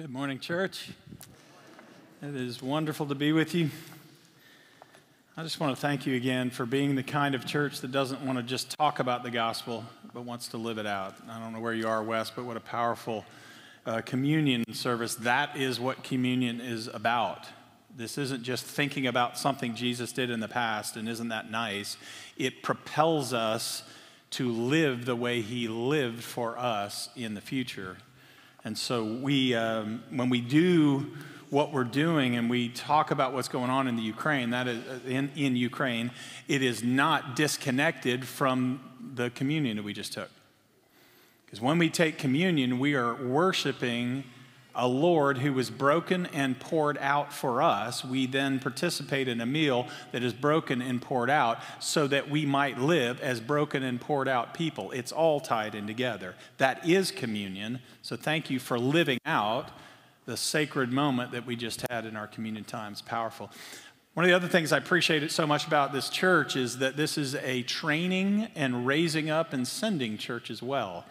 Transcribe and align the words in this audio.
Good 0.00 0.08
morning, 0.08 0.38
church. 0.38 0.92
It 2.22 2.34
is 2.34 2.62
wonderful 2.62 3.04
to 3.08 3.14
be 3.14 3.32
with 3.32 3.54
you. 3.54 3.68
I 5.36 5.42
just 5.42 5.60
want 5.60 5.76
to 5.76 5.80
thank 5.80 6.06
you 6.06 6.16
again 6.16 6.48
for 6.48 6.64
being 6.64 6.94
the 6.94 7.02
kind 7.02 7.34
of 7.34 7.44
church 7.44 7.82
that 7.82 7.92
doesn't 7.92 8.22
want 8.22 8.38
to 8.38 8.42
just 8.42 8.74
talk 8.78 8.98
about 8.98 9.24
the 9.24 9.30
gospel, 9.30 9.84
but 10.14 10.22
wants 10.22 10.48
to 10.48 10.56
live 10.56 10.78
it 10.78 10.86
out. 10.86 11.16
I 11.28 11.38
don't 11.38 11.52
know 11.52 11.60
where 11.60 11.74
you 11.74 11.86
are, 11.86 12.02
Wes, 12.02 12.30
but 12.30 12.46
what 12.46 12.56
a 12.56 12.60
powerful 12.60 13.26
uh, 13.84 14.00
communion 14.00 14.72
service. 14.72 15.16
That 15.16 15.58
is 15.58 15.78
what 15.78 16.02
communion 16.02 16.62
is 16.62 16.86
about. 16.86 17.46
This 17.94 18.16
isn't 18.16 18.42
just 18.42 18.64
thinking 18.64 19.06
about 19.06 19.36
something 19.36 19.74
Jesus 19.74 20.12
did 20.12 20.30
in 20.30 20.40
the 20.40 20.48
past, 20.48 20.96
and 20.96 21.10
isn't 21.10 21.28
that 21.28 21.50
nice? 21.50 21.98
It 22.38 22.62
propels 22.62 23.34
us 23.34 23.82
to 24.30 24.50
live 24.50 25.04
the 25.04 25.16
way 25.16 25.42
he 25.42 25.68
lived 25.68 26.24
for 26.24 26.56
us 26.56 27.10
in 27.16 27.34
the 27.34 27.42
future. 27.42 27.98
And 28.64 28.76
so 28.76 29.04
we, 29.04 29.54
um, 29.54 30.02
when 30.10 30.28
we 30.28 30.40
do 30.40 31.12
what 31.48 31.72
we're 31.72 31.84
doing 31.84 32.36
and 32.36 32.48
we 32.48 32.68
talk 32.68 33.10
about 33.10 33.32
what's 33.32 33.48
going 33.48 33.70
on 33.70 33.88
in 33.88 33.96
the 33.96 34.02
Ukraine, 34.02 34.50
that 34.50 34.68
is 34.68 34.86
uh, 34.86 35.00
in, 35.08 35.30
in 35.34 35.56
Ukraine, 35.56 36.10
it 36.46 36.62
is 36.62 36.82
not 36.82 37.36
disconnected 37.36 38.26
from 38.26 38.80
the 39.14 39.30
communion 39.30 39.76
that 39.76 39.82
we 39.82 39.92
just 39.92 40.12
took. 40.12 40.30
Because 41.44 41.60
when 41.60 41.78
we 41.78 41.90
take 41.90 42.18
communion, 42.18 42.78
we 42.78 42.94
are 42.94 43.14
worshiping 43.14 44.24
a 44.74 44.86
Lord 44.86 45.38
who 45.38 45.52
was 45.52 45.70
broken 45.70 46.26
and 46.26 46.58
poured 46.58 46.98
out 46.98 47.32
for 47.32 47.62
us, 47.62 48.04
we 48.04 48.26
then 48.26 48.58
participate 48.58 49.28
in 49.28 49.40
a 49.40 49.46
meal 49.46 49.88
that 50.12 50.22
is 50.22 50.32
broken 50.32 50.80
and 50.80 51.00
poured 51.00 51.30
out 51.30 51.58
so 51.80 52.06
that 52.06 52.30
we 52.30 52.46
might 52.46 52.78
live 52.78 53.20
as 53.20 53.40
broken 53.40 53.82
and 53.82 54.00
poured 54.00 54.28
out 54.28 54.54
people. 54.54 54.90
It's 54.92 55.12
all 55.12 55.40
tied 55.40 55.74
in 55.74 55.86
together. 55.86 56.34
That 56.58 56.88
is 56.88 57.10
communion. 57.10 57.80
So 58.02 58.16
thank 58.16 58.50
you 58.50 58.58
for 58.58 58.78
living 58.78 59.18
out 59.26 59.70
the 60.26 60.36
sacred 60.36 60.92
moment 60.92 61.32
that 61.32 61.46
we 61.46 61.56
just 61.56 61.84
had 61.90 62.06
in 62.06 62.16
our 62.16 62.26
communion 62.26 62.64
times. 62.64 63.02
Powerful. 63.02 63.50
One 64.14 64.24
of 64.24 64.28
the 64.28 64.36
other 64.36 64.48
things 64.48 64.72
I 64.72 64.78
appreciate 64.78 65.22
it 65.22 65.30
so 65.30 65.46
much 65.46 65.66
about 65.66 65.92
this 65.92 66.08
church 66.08 66.56
is 66.56 66.78
that 66.78 66.96
this 66.96 67.16
is 67.16 67.36
a 67.36 67.62
training 67.62 68.48
and 68.56 68.86
raising 68.86 69.30
up 69.30 69.52
and 69.52 69.66
sending 69.66 70.18
church 70.18 70.50
as 70.50 70.62
well. 70.62 71.04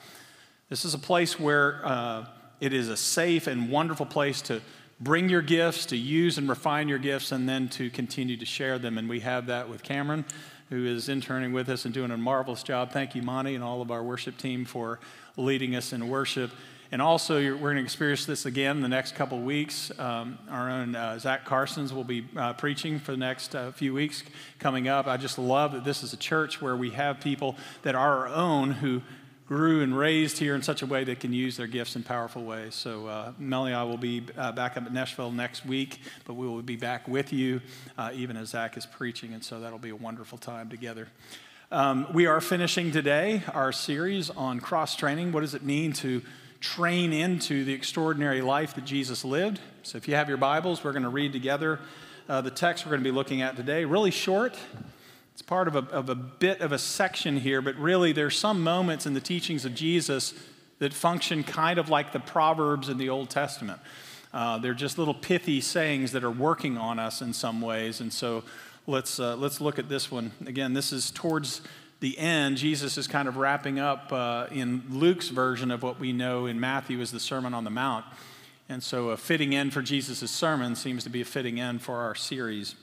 This 0.70 0.86
is 0.86 0.94
a 0.94 1.00
place 1.00 1.40
where 1.40 1.82
uh, 1.84 2.26
it 2.60 2.74
is 2.74 2.90
a 2.90 2.98
safe 2.98 3.48
and 3.48 3.70
wonderful 3.70 4.06
place 4.06 4.42
to 4.44 4.62
bring 5.00 5.30
your 5.30 5.42
gifts, 5.42 5.86
to 5.88 5.98
use 5.98 6.38
and 6.38 6.50
refine 6.50 6.90
your 6.90 7.00
gifts, 7.00 7.32
and 7.32 7.48
then 7.48 7.70
to 7.70 7.90
continue 7.90 8.38
to 8.38 8.46
share 8.46 8.78
them. 8.78 8.98
And 8.98 9.08
we 9.08 9.22
have 9.22 9.46
that 9.48 9.70
with 9.70 9.82
Cameron, 9.82 10.26
who 10.70 10.86
is 10.86 11.10
interning 11.10 11.54
with 11.54 11.70
us 11.70 11.86
and 11.86 11.94
doing 11.94 12.12
a 12.12 12.18
marvelous 12.18 12.64
job. 12.64 12.92
Thank 12.92 13.16
you, 13.16 13.22
Monty, 13.22 13.56
and 13.56 13.64
all 13.64 13.82
of 13.82 13.92
our 13.92 14.04
worship 14.04 14.38
team 14.38 14.66
for 14.66 15.00
leading 15.38 15.76
us 15.76 15.94
in 15.94 16.10
worship. 16.10 16.52
And 16.92 17.04
also, 17.04 17.36
we're 17.36 17.58
going 17.58 17.76
to 17.76 17.84
experience 17.84 18.26
this 18.26 18.48
again 18.48 18.78
in 18.78 18.82
the 18.82 18.90
next 18.90 19.14
couple 19.14 19.38
of 19.38 19.44
weeks. 19.44 19.92
Um, 20.00 20.40
our 20.50 20.72
own 20.72 20.96
uh, 20.96 21.20
Zach 21.20 21.46
Carsons 21.46 21.94
will 21.94 22.04
be 22.04 22.26
uh, 22.36 22.54
preaching 22.54 23.00
for 23.00 23.12
the 23.12 23.18
next 23.18 23.56
uh, 23.56 23.72
few 23.72 23.94
weeks 23.94 24.24
coming 24.58 24.88
up. 24.88 25.06
I 25.06 25.18
just 25.18 25.38
love 25.38 25.74
that 25.74 25.86
this 25.86 26.02
is 26.02 26.14
a 26.14 26.18
church 26.18 26.64
where 26.64 26.76
we 26.76 26.90
have 26.90 27.20
people 27.20 27.56
that 27.84 27.94
are 27.94 28.26
our 28.26 28.28
own 28.28 28.72
who 28.72 29.04
grew 29.50 29.82
and 29.82 29.98
raised 29.98 30.38
here 30.38 30.54
in 30.54 30.62
such 30.62 30.84
a 30.84 30.86
way 30.86 31.04
they 31.04 31.16
can 31.16 31.34
use 31.34 31.58
their 31.58 31.66
gifts 31.66 31.96
in 31.96 32.04
powerful 32.04 32.44
ways. 32.44 32.76
So, 32.76 33.08
uh, 33.08 33.34
and 33.40 33.56
I 33.56 33.82
will 33.82 33.98
be 33.98 34.22
uh, 34.38 34.52
back 34.52 34.78
up 34.78 34.86
at 34.86 34.94
Nashville 34.94 35.32
next 35.32 35.66
week, 35.66 36.02
but 36.26 36.36
we 36.36 36.48
will 36.48 36.62
be 36.62 36.76
back 36.76 37.08
with 37.08 37.34
you 37.34 37.60
uh, 37.98 38.12
even 38.14 38.38
as 38.38 38.50
Zach 38.50 38.78
is 38.78 38.86
preaching, 38.86 39.34
and 39.34 39.44
so 39.44 39.60
that'll 39.60 39.80
be 39.80 39.90
a 39.90 39.96
wonderful 39.96 40.38
time 40.38 40.70
together. 40.70 41.08
Um, 41.72 42.06
we 42.14 42.28
are 42.28 42.40
finishing 42.42 42.92
today 42.92 43.42
our 43.52 43.72
series 43.72 44.30
on 44.30 44.60
cross 44.60 44.96
training. 44.96 45.32
What 45.32 45.40
does 45.40 45.56
it 45.56 45.64
mean 45.64 45.94
to 45.94 46.22
train 46.60 47.12
into 47.12 47.66
the 47.66 47.74
extraordinary 47.74 48.44
life 48.44 48.76
that 48.76 48.86
Jesus 48.86 49.26
lived? 49.26 49.60
So, 49.82 49.98
if 49.98 50.08
you 50.08 50.14
have 50.14 50.30
your 50.30 50.38
Bibles, 50.38 50.84
we're 50.84 50.94
going 50.94 51.02
to 51.02 51.10
read 51.10 51.34
together 51.34 51.80
uh, 52.28 52.42
the 52.42 52.52
text 52.52 52.86
we're 52.86 52.92
going 52.92 53.04
to 53.04 53.10
be 53.10 53.16
looking 53.16 53.42
at 53.42 53.56
today. 53.56 53.84
Really 53.84 54.12
short. 54.12 54.56
It's 55.40 55.48
part 55.48 55.70
of 55.70 55.76
a, 55.78 55.90
of 55.94 56.10
a 56.10 56.16
bit 56.16 56.60
of 56.60 56.74
a 56.74 56.78
section 56.78 57.38
here, 57.38 57.62
but 57.62 57.74
really 57.78 58.12
there's 58.12 58.38
some 58.38 58.62
moments 58.62 59.06
in 59.06 59.14
the 59.14 59.22
teachings 59.22 59.64
of 59.64 59.74
Jesus 59.74 60.34
that 60.80 60.94
function 60.94 61.46
kind 61.46 61.80
of 61.80 61.88
like 61.88 62.12
the 62.12 62.20
Proverbs 62.20 62.90
in 62.90 62.98
the 62.98 63.08
Old 63.08 63.30
Testament. 63.30 63.80
Uh, 64.34 64.58
they're 64.58 64.74
just 64.74 64.98
little 64.98 65.14
pithy 65.14 65.62
sayings 65.62 66.12
that 66.12 66.26
are 66.26 66.30
working 66.30 66.78
on 66.78 67.00
us 67.00 67.22
in 67.22 67.32
some 67.32 67.62
ways. 67.62 68.02
And 68.02 68.12
so 68.12 68.44
let's, 68.86 69.18
uh, 69.18 69.38
let's 69.38 69.62
look 69.62 69.80
at 69.80 69.88
this 69.88 70.12
one. 70.12 70.34
Again, 70.46 70.74
this 70.74 70.92
is 70.92 71.10
towards 71.10 71.62
the 72.02 72.18
end. 72.18 72.58
Jesus 72.58 72.98
is 72.98 73.08
kind 73.08 73.30
of 73.30 73.38
wrapping 73.38 73.80
up 73.80 74.12
uh, 74.12 74.48
in 74.52 74.84
Luke's 74.90 75.30
version 75.30 75.72
of 75.72 75.84
what 75.84 76.02
we 76.02 76.12
know 76.12 76.48
in 76.48 76.60
Matthew 76.60 77.00
as 77.00 77.12
the 77.12 77.20
Sermon 77.22 77.54
on 77.54 77.64
the 77.64 77.70
Mount. 77.70 78.04
And 78.68 78.84
so 78.84 79.12
a 79.12 79.16
fitting 79.16 79.56
end 79.56 79.72
for 79.72 79.82
Jesus' 79.82 80.30
sermon 80.32 80.76
seems 80.76 81.06
to 81.06 81.10
be 81.10 81.22
a 81.22 81.26
fitting 81.26 81.62
end 81.62 81.82
for 81.82 81.96
our 82.00 82.14
series. 82.14 82.76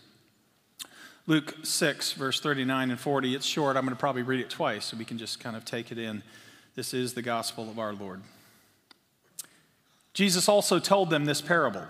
Luke 1.28 1.56
6, 1.64 2.12
verse 2.12 2.38
39 2.38 2.90
and 2.90 3.00
40. 3.00 3.34
It's 3.34 3.44
short. 3.44 3.76
I'm 3.76 3.82
going 3.82 3.94
to 3.94 3.98
probably 3.98 4.22
read 4.22 4.40
it 4.40 4.48
twice 4.48 4.84
so 4.84 4.96
we 4.96 5.04
can 5.04 5.18
just 5.18 5.40
kind 5.40 5.56
of 5.56 5.64
take 5.64 5.90
it 5.90 5.98
in. 5.98 6.22
This 6.76 6.94
is 6.94 7.14
the 7.14 7.22
gospel 7.22 7.68
of 7.68 7.80
our 7.80 7.92
Lord. 7.92 8.20
Jesus 10.14 10.48
also 10.48 10.78
told 10.78 11.10
them 11.10 11.24
this 11.24 11.40
parable 11.40 11.86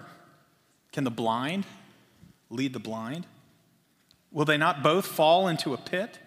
Can 0.93 1.05
the 1.05 1.11
blind 1.11 1.67
lead 2.49 2.73
the 2.73 2.79
blind? 2.79 3.27
Will 4.33 4.47
they 4.47 4.57
not 4.57 4.83
both 4.83 5.07
fall 5.07 5.49
into 5.49 5.75
a 5.75 5.79
pit? 5.79 6.19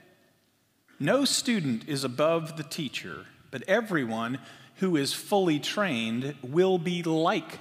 No 0.99 1.25
student 1.25 1.87
is 1.87 2.03
above 2.03 2.57
the 2.57 2.63
teacher, 2.63 3.25
but 3.49 3.63
everyone 3.67 4.37
who 4.75 4.95
is 4.95 5.13
fully 5.13 5.59
trained 5.59 6.35
will 6.43 6.77
be 6.77 7.01
like 7.01 7.59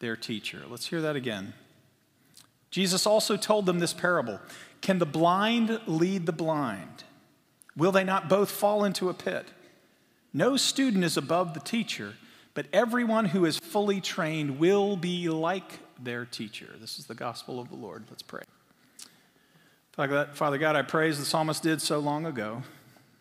their 0.00 0.16
teacher. 0.16 0.62
Let's 0.68 0.86
hear 0.86 1.00
that 1.00 1.16
again. 1.16 1.54
Jesus 2.70 3.06
also 3.06 3.36
told 3.36 3.66
them 3.66 3.78
this 3.78 3.92
parable 3.92 4.40
Can 4.80 4.98
the 4.98 5.06
blind 5.06 5.80
lead 5.86 6.26
the 6.26 6.32
blind? 6.32 7.04
Will 7.76 7.92
they 7.92 8.04
not 8.04 8.28
both 8.28 8.50
fall 8.50 8.84
into 8.84 9.08
a 9.08 9.14
pit? 9.14 9.46
No 10.32 10.56
student 10.56 11.04
is 11.04 11.16
above 11.16 11.54
the 11.54 11.60
teacher, 11.60 12.14
but 12.54 12.66
everyone 12.72 13.26
who 13.26 13.44
is 13.44 13.56
fully 13.56 14.00
trained 14.00 14.58
will 14.58 14.96
be 14.96 15.28
like 15.28 15.78
their 16.02 16.24
teacher. 16.24 16.74
This 16.80 16.98
is 16.98 17.06
the 17.06 17.14
gospel 17.14 17.60
of 17.60 17.70
the 17.70 17.76
Lord. 17.76 18.04
Let's 18.10 18.22
pray. 18.22 18.42
Father 19.92 20.58
God, 20.58 20.76
I 20.76 20.82
praise 20.82 21.18
the 21.18 21.24
psalmist 21.24 21.62
did 21.62 21.82
so 21.82 21.98
long 21.98 22.26
ago. 22.26 22.62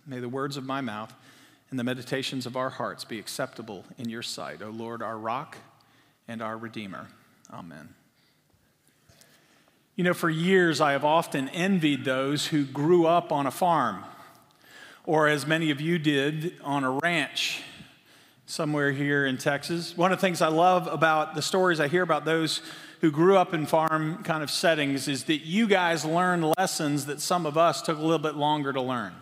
May 0.06 0.19
the 0.19 0.30
words 0.30 0.57
of 0.57 0.66
my 0.66 0.81
mouth 0.81 1.13
and 1.69 1.80
the 1.80 1.84
meditations 1.84 2.46
of 2.46 2.56
our 2.56 2.69
hearts 2.69 3.03
be 3.03 3.19
acceptable 3.19 3.84
in 3.97 4.09
your 4.09 4.24
sight, 4.24 4.62
O 4.62 4.69
Lord, 4.69 5.02
our 5.02 5.18
rock 5.18 5.57
and 6.28 6.41
our 6.41 6.57
redeemer. 6.57 7.07
Amen. 7.52 7.97
You 9.97 10.03
know, 10.03 10.13
for 10.13 10.30
years 10.30 10.80
I 10.80 10.91
have 10.91 11.03
often 11.03 11.50
envied 11.50 12.06
those 12.06 12.46
who 12.46 12.66
grew 12.66 13.08
up 13.08 13.31
on 13.31 13.47
a 13.47 13.52
farm, 13.52 14.03
or 15.06 15.28
as 15.28 15.47
many 15.47 15.72
of 15.72 15.81
you 15.81 15.97
did, 15.97 16.53
on 16.63 16.84
a 16.84 16.91
ranch 16.91 17.63
somewhere 18.46 18.91
here 18.91 19.25
in 19.25 19.40
Texas. 19.40 19.97
One 19.97 20.12
of 20.12 20.19
the 20.19 20.22
things 20.22 20.40
I 20.40 20.50
love 20.50 20.86
about 20.86 21.34
the 21.34 21.41
stories 21.41 21.80
I 21.80 21.88
hear 21.88 22.03
about 22.03 22.25
those 22.25 22.62
who 23.02 23.09
grew 23.09 23.38
up 23.38 23.56
in 23.56 23.66
farm 23.66 24.22
kind 24.24 24.44
of 24.44 24.52
settings 24.52 25.07
is 25.07 25.24
that 25.24 25.40
you 25.40 25.66
guys 25.66 26.06
learned 26.06 26.53
lessons 26.59 27.07
that 27.07 27.19
some 27.19 27.47
of 27.47 27.57
us 27.57 27.81
took 27.81 27.97
a 27.97 28.02
little 28.02 28.19
bit 28.19 28.36
longer 28.36 28.72
to 28.72 28.81
learn. 28.81 29.13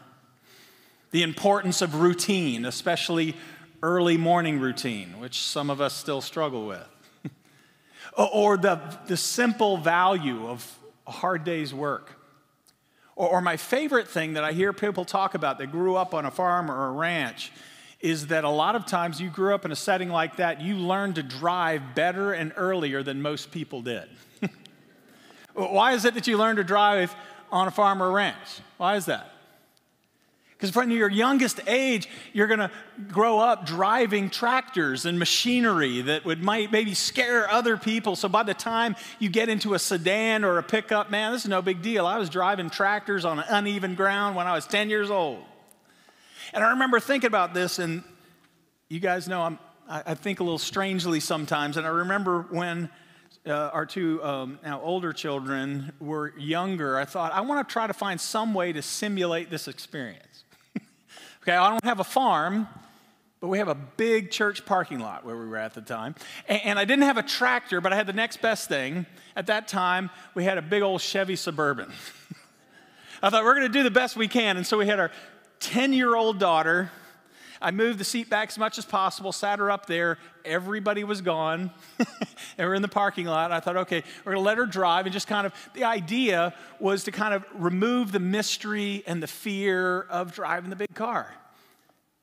The 1.11 1.23
importance 1.23 1.81
of 1.81 2.01
routine, 2.01 2.65
especially 2.65 3.37
early 3.81 4.17
morning 4.17 4.59
routine, 4.59 5.21
which 5.21 5.39
some 5.39 5.69
of 5.69 5.79
us 5.79 5.93
still 5.93 6.19
struggle 6.19 6.67
with 6.67 6.85
or 8.17 8.57
the, 8.57 8.79
the 9.07 9.17
simple 9.17 9.77
value 9.77 10.47
of 10.47 10.77
a 11.07 11.11
hard 11.11 11.43
day's 11.43 11.73
work. 11.73 12.11
Or, 13.15 13.29
or 13.29 13.41
my 13.41 13.57
favorite 13.57 14.07
thing 14.07 14.33
that 14.33 14.43
I 14.43 14.53
hear 14.53 14.73
people 14.73 15.05
talk 15.05 15.35
about 15.35 15.57
that 15.59 15.71
grew 15.71 15.95
up 15.95 16.13
on 16.13 16.25
a 16.25 16.31
farm 16.31 16.69
or 16.71 16.87
a 16.87 16.91
ranch 16.91 17.51
is 17.99 18.27
that 18.27 18.43
a 18.43 18.49
lot 18.49 18.75
of 18.75 18.85
times 18.85 19.19
you 19.19 19.29
grew 19.29 19.55
up 19.55 19.65
in 19.65 19.71
a 19.71 19.75
setting 19.75 20.09
like 20.09 20.35
that, 20.37 20.61
you 20.61 20.75
learned 20.75 21.15
to 21.15 21.23
drive 21.23 21.95
better 21.95 22.33
and 22.33 22.53
earlier 22.55 23.01
than 23.01 23.21
most 23.21 23.51
people 23.51 23.81
did. 23.81 24.07
Why 25.53 25.93
is 25.93 26.05
it 26.05 26.13
that 26.13 26.27
you 26.27 26.37
learned 26.37 26.57
to 26.57 26.63
drive 26.63 27.15
on 27.51 27.67
a 27.67 27.71
farm 27.71 28.03
or 28.03 28.07
a 28.07 28.11
ranch? 28.11 28.59
Why 28.77 28.95
is 28.95 29.05
that? 29.05 29.31
Because 30.57 30.71
from 30.71 30.89
your 30.89 31.09
youngest 31.09 31.59
age, 31.67 32.07
you're 32.31 32.47
going 32.47 32.59
to 32.59 32.71
grow 33.09 33.39
up 33.39 33.65
driving 33.65 34.29
tractors 34.29 35.05
and 35.05 35.19
machinery 35.19 36.01
that 36.01 36.23
would 36.23 36.41
might 36.41 36.71
maybe 36.71 36.93
scare 36.93 37.49
other 37.49 37.75
people. 37.75 38.15
So 38.15 38.29
by 38.29 38.43
the 38.43 38.53
time 38.53 38.95
you 39.19 39.29
get 39.29 39.49
into 39.49 39.73
a 39.73 39.79
sedan 39.79 40.45
or 40.45 40.57
a 40.57 40.63
pickup, 40.63 41.11
man, 41.11 41.33
this 41.33 41.43
is 41.43 41.49
no 41.49 41.61
big 41.61 41.81
deal. 41.81 42.05
I 42.05 42.17
was 42.17 42.29
driving 42.29 42.69
tractors 42.69 43.25
on 43.25 43.39
uneven 43.39 43.95
ground 43.95 44.37
when 44.37 44.47
I 44.47 44.53
was 44.53 44.65
10 44.65 44.89
years 44.89 45.09
old. 45.09 45.43
And 46.53 46.63
I 46.63 46.71
remember 46.71 47.01
thinking 47.01 47.27
about 47.27 47.53
this, 47.53 47.79
and 47.79 48.03
you 48.87 49.01
guys 49.01 49.27
know 49.27 49.41
I'm, 49.41 49.59
I 49.89 50.13
think 50.13 50.39
a 50.39 50.43
little 50.43 50.57
strangely 50.57 51.19
sometimes. 51.19 51.75
And 51.75 51.85
I 51.85 51.89
remember 51.89 52.43
when 52.49 52.89
uh, 53.45 53.51
our 53.73 53.85
two 53.85 54.23
um, 54.23 54.59
now 54.63 54.81
older 54.81 55.11
children 55.11 55.91
were 55.99 56.33
younger, 56.37 56.97
I 56.97 57.05
thought, 57.05 57.33
I 57.33 57.41
want 57.41 57.67
to 57.67 57.71
try 57.71 57.87
to 57.87 57.93
find 57.93 58.21
some 58.21 58.53
way 58.53 58.71
to 58.71 58.81
simulate 58.81 59.49
this 59.49 59.67
experience. 59.67 60.44
Okay, 61.45 61.55
I 61.55 61.69
don't 61.69 61.85
have 61.85 61.99
a 61.99 62.03
farm, 62.03 62.67
but 63.39 63.49
we 63.49 63.59
have 63.59 63.67
a 63.67 63.75
big 63.75 64.31
church 64.31 64.65
parking 64.65 64.99
lot 64.99 65.23
where 65.23 65.37
we 65.37 65.45
were 65.45 65.57
at 65.57 65.75
the 65.75 65.81
time. 65.81 66.15
And, 66.49 66.61
and, 66.65 66.79
I 66.79 66.85
didn't 66.85 67.03
have 67.03 67.17
a 67.17 67.23
tractor, 67.23 67.81
but 67.81 67.93
I 67.93 67.95
had 67.95 68.07
the 68.07 68.13
next 68.13 68.41
best 68.41 68.67
thing. 68.67 69.05
At 69.35 69.45
that 69.45 69.67
time, 69.67 70.09
we 70.33 70.43
had 70.43 70.57
a 70.57 70.63
big 70.63 70.81
old 70.81 71.01
Chevy 71.01 71.35
Suburban. 71.35 71.91
I 73.21 73.29
thought 73.29 73.43
we're 73.43 73.53
going 73.53 73.71
to 73.71 73.77
do 73.77 73.83
the 73.83 73.91
best 73.91 74.15
we 74.15 74.27
can. 74.27 74.57
And 74.57 74.65
so 74.65 74.79
we 74.79 74.87
had 74.87 74.99
our 74.99 75.11
10 75.59 75.93
year 75.93 76.15
old 76.15 76.39
daughter. 76.39 76.89
I 77.65 77.71
moved 77.71 77.97
the 77.97 78.05
seat 78.05 78.29
back 78.29 78.49
as 78.49 78.59
much 78.59 78.77
as 78.77 78.85
possible, 78.85 79.31
sat 79.31 79.57
her 79.57 79.71
up 79.71 79.87
there. 79.87 80.19
Everybody 80.45 81.03
was 81.03 81.21
gone. 81.21 81.71
and 81.97 82.07
we're 82.59 82.75
in 82.75 82.83
the 82.83 82.87
parking 82.87 83.25
lot. 83.25 83.51
I 83.51 83.59
thought, 83.59 83.75
okay, 83.75 84.03
we're 84.23 84.33
going 84.33 84.43
to 84.43 84.45
let 84.45 84.59
her 84.59 84.67
drive. 84.67 85.07
And 85.07 85.13
just 85.13 85.27
kind 85.27 85.47
of, 85.47 85.53
the 85.73 85.83
idea 85.83 86.53
was 86.79 87.05
to 87.05 87.11
kind 87.11 87.33
of 87.33 87.43
remove 87.55 88.11
the 88.11 88.19
mystery 88.19 89.01
and 89.07 89.21
the 89.21 89.25
fear 89.25 90.01
of 90.11 90.31
driving 90.31 90.69
the 90.69 90.75
big 90.75 90.93
car 90.93 91.33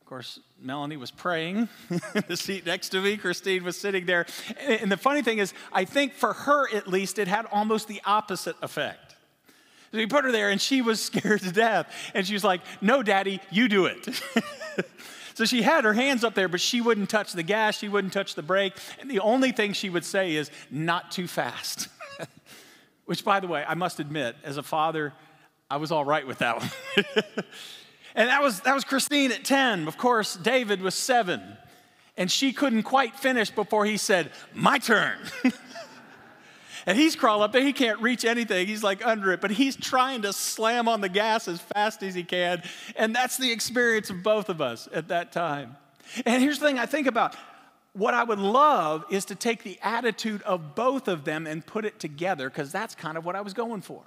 Of 0.01 0.07
course, 0.07 0.39
Melanie 0.61 0.97
was 0.97 1.11
praying 1.11 1.69
in 1.91 2.25
the 2.29 2.37
seat 2.37 2.65
next 2.65 2.91
to 2.91 3.01
me. 3.01 3.17
Christine 3.17 3.65
was 3.65 3.77
sitting 3.77 4.07
there. 4.07 4.27
And 4.61 4.93
the 4.93 4.97
funny 4.97 5.23
thing 5.23 5.39
is, 5.39 5.55
I 5.73 5.85
think 5.85 6.13
for 6.13 6.35
her 6.35 6.73
at 6.73 6.87
least, 6.87 7.19
it 7.19 7.27
had 7.27 7.47
almost 7.51 7.89
the 7.89 8.01
opposite 8.05 8.55
effect. 8.63 9.17
So 9.91 9.99
we 9.99 10.07
put 10.07 10.25
her 10.25 10.31
there 10.31 10.51
and 10.51 10.61
she 10.61 10.83
was 10.83 11.03
scared 11.05 11.41
to 11.41 11.51
death. 11.51 11.93
And 12.15 12.25
she 12.25 12.33
was 12.33 12.45
like, 12.45 12.61
No, 12.81 13.03
daddy, 13.03 13.41
you 13.51 13.69
do 13.69 13.87
it. 13.87 14.09
So 15.35 15.45
she 15.45 15.63
had 15.63 15.85
her 15.85 15.93
hands 15.93 16.25
up 16.25 16.35
there, 16.35 16.49
but 16.49 16.61
she 16.61 16.81
wouldn't 16.81 17.11
touch 17.11 17.33
the 17.33 17.43
gas, 17.43 17.79
she 17.79 17.89
wouldn't 17.89 18.13
touch 18.13 18.35
the 18.35 18.43
brake. 18.43 18.75
And 19.01 19.11
the 19.11 19.21
only 19.21 19.53
thing 19.53 19.73
she 19.73 19.91
would 19.91 20.05
say 20.05 20.35
is, 20.35 20.51
Not 20.71 21.11
too 21.11 21.27
fast. 21.27 21.89
Which, 23.05 23.25
by 23.25 23.41
the 23.41 23.49
way, 23.49 23.65
I 23.67 23.75
must 23.75 24.01
admit, 24.01 24.37
as 24.45 24.57
a 24.57 24.63
father, 24.63 25.13
I 25.71 25.77
was 25.79 25.91
all 25.91 26.05
right 26.05 26.27
with 26.27 26.39
that 26.39 26.59
one. 26.59 26.71
And 28.15 28.29
that 28.29 28.43
was, 28.43 28.61
that 28.61 28.75
was 28.75 28.85
Christine 28.85 29.33
at 29.33 29.45
10. 29.45 29.89
Of 29.89 29.97
course, 29.97 30.35
David 30.37 30.83
was 30.83 30.95
seven. 30.95 31.41
And 32.17 32.31
she 32.31 32.53
couldn't 32.53 32.83
quite 32.83 33.17
finish 33.17 33.51
before 33.51 33.87
he 33.87 33.97
said, 33.97 34.31
My 34.55 34.79
turn. 34.79 35.19
and 36.87 36.99
he's 36.99 37.17
crawled 37.17 37.43
up 37.43 37.53
there. 37.53 37.63
He 37.63 37.73
can't 37.73 38.01
reach 38.01 38.25
anything. 38.25 38.67
He's 38.67 38.83
like 38.83 39.05
under 39.05 39.33
it, 39.33 39.41
but 39.41 39.51
he's 39.51 39.77
trying 39.77 40.23
to 40.23 40.33
slam 40.33 40.89
on 40.89 41.01
the 41.01 41.09
gas 41.09 41.49
as 41.49 41.61
fast 41.61 42.03
as 42.03 42.15
he 42.15 42.25
can. 42.25 42.63
And 42.97 43.15
that's 43.15 43.37
the 43.37 43.51
experience 43.51 44.11
of 44.11 44.23
both 44.23 44.49
of 44.49 44.61
us 44.61 44.89
at 44.93 45.09
that 45.09 45.33
time. 45.33 45.77
And 46.27 46.43
here's 46.43 46.59
the 46.59 46.67
thing 46.67 46.79
I 46.79 46.87
think 46.87 47.07
about 47.07 47.37
what 47.95 48.15
I 48.15 48.25
would 48.25 48.39
love 48.39 49.05
is 49.11 49.27
to 49.27 49.35
take 49.35 49.63
the 49.63 49.79
attitude 49.83 50.43
of 50.43 50.75
both 50.75 51.09
of 51.09 51.25
them 51.25 51.47
and 51.47 51.65
put 51.65 51.85
it 51.85 52.01
together 52.01 52.49
because 52.49 52.73
that's 52.73 52.95
kind 52.95 53.19
of 53.19 53.25
what 53.25 53.37
I 53.37 53.43
was 53.43 53.53
going 53.53 53.83
for. 53.83 54.03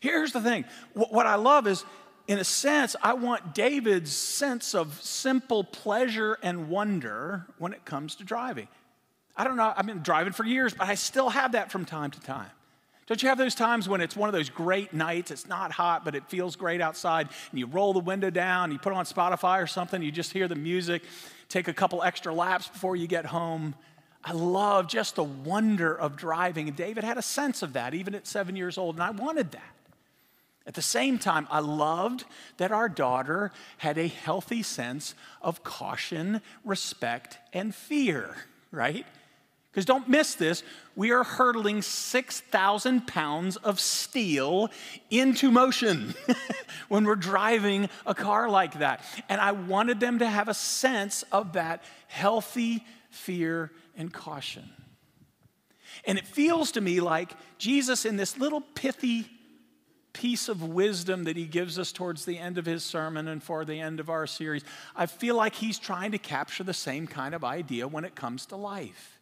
Here's 0.00 0.32
the 0.32 0.40
thing 0.40 0.64
what 0.94 1.26
I 1.26 1.36
love 1.36 1.66
is 1.66 1.84
in 2.26 2.38
a 2.38 2.44
sense, 2.44 2.96
I 3.02 3.14
want 3.14 3.54
David's 3.54 4.12
sense 4.12 4.74
of 4.74 5.00
simple 5.02 5.62
pleasure 5.62 6.38
and 6.42 6.68
wonder 6.68 7.46
when 7.58 7.74
it 7.74 7.84
comes 7.84 8.14
to 8.16 8.24
driving. 8.24 8.68
I 9.36 9.44
don't 9.44 9.56
know, 9.56 9.72
I've 9.76 9.86
been 9.86 10.02
driving 10.02 10.32
for 10.32 10.44
years, 10.44 10.74
but 10.74 10.88
I 10.88 10.94
still 10.94 11.30
have 11.30 11.52
that 11.52 11.72
from 11.72 11.84
time 11.84 12.10
to 12.12 12.20
time. 12.20 12.50
Don't 13.06 13.22
you 13.22 13.28
have 13.28 13.36
those 13.36 13.54
times 13.54 13.88
when 13.88 14.00
it's 14.00 14.16
one 14.16 14.28
of 14.28 14.32
those 14.32 14.48
great 14.48 14.94
nights, 14.94 15.30
it's 15.30 15.46
not 15.46 15.72
hot, 15.72 16.04
but 16.04 16.14
it 16.14 16.26
feels 16.28 16.56
great 16.56 16.80
outside, 16.80 17.28
and 17.50 17.58
you 17.58 17.66
roll 17.66 17.92
the 17.92 17.98
window 17.98 18.30
down, 18.30 18.72
you 18.72 18.78
put 18.78 18.94
on 18.94 19.04
Spotify 19.04 19.62
or 19.62 19.66
something, 19.66 20.02
you 20.02 20.10
just 20.10 20.32
hear 20.32 20.48
the 20.48 20.54
music, 20.54 21.02
take 21.48 21.68
a 21.68 21.74
couple 21.74 22.02
extra 22.02 22.32
laps 22.32 22.68
before 22.68 22.96
you 22.96 23.06
get 23.06 23.26
home. 23.26 23.74
I 24.24 24.32
love 24.32 24.88
just 24.88 25.16
the 25.16 25.24
wonder 25.24 25.94
of 25.94 26.16
driving. 26.16 26.68
And 26.68 26.76
David 26.76 27.04
had 27.04 27.18
a 27.18 27.22
sense 27.22 27.62
of 27.62 27.74
that 27.74 27.92
even 27.92 28.14
at 28.14 28.26
seven 28.26 28.56
years 28.56 28.78
old, 28.78 28.94
and 28.94 29.02
I 29.02 29.10
wanted 29.10 29.52
that. 29.52 29.74
At 30.66 30.72
the 30.72 30.80
same 30.80 31.18
time, 31.18 31.46
I 31.50 31.58
loved 31.58 32.24
that 32.56 32.72
our 32.72 32.88
daughter 32.88 33.52
had 33.76 33.98
a 33.98 34.06
healthy 34.06 34.62
sense 34.62 35.14
of 35.42 35.62
caution, 35.62 36.40
respect, 36.64 37.36
and 37.52 37.74
fear, 37.74 38.34
right? 38.70 39.04
Because 39.74 39.86
don't 39.86 40.08
miss 40.08 40.36
this, 40.36 40.62
we 40.94 41.10
are 41.10 41.24
hurtling 41.24 41.82
6,000 41.82 43.08
pounds 43.08 43.56
of 43.56 43.80
steel 43.80 44.70
into 45.10 45.50
motion 45.50 46.14
when 46.88 47.04
we're 47.04 47.16
driving 47.16 47.88
a 48.06 48.14
car 48.14 48.48
like 48.48 48.78
that. 48.78 49.04
And 49.28 49.40
I 49.40 49.50
wanted 49.50 49.98
them 49.98 50.20
to 50.20 50.28
have 50.28 50.46
a 50.46 50.54
sense 50.54 51.24
of 51.32 51.54
that 51.54 51.82
healthy 52.06 52.84
fear 53.10 53.72
and 53.96 54.12
caution. 54.12 54.70
And 56.04 56.18
it 56.18 56.26
feels 56.28 56.70
to 56.72 56.80
me 56.80 57.00
like 57.00 57.32
Jesus, 57.58 58.04
in 58.04 58.16
this 58.16 58.38
little 58.38 58.60
pithy 58.60 59.26
piece 60.12 60.48
of 60.48 60.62
wisdom 60.62 61.24
that 61.24 61.36
he 61.36 61.46
gives 61.46 61.80
us 61.80 61.90
towards 61.90 62.24
the 62.24 62.38
end 62.38 62.58
of 62.58 62.66
his 62.66 62.84
sermon 62.84 63.26
and 63.26 63.42
for 63.42 63.64
the 63.64 63.80
end 63.80 63.98
of 63.98 64.08
our 64.08 64.28
series, 64.28 64.62
I 64.94 65.06
feel 65.06 65.34
like 65.34 65.56
he's 65.56 65.80
trying 65.80 66.12
to 66.12 66.18
capture 66.18 66.62
the 66.62 66.72
same 66.72 67.08
kind 67.08 67.34
of 67.34 67.42
idea 67.42 67.88
when 67.88 68.04
it 68.04 68.14
comes 68.14 68.46
to 68.46 68.56
life. 68.56 69.18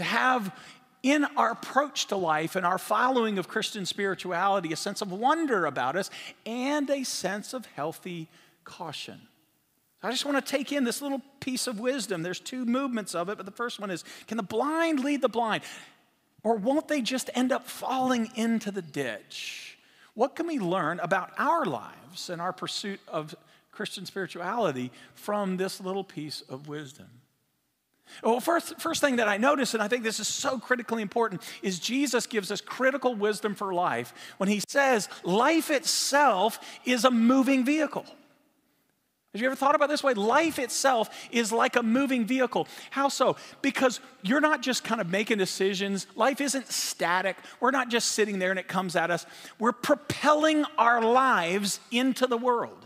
To 0.00 0.04
have 0.04 0.58
in 1.02 1.26
our 1.36 1.50
approach 1.50 2.06
to 2.06 2.16
life 2.16 2.56
and 2.56 2.64
our 2.64 2.78
following 2.78 3.38
of 3.38 3.48
Christian 3.48 3.84
spirituality 3.84 4.72
a 4.72 4.76
sense 4.76 5.02
of 5.02 5.12
wonder 5.12 5.66
about 5.66 5.94
us 5.94 6.08
and 6.46 6.88
a 6.88 7.04
sense 7.04 7.52
of 7.52 7.66
healthy 7.66 8.26
caution. 8.64 9.20
I 10.02 10.10
just 10.10 10.24
want 10.24 10.42
to 10.42 10.50
take 10.50 10.72
in 10.72 10.84
this 10.84 11.02
little 11.02 11.20
piece 11.40 11.66
of 11.66 11.80
wisdom. 11.80 12.22
There's 12.22 12.40
two 12.40 12.64
movements 12.64 13.14
of 13.14 13.28
it, 13.28 13.36
but 13.36 13.44
the 13.44 13.52
first 13.52 13.78
one 13.78 13.90
is 13.90 14.02
can 14.26 14.38
the 14.38 14.42
blind 14.42 15.04
lead 15.04 15.20
the 15.20 15.28
blind? 15.28 15.64
Or 16.42 16.56
won't 16.56 16.88
they 16.88 17.02
just 17.02 17.28
end 17.34 17.52
up 17.52 17.68
falling 17.68 18.30
into 18.36 18.70
the 18.70 18.80
ditch? 18.80 19.76
What 20.14 20.34
can 20.34 20.46
we 20.46 20.58
learn 20.58 20.98
about 21.00 21.30
our 21.36 21.66
lives 21.66 22.30
and 22.30 22.40
our 22.40 22.54
pursuit 22.54 23.00
of 23.06 23.34
Christian 23.70 24.06
spirituality 24.06 24.92
from 25.12 25.58
this 25.58 25.78
little 25.78 26.04
piece 26.04 26.40
of 26.48 26.68
wisdom? 26.68 27.19
Well, 28.22 28.40
first, 28.40 28.80
first 28.80 29.00
thing 29.00 29.16
that 29.16 29.28
I 29.28 29.36
notice, 29.36 29.74
and 29.74 29.82
I 29.82 29.88
think 29.88 30.02
this 30.02 30.20
is 30.20 30.28
so 30.28 30.58
critically 30.58 31.02
important, 31.02 31.42
is 31.62 31.78
Jesus 31.78 32.26
gives 32.26 32.50
us 32.50 32.60
critical 32.60 33.14
wisdom 33.14 33.54
for 33.54 33.72
life 33.72 34.12
when 34.36 34.48
he 34.48 34.62
says 34.68 35.08
life 35.24 35.70
itself 35.70 36.58
is 36.84 37.04
a 37.04 37.10
moving 37.10 37.64
vehicle. 37.64 38.06
Have 39.32 39.40
you 39.40 39.46
ever 39.46 39.54
thought 39.54 39.76
about 39.76 39.88
this 39.88 40.02
way? 40.02 40.14
Life 40.14 40.58
itself 40.58 41.08
is 41.30 41.52
like 41.52 41.76
a 41.76 41.84
moving 41.84 42.26
vehicle. 42.26 42.66
How 42.90 43.08
so? 43.08 43.36
Because 43.62 44.00
you're 44.22 44.40
not 44.40 44.60
just 44.60 44.82
kind 44.82 45.00
of 45.00 45.08
making 45.08 45.38
decisions. 45.38 46.08
Life 46.16 46.40
isn't 46.40 46.66
static. 46.66 47.36
We're 47.60 47.70
not 47.70 47.90
just 47.90 48.10
sitting 48.10 48.40
there 48.40 48.50
and 48.50 48.58
it 48.58 48.66
comes 48.66 48.96
at 48.96 49.12
us. 49.12 49.26
We're 49.60 49.70
propelling 49.70 50.64
our 50.76 51.00
lives 51.00 51.78
into 51.92 52.26
the 52.26 52.36
world. 52.36 52.79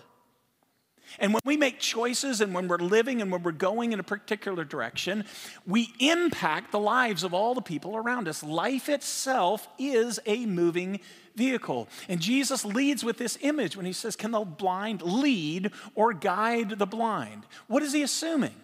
And 1.18 1.32
when 1.32 1.42
we 1.44 1.56
make 1.56 1.78
choices 1.78 2.40
and 2.40 2.54
when 2.54 2.68
we're 2.68 2.78
living 2.78 3.22
and 3.22 3.30
when 3.30 3.42
we're 3.42 3.52
going 3.52 3.92
in 3.92 4.00
a 4.00 4.04
particular 4.04 4.64
direction, 4.64 5.24
we 5.66 5.92
impact 5.98 6.72
the 6.72 6.78
lives 6.78 7.24
of 7.24 7.34
all 7.34 7.54
the 7.54 7.62
people 7.62 7.96
around 7.96 8.28
us. 8.28 8.42
Life 8.42 8.88
itself 8.88 9.68
is 9.78 10.20
a 10.26 10.46
moving 10.46 11.00
vehicle. 11.36 11.88
And 12.08 12.20
Jesus 12.20 12.64
leads 12.64 13.04
with 13.04 13.18
this 13.18 13.38
image 13.40 13.76
when 13.76 13.86
he 13.86 13.92
says, 13.92 14.16
Can 14.16 14.30
the 14.30 14.40
blind 14.40 15.02
lead 15.02 15.72
or 15.94 16.12
guide 16.12 16.78
the 16.78 16.86
blind? 16.86 17.46
What 17.66 17.82
is 17.82 17.92
he 17.92 18.02
assuming? 18.02 18.54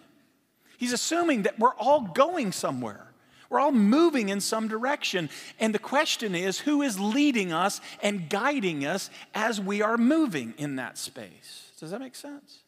He's 0.77 0.93
assuming 0.93 1.43
that 1.43 1.59
we're 1.59 1.75
all 1.75 2.01
going 2.01 2.51
somewhere. 2.51 3.07
We're 3.49 3.59
all 3.59 3.73
moving 3.73 4.29
in 4.29 4.39
some 4.39 4.69
direction. 4.69 5.29
And 5.59 5.75
the 5.75 5.79
question 5.79 6.33
is 6.33 6.59
who 6.59 6.81
is 6.81 6.99
leading 6.99 7.51
us 7.51 7.81
and 8.01 8.29
guiding 8.29 8.85
us 8.85 9.09
as 9.35 9.59
we 9.59 9.81
are 9.81 9.97
moving 9.97 10.53
in 10.57 10.77
that 10.77 10.97
space? 10.97 11.70
Does 11.81 11.89
that 11.89 11.99
make 11.99 12.15
sense? 12.15 12.59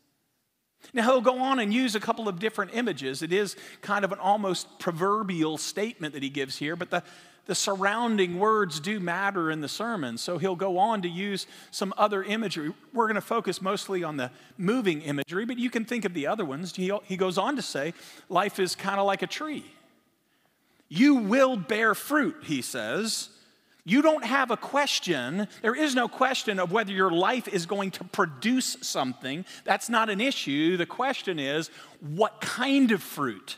Now, 0.91 1.03
he'll 1.03 1.21
go 1.21 1.39
on 1.39 1.59
and 1.59 1.71
use 1.71 1.95
a 1.95 1.99
couple 1.99 2.27
of 2.27 2.39
different 2.39 2.71
images. 2.73 3.21
It 3.21 3.31
is 3.31 3.55
kind 3.81 4.03
of 4.03 4.11
an 4.11 4.17
almost 4.17 4.79
proverbial 4.79 5.57
statement 5.59 6.13
that 6.15 6.23
he 6.23 6.29
gives 6.29 6.57
here, 6.57 6.75
but 6.75 6.89
the, 6.89 7.03
the 7.45 7.53
surrounding 7.53 8.39
words 8.39 8.79
do 8.79 8.99
matter 8.99 9.51
in 9.51 9.61
the 9.61 9.69
sermon. 9.69 10.17
So 10.17 10.39
he'll 10.39 10.55
go 10.55 10.79
on 10.79 11.03
to 11.03 11.07
use 11.07 11.45
some 11.69 11.93
other 11.95 12.23
imagery. 12.23 12.73
We're 12.91 13.05
going 13.05 13.15
to 13.15 13.21
focus 13.21 13.61
mostly 13.61 14.03
on 14.03 14.17
the 14.17 14.31
moving 14.57 15.03
imagery, 15.03 15.45
but 15.45 15.59
you 15.59 15.69
can 15.69 15.85
think 15.85 16.05
of 16.05 16.15
the 16.15 16.25
other 16.25 16.43
ones. 16.43 16.75
He, 16.75 16.91
he 17.03 17.15
goes 17.15 17.37
on 17.37 17.55
to 17.55 17.61
say, 17.61 17.93
life 18.29 18.59
is 18.59 18.75
kind 18.75 18.99
of 18.99 19.05
like 19.05 19.21
a 19.21 19.27
tree. 19.27 19.63
You 20.89 21.15
will 21.15 21.55
bear 21.55 21.93
fruit, 21.93 22.37
he 22.43 22.63
says. 22.63 23.29
You 23.85 24.01
don't 24.01 24.23
have 24.23 24.49
a 24.49 24.57
question. 24.57 25.47
There 25.61 25.75
is 25.75 25.93
no 25.93 26.07
question 26.07 26.57
of 26.59 26.71
whether 26.71 26.93
your 26.93 27.11
life 27.11 27.49
is 27.49 27.65
going 27.65 27.91
to 27.91 28.03
produce 28.05 28.77
something. 28.81 29.45
That's 29.65 29.89
not 29.89 30.09
an 30.09 30.21
issue. 30.21 30.77
The 30.77 30.85
question 30.85 31.37
is, 31.37 31.69
what 31.99 32.39
kind 32.39 32.91
of 32.91 33.03
fruit? 33.03 33.57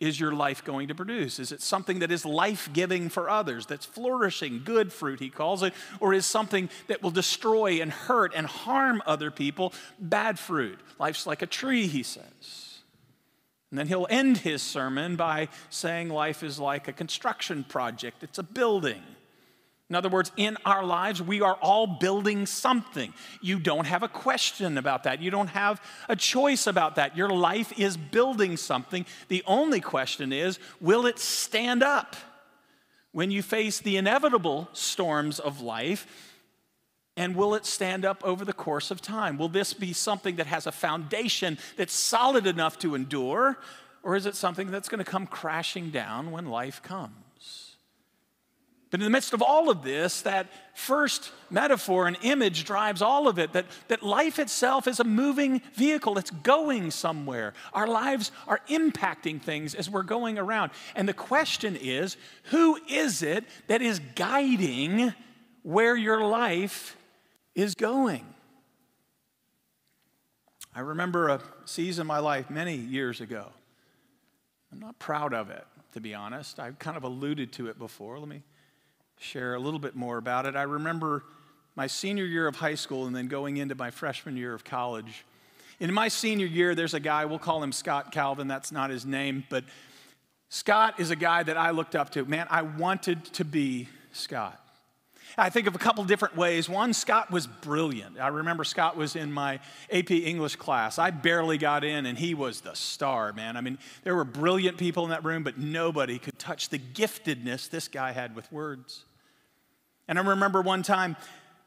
is 0.00 0.20
your 0.20 0.32
life 0.32 0.64
going 0.64 0.88
to 0.88 0.94
produce? 0.94 1.38
Is 1.38 1.52
it 1.52 1.60
something 1.60 1.98
that 2.00 2.12
is 2.12 2.24
life 2.24 2.70
giving 2.72 3.08
for 3.08 3.28
others, 3.28 3.66
that's 3.66 3.84
flourishing, 3.84 4.62
good 4.64 4.92
fruit, 4.92 5.20
he 5.20 5.28
calls 5.28 5.62
it, 5.62 5.74
or 6.00 6.14
is 6.14 6.26
something 6.26 6.70
that 6.86 7.02
will 7.02 7.10
destroy 7.10 7.80
and 7.80 7.90
hurt 7.90 8.32
and 8.34 8.46
harm 8.46 9.02
other 9.06 9.30
people, 9.30 9.72
bad 9.98 10.38
fruit? 10.38 10.78
Life's 10.98 11.26
like 11.26 11.42
a 11.42 11.46
tree, 11.46 11.86
he 11.86 12.02
says. 12.02 12.78
And 13.70 13.78
then 13.78 13.88
he'll 13.88 14.06
end 14.08 14.38
his 14.38 14.62
sermon 14.62 15.16
by 15.16 15.48
saying 15.68 16.08
life 16.08 16.42
is 16.42 16.58
like 16.58 16.88
a 16.88 16.92
construction 16.92 17.64
project, 17.64 18.22
it's 18.22 18.38
a 18.38 18.42
building. 18.42 19.02
In 19.90 19.96
other 19.96 20.10
words, 20.10 20.30
in 20.36 20.58
our 20.66 20.84
lives, 20.84 21.22
we 21.22 21.40
are 21.40 21.54
all 21.54 21.86
building 21.86 22.44
something. 22.44 23.14
You 23.40 23.58
don't 23.58 23.86
have 23.86 24.02
a 24.02 24.08
question 24.08 24.76
about 24.76 25.04
that. 25.04 25.22
You 25.22 25.30
don't 25.30 25.48
have 25.48 25.80
a 26.10 26.16
choice 26.16 26.66
about 26.66 26.96
that. 26.96 27.16
Your 27.16 27.30
life 27.30 27.72
is 27.78 27.96
building 27.96 28.58
something. 28.58 29.06
The 29.28 29.42
only 29.46 29.80
question 29.80 30.32
is 30.32 30.58
will 30.80 31.06
it 31.06 31.18
stand 31.18 31.82
up 31.82 32.16
when 33.12 33.30
you 33.30 33.40
face 33.40 33.80
the 33.80 33.96
inevitable 33.96 34.68
storms 34.74 35.38
of 35.38 35.62
life? 35.62 36.06
And 37.16 37.34
will 37.34 37.54
it 37.54 37.66
stand 37.66 38.04
up 38.04 38.22
over 38.24 38.44
the 38.44 38.52
course 38.52 38.92
of 38.92 39.00
time? 39.00 39.38
Will 39.38 39.48
this 39.48 39.74
be 39.74 39.92
something 39.92 40.36
that 40.36 40.46
has 40.46 40.68
a 40.68 40.72
foundation 40.72 41.58
that's 41.76 41.92
solid 41.92 42.46
enough 42.46 42.78
to 42.80 42.94
endure? 42.94 43.58
Or 44.04 44.14
is 44.14 44.24
it 44.26 44.36
something 44.36 44.70
that's 44.70 44.88
going 44.88 45.02
to 45.02 45.10
come 45.10 45.26
crashing 45.26 45.90
down 45.90 46.30
when 46.30 46.46
life 46.46 46.80
comes? 46.80 47.14
But 48.90 49.00
in 49.00 49.04
the 49.04 49.10
midst 49.10 49.34
of 49.34 49.42
all 49.42 49.68
of 49.68 49.82
this, 49.82 50.22
that 50.22 50.46
first 50.74 51.30
metaphor 51.50 52.06
and 52.06 52.16
image 52.22 52.64
drives 52.64 53.02
all 53.02 53.28
of 53.28 53.38
it 53.38 53.52
that, 53.52 53.66
that 53.88 54.02
life 54.02 54.38
itself 54.38 54.88
is 54.88 54.98
a 54.98 55.04
moving 55.04 55.60
vehicle. 55.74 56.16
It's 56.16 56.30
going 56.30 56.90
somewhere. 56.90 57.52
Our 57.74 57.86
lives 57.86 58.32
are 58.46 58.60
impacting 58.70 59.42
things 59.42 59.74
as 59.74 59.90
we're 59.90 60.04
going 60.04 60.38
around. 60.38 60.70
And 60.94 61.06
the 61.06 61.12
question 61.14 61.76
is 61.76 62.16
who 62.44 62.78
is 62.88 63.22
it 63.22 63.44
that 63.66 63.82
is 63.82 64.00
guiding 64.14 65.12
where 65.62 65.96
your 65.96 66.24
life 66.24 66.96
is 67.54 67.74
going? 67.74 68.24
I 70.74 70.80
remember 70.80 71.28
a 71.28 71.42
season 71.66 72.02
of 72.02 72.06
my 72.06 72.20
life 72.20 72.48
many 72.48 72.76
years 72.76 73.20
ago. 73.20 73.48
I'm 74.72 74.78
not 74.78 74.98
proud 74.98 75.34
of 75.34 75.50
it, 75.50 75.66
to 75.92 76.00
be 76.00 76.14
honest. 76.14 76.58
I've 76.58 76.78
kind 76.78 76.96
of 76.96 77.04
alluded 77.04 77.52
to 77.54 77.66
it 77.66 77.78
before. 77.78 78.18
Let 78.18 78.28
me 78.28 78.42
share 79.18 79.54
a 79.54 79.58
little 79.58 79.80
bit 79.80 79.94
more 79.94 80.18
about 80.18 80.46
it. 80.46 80.56
I 80.56 80.62
remember 80.62 81.24
my 81.76 81.86
senior 81.86 82.24
year 82.24 82.46
of 82.46 82.56
high 82.56 82.74
school 82.74 83.06
and 83.06 83.14
then 83.14 83.28
going 83.28 83.56
into 83.56 83.74
my 83.74 83.90
freshman 83.90 84.36
year 84.36 84.54
of 84.54 84.64
college. 84.64 85.24
In 85.80 85.92
my 85.94 86.08
senior 86.08 86.46
year, 86.46 86.74
there's 86.74 86.94
a 86.94 87.00
guy, 87.00 87.24
we'll 87.24 87.38
call 87.38 87.62
him 87.62 87.72
Scott 87.72 88.10
Calvin, 88.10 88.48
that's 88.48 88.72
not 88.72 88.90
his 88.90 89.06
name, 89.06 89.44
but 89.48 89.64
Scott 90.48 90.98
is 90.98 91.10
a 91.10 91.16
guy 91.16 91.42
that 91.42 91.56
I 91.56 91.70
looked 91.70 91.94
up 91.94 92.10
to. 92.10 92.24
Man, 92.24 92.46
I 92.50 92.62
wanted 92.62 93.24
to 93.34 93.44
be 93.44 93.88
Scott. 94.12 94.60
I 95.36 95.50
think 95.50 95.66
of 95.66 95.74
a 95.74 95.78
couple 95.78 96.02
different 96.04 96.36
ways. 96.36 96.68
One, 96.68 96.92
Scott 96.92 97.30
was 97.30 97.46
brilliant. 97.46 98.18
I 98.18 98.28
remember 98.28 98.64
Scott 98.64 98.96
was 98.96 99.14
in 99.14 99.30
my 99.30 99.60
AP 99.92 100.10
English 100.10 100.56
class. 100.56 100.98
I 100.98 101.10
barely 101.10 101.58
got 101.58 101.84
in, 101.84 102.06
and 102.06 102.18
he 102.18 102.34
was 102.34 102.60
the 102.60 102.74
star, 102.74 103.32
man. 103.32 103.56
I 103.56 103.60
mean, 103.60 103.78
there 104.04 104.16
were 104.16 104.24
brilliant 104.24 104.78
people 104.78 105.04
in 105.04 105.10
that 105.10 105.24
room, 105.24 105.42
but 105.42 105.58
nobody 105.58 106.18
could 106.18 106.38
touch 106.38 106.70
the 106.70 106.78
giftedness 106.78 107.68
this 107.68 107.88
guy 107.88 108.12
had 108.12 108.34
with 108.34 108.50
words. 108.50 109.04
And 110.08 110.18
I 110.18 110.22
remember 110.22 110.62
one 110.62 110.82
time 110.82 111.16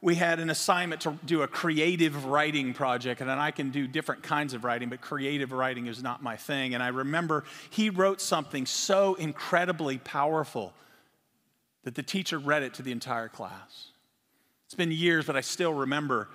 we 0.01 0.15
had 0.15 0.39
an 0.39 0.49
assignment 0.49 1.01
to 1.01 1.17
do 1.25 1.43
a 1.43 1.47
creative 1.47 2.25
writing 2.25 2.73
project, 2.73 3.21
and 3.21 3.29
then 3.29 3.37
I 3.37 3.51
can 3.51 3.69
do 3.69 3.87
different 3.87 4.23
kinds 4.23 4.55
of 4.55 4.63
writing, 4.63 4.89
but 4.89 4.99
creative 4.99 5.51
writing 5.51 5.85
is 5.85 6.01
not 6.01 6.23
my 6.23 6.35
thing. 6.35 6.73
And 6.73 6.81
I 6.81 6.87
remember 6.87 7.43
he 7.69 7.91
wrote 7.91 8.19
something 8.19 8.65
so 8.65 9.13
incredibly 9.13 9.99
powerful 9.99 10.73
that 11.83 11.93
the 11.93 12.03
teacher 12.03 12.39
read 12.39 12.63
it 12.63 12.73
to 12.75 12.81
the 12.81 12.91
entire 12.91 13.29
class. 13.29 13.89
It's 14.65 14.75
been 14.75 14.91
years, 14.91 15.25
but 15.25 15.35
I 15.35 15.41
still 15.41 15.73
remember 15.73 16.29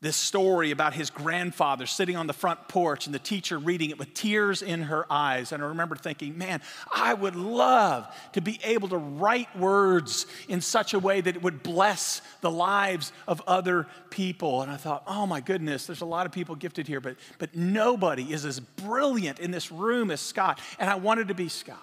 this 0.00 0.16
story 0.16 0.70
about 0.70 0.94
his 0.94 1.10
grandfather 1.10 1.84
sitting 1.84 2.14
on 2.14 2.28
the 2.28 2.32
front 2.32 2.68
porch 2.68 3.06
and 3.06 3.14
the 3.14 3.18
teacher 3.18 3.58
reading 3.58 3.90
it 3.90 3.98
with 3.98 4.14
tears 4.14 4.62
in 4.62 4.82
her 4.82 5.04
eyes. 5.10 5.50
And 5.50 5.60
I 5.60 5.66
remember 5.66 5.96
thinking, 5.96 6.38
man, 6.38 6.62
I 6.94 7.14
would 7.14 7.34
love 7.34 8.06
to 8.34 8.40
be 8.40 8.60
able 8.62 8.88
to 8.90 8.96
write 8.96 9.56
words 9.58 10.26
in 10.48 10.60
such 10.60 10.94
a 10.94 11.00
way 11.00 11.20
that 11.20 11.34
it 11.34 11.42
would 11.42 11.64
bless 11.64 12.22
the 12.42 12.50
lives 12.50 13.12
of 13.26 13.42
other 13.48 13.88
people. 14.10 14.62
And 14.62 14.70
I 14.70 14.76
thought, 14.76 15.02
oh 15.08 15.26
my 15.26 15.40
goodness, 15.40 15.86
there's 15.86 16.02
a 16.02 16.06
lot 16.06 16.26
of 16.26 16.32
people 16.32 16.54
gifted 16.54 16.86
here, 16.86 17.00
but, 17.00 17.16
but 17.38 17.56
nobody 17.56 18.32
is 18.32 18.44
as 18.44 18.60
brilliant 18.60 19.40
in 19.40 19.50
this 19.50 19.72
room 19.72 20.12
as 20.12 20.20
Scott. 20.20 20.60
And 20.78 20.88
I 20.88 20.94
wanted 20.94 21.26
to 21.28 21.34
be 21.34 21.48
Scott. 21.48 21.82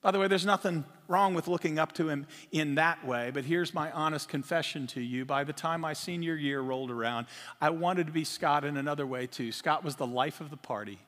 By 0.00 0.12
the 0.12 0.18
way, 0.18 0.28
there's 0.28 0.46
nothing 0.46 0.84
wrong 1.10 1.34
with 1.34 1.48
looking 1.48 1.78
up 1.78 1.92
to 1.94 2.08
him 2.08 2.26
in 2.52 2.76
that 2.76 3.04
way, 3.06 3.30
but 3.32 3.44
here's 3.44 3.74
my 3.74 3.90
honest 3.90 4.28
confession 4.28 4.86
to 4.88 5.00
you. 5.00 5.24
By 5.24 5.44
the 5.44 5.52
time 5.52 5.80
my 5.80 5.92
senior 5.92 6.36
year 6.36 6.60
rolled 6.60 6.90
around, 6.90 7.26
I 7.60 7.70
wanted 7.70 8.06
to 8.06 8.12
be 8.12 8.24
Scott 8.24 8.64
in 8.64 8.76
another 8.76 9.06
way 9.06 9.26
too. 9.26 9.52
Scott 9.52 9.84
was 9.84 9.96
the 9.96 10.06
life 10.06 10.40
of 10.40 10.50
the 10.50 10.56
party. 10.56 10.98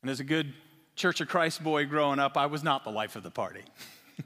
And 0.00 0.10
as 0.10 0.20
a 0.20 0.24
good 0.24 0.54
Church 0.96 1.20
of 1.20 1.28
Christ 1.28 1.62
boy 1.62 1.86
growing 1.86 2.18
up, 2.18 2.36
I 2.36 2.46
was 2.46 2.62
not 2.62 2.84
the 2.84 2.90
life 2.90 3.16
of 3.16 3.22
the 3.22 3.30
party. 3.30 3.62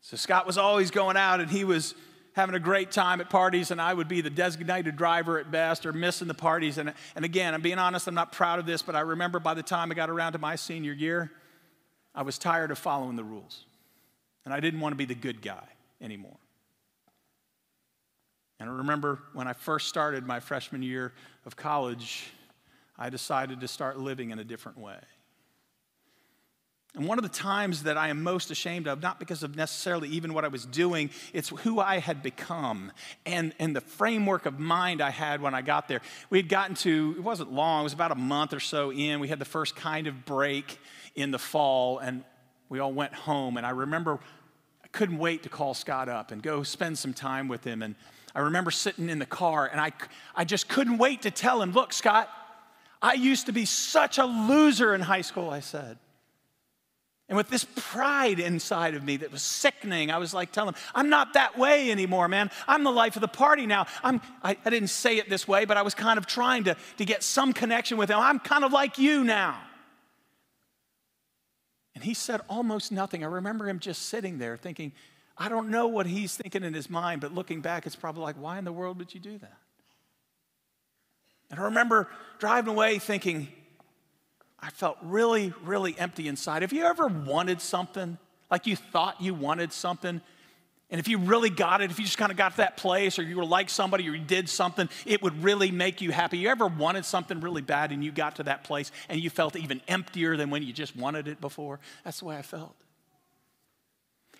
so 0.00 0.16
Scott 0.16 0.46
was 0.46 0.58
always 0.58 0.90
going 0.90 1.16
out 1.16 1.40
and 1.40 1.50
he 1.50 1.64
was 1.64 1.94
having 2.32 2.54
a 2.54 2.60
great 2.60 2.90
time 2.90 3.20
at 3.20 3.28
parties, 3.28 3.70
and 3.70 3.80
I 3.80 3.92
would 3.92 4.08
be 4.08 4.20
the 4.20 4.30
designated 4.30 4.96
driver 4.96 5.38
at 5.38 5.50
best 5.50 5.84
or 5.84 5.92
missing 5.92 6.28
the 6.28 6.34
parties. 6.34 6.78
And, 6.78 6.94
and 7.16 7.24
again, 7.24 7.54
I'm 7.54 7.60
being 7.60 7.78
honest, 7.78 8.06
I'm 8.06 8.14
not 8.14 8.32
proud 8.32 8.58
of 8.58 8.66
this, 8.66 8.82
but 8.82 8.94
I 8.94 9.00
remember 9.00 9.40
by 9.40 9.54
the 9.54 9.62
time 9.62 9.90
I 9.90 9.94
got 9.94 10.10
around 10.10 10.32
to 10.32 10.38
my 10.38 10.56
senior 10.56 10.92
year, 10.92 11.30
I 12.14 12.22
was 12.22 12.38
tired 12.38 12.70
of 12.70 12.78
following 12.78 13.16
the 13.16 13.24
rules. 13.24 13.64
And 14.44 14.54
I 14.54 14.60
didn't 14.60 14.80
want 14.80 14.92
to 14.92 14.96
be 14.96 15.04
the 15.04 15.14
good 15.14 15.42
guy 15.42 15.64
anymore. 16.00 16.36
And 18.58 18.68
I 18.68 18.72
remember 18.72 19.20
when 19.32 19.48
I 19.48 19.52
first 19.52 19.88
started 19.88 20.26
my 20.26 20.40
freshman 20.40 20.82
year 20.82 21.12
of 21.46 21.56
college, 21.56 22.26
I 22.98 23.08
decided 23.10 23.60
to 23.60 23.68
start 23.68 23.98
living 23.98 24.30
in 24.30 24.38
a 24.38 24.44
different 24.44 24.78
way. 24.78 24.98
And 26.96 27.06
one 27.06 27.18
of 27.18 27.22
the 27.22 27.30
times 27.30 27.84
that 27.84 27.96
I 27.96 28.08
am 28.08 28.22
most 28.22 28.50
ashamed 28.50 28.88
of, 28.88 29.00
not 29.00 29.20
because 29.20 29.44
of 29.44 29.54
necessarily 29.54 30.08
even 30.08 30.34
what 30.34 30.44
I 30.44 30.48
was 30.48 30.66
doing, 30.66 31.10
it's 31.32 31.50
who 31.50 31.78
I 31.78 32.00
had 32.00 32.20
become 32.20 32.90
and, 33.24 33.54
and 33.60 33.76
the 33.76 33.80
framework 33.80 34.44
of 34.44 34.58
mind 34.58 35.00
I 35.00 35.10
had 35.10 35.40
when 35.40 35.54
I 35.54 35.62
got 35.62 35.86
there. 35.86 36.00
We 36.30 36.38
had 36.38 36.48
gotten 36.48 36.74
to, 36.76 37.14
it 37.16 37.22
wasn't 37.22 37.52
long, 37.52 37.82
it 37.82 37.84
was 37.84 37.92
about 37.92 38.10
a 38.10 38.16
month 38.16 38.52
or 38.52 38.58
so 38.58 38.90
in. 38.90 39.20
We 39.20 39.28
had 39.28 39.38
the 39.38 39.44
first 39.44 39.76
kind 39.76 40.08
of 40.08 40.24
break 40.24 40.80
in 41.14 41.30
the 41.30 41.38
fall, 41.38 41.98
and 41.98 42.24
we 42.68 42.78
all 42.78 42.92
went 42.92 43.14
home. 43.14 43.56
And 43.56 43.66
I 43.66 43.70
remember 43.70 44.18
I 44.82 44.88
couldn't 44.88 45.18
wait 45.18 45.42
to 45.44 45.48
call 45.48 45.74
Scott 45.74 46.08
up 46.08 46.30
and 46.30 46.42
go 46.42 46.62
spend 46.62 46.98
some 46.98 47.14
time 47.14 47.48
with 47.48 47.64
him. 47.64 47.82
And 47.82 47.94
I 48.34 48.40
remember 48.40 48.70
sitting 48.70 49.08
in 49.08 49.18
the 49.18 49.26
car, 49.26 49.68
and 49.70 49.80
I, 49.80 49.92
I 50.34 50.44
just 50.44 50.68
couldn't 50.68 50.98
wait 50.98 51.22
to 51.22 51.30
tell 51.30 51.60
him, 51.60 51.72
Look, 51.72 51.92
Scott, 51.92 52.28
I 53.02 53.14
used 53.14 53.46
to 53.46 53.52
be 53.52 53.64
such 53.64 54.18
a 54.18 54.24
loser 54.24 54.94
in 54.94 55.00
high 55.00 55.22
school, 55.22 55.50
I 55.50 55.60
said. 55.60 55.98
And 57.30 57.36
with 57.36 57.48
this 57.48 57.64
pride 57.76 58.40
inside 58.40 58.96
of 58.96 59.04
me 59.04 59.18
that 59.18 59.30
was 59.30 59.42
sickening, 59.42 60.10
I 60.10 60.18
was 60.18 60.34
like 60.34 60.50
telling 60.50 60.74
him, 60.74 60.80
I'm 60.96 61.08
not 61.10 61.34
that 61.34 61.56
way 61.56 61.92
anymore, 61.92 62.26
man. 62.26 62.50
I'm 62.66 62.82
the 62.82 62.90
life 62.90 63.14
of 63.14 63.20
the 63.20 63.28
party 63.28 63.66
now. 63.66 63.86
I'm, 64.02 64.20
I, 64.42 64.56
I 64.64 64.70
didn't 64.70 64.88
say 64.88 65.16
it 65.16 65.30
this 65.30 65.46
way, 65.46 65.64
but 65.64 65.76
I 65.76 65.82
was 65.82 65.94
kind 65.94 66.18
of 66.18 66.26
trying 66.26 66.64
to, 66.64 66.76
to 66.96 67.04
get 67.04 67.22
some 67.22 67.52
connection 67.52 67.98
with 67.98 68.10
him. 68.10 68.18
I'm 68.18 68.40
kind 68.40 68.64
of 68.64 68.72
like 68.72 68.98
you 68.98 69.22
now. 69.22 69.60
And 72.00 72.06
he 72.06 72.14
said 72.14 72.40
almost 72.48 72.90
nothing. 72.90 73.22
I 73.22 73.26
remember 73.26 73.68
him 73.68 73.78
just 73.78 74.06
sitting 74.06 74.38
there 74.38 74.56
thinking, 74.56 74.92
I 75.36 75.50
don't 75.50 75.68
know 75.68 75.86
what 75.86 76.06
he's 76.06 76.34
thinking 76.34 76.64
in 76.64 76.72
his 76.72 76.88
mind, 76.88 77.20
but 77.20 77.34
looking 77.34 77.60
back, 77.60 77.84
it's 77.84 77.94
probably 77.94 78.22
like, 78.22 78.36
why 78.36 78.56
in 78.58 78.64
the 78.64 78.72
world 78.72 78.96
would 78.96 79.12
you 79.12 79.20
do 79.20 79.36
that? 79.36 79.58
And 81.50 81.60
I 81.60 81.64
remember 81.64 82.08
driving 82.38 82.72
away 82.72 82.98
thinking, 82.98 83.48
I 84.58 84.70
felt 84.70 84.96
really, 85.02 85.52
really 85.62 85.94
empty 85.98 86.26
inside. 86.26 86.62
Have 86.62 86.72
you 86.72 86.86
ever 86.86 87.06
wanted 87.06 87.60
something? 87.60 88.16
Like 88.50 88.66
you 88.66 88.76
thought 88.76 89.20
you 89.20 89.34
wanted 89.34 89.70
something, 89.70 90.22
and 90.90 90.98
if 90.98 91.06
you 91.06 91.18
really 91.18 91.50
got 91.50 91.82
it, 91.82 91.90
if 91.90 91.98
you 91.98 92.04
just 92.04 92.18
kind 92.18 92.32
of 92.32 92.36
got 92.36 92.52
to 92.52 92.56
that 92.58 92.76
place 92.76 93.18
or 93.18 93.22
you 93.22 93.36
were 93.36 93.44
like 93.44 93.70
somebody 93.70 94.08
or 94.08 94.12
you 94.12 94.24
did 94.24 94.48
something, 94.48 94.88
it 95.06 95.22
would 95.22 95.44
really 95.44 95.70
make 95.70 96.00
you 96.00 96.10
happy. 96.10 96.38
You 96.38 96.48
ever 96.48 96.66
wanted 96.66 97.04
something 97.04 97.40
really 97.40 97.62
bad 97.62 97.92
and 97.92 98.02
you 98.02 98.10
got 98.10 98.36
to 98.36 98.42
that 98.44 98.64
place 98.64 98.90
and 99.08 99.20
you 99.20 99.30
felt 99.30 99.54
even 99.54 99.80
emptier 99.86 100.36
than 100.36 100.50
when 100.50 100.64
you 100.64 100.72
just 100.72 100.96
wanted 100.96 101.28
it 101.28 101.40
before? 101.40 101.78
That's 102.04 102.18
the 102.18 102.24
way 102.24 102.36
I 102.36 102.42
felt. 102.42 102.74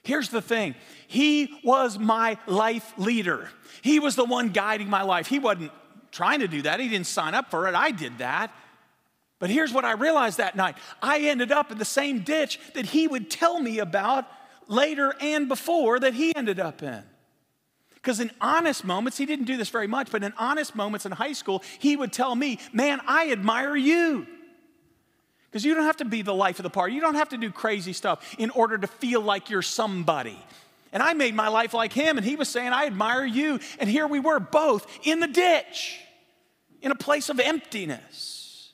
Here's 0.02 0.30
the 0.30 0.42
thing 0.42 0.75
He 1.07 1.61
was 1.62 1.99
my 1.99 2.37
life 2.47 2.95
leader, 2.97 3.49
He 3.83 4.00
was 4.00 4.16
the 4.16 4.25
one 4.25 4.49
guiding 4.49 4.90
my 4.90 5.02
life. 5.02 5.28
He 5.28 5.38
wasn't 5.38 5.71
trying 6.11 6.40
to 6.40 6.49
do 6.49 6.62
that, 6.62 6.80
He 6.80 6.88
didn't 6.88 7.07
sign 7.07 7.35
up 7.35 7.50
for 7.52 7.69
it. 7.69 7.76
I 7.76 7.92
did 7.92 8.19
that. 8.19 8.52
But 9.38 9.49
here's 9.49 9.73
what 9.73 9.87
I 9.87 9.92
realized 9.92 10.38
that 10.38 10.57
night 10.57 10.76
I 11.00 11.21
ended 11.21 11.52
up 11.52 11.71
in 11.71 11.78
the 11.78 11.85
same 11.85 12.21
ditch 12.21 12.59
that 12.75 12.87
He 12.87 13.07
would 13.07 13.30
tell 13.30 13.61
me 13.61 13.78
about 13.78 14.26
later 14.71 15.15
and 15.21 15.49
before 15.49 16.00
that 16.00 16.15
he 16.15 16.35
ended 16.35 16.59
up 16.59 16.83
in. 16.83 17.03
Because 17.95 18.21
in 18.21 18.31
honest 18.41 18.83
moments, 18.85 19.19
he 19.19 19.27
didn't 19.27 19.45
do 19.45 19.59
this 19.59 19.69
very 19.69 19.87
much, 19.87 20.11
but 20.11 20.23
in 20.23 20.33
honest 20.39 20.75
moments 20.75 21.05
in 21.05 21.12
high 21.12 21.35
school, 21.35 21.62
he 21.79 21.97
would 21.97 22.15
tell 22.15 22.35
me, 22.35 22.59
Man, 22.73 23.00
I 23.07 23.31
admire 23.31 23.77
you. 23.77 24.27
Because 25.50 25.65
you 25.65 25.75
don't 25.75 25.85
have 25.85 25.97
to 25.97 26.05
be 26.05 26.23
the 26.23 26.33
life 26.33 26.61
of 26.61 26.62
the 26.62 26.71
party. 26.71 26.95
You 26.95 27.00
don't 27.00 27.17
have 27.17 27.31
to 27.31 27.37
do 27.37 27.50
crazy 27.50 27.93
stuff 27.93 28.37
in 28.39 28.50
order 28.50 28.79
to 28.79 28.87
feel 28.87 29.21
like 29.21 29.50
you're 29.50 29.62
somebody. 29.62 30.39
And 30.93 31.03
I 31.03 31.12
made 31.12 31.35
my 31.35 31.49
life 31.49 31.75
like 31.75 31.93
him, 31.93 32.17
and 32.17 32.25
he 32.25 32.37
was 32.37 32.49
saying, 32.49 32.73
I 32.73 32.87
admire 32.87 33.25
you. 33.25 33.59
And 33.79 33.91
here 33.91 34.07
we 34.07 34.21
were 34.21 34.41
both 34.41 34.87
in 35.03 35.21
the 35.21 35.27
ditch, 35.27 36.00
in 36.81 36.93
a 36.93 36.97
place 36.97 37.29
of 37.29 37.41
emptiness. 37.41 38.73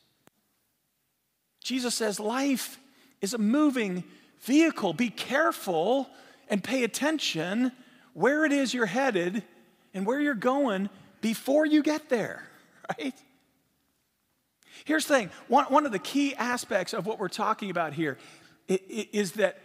Jesus 1.64 1.94
says, 1.94 2.20
Life 2.20 2.78
is 3.20 3.34
a 3.34 3.38
moving 3.38 4.04
vehicle. 4.40 4.92
Be 4.92 5.10
careful 5.10 6.08
and 6.48 6.62
pay 6.62 6.84
attention 6.84 7.72
where 8.14 8.44
it 8.44 8.52
is 8.52 8.72
you're 8.72 8.86
headed 8.86 9.42
and 9.92 10.06
where 10.06 10.20
you're 10.20 10.34
going 10.34 10.88
before 11.20 11.66
you 11.66 11.82
get 11.82 12.08
there, 12.08 12.42
right? 12.98 13.14
Here's 14.84 15.06
the 15.06 15.14
thing 15.14 15.30
one, 15.48 15.64
one 15.66 15.86
of 15.86 15.92
the 15.92 15.98
key 15.98 16.34
aspects 16.34 16.92
of 16.92 17.06
what 17.06 17.18
we're 17.18 17.28
talking 17.28 17.70
about 17.70 17.92
here 17.92 18.18
is 18.68 19.32
that 19.32 19.60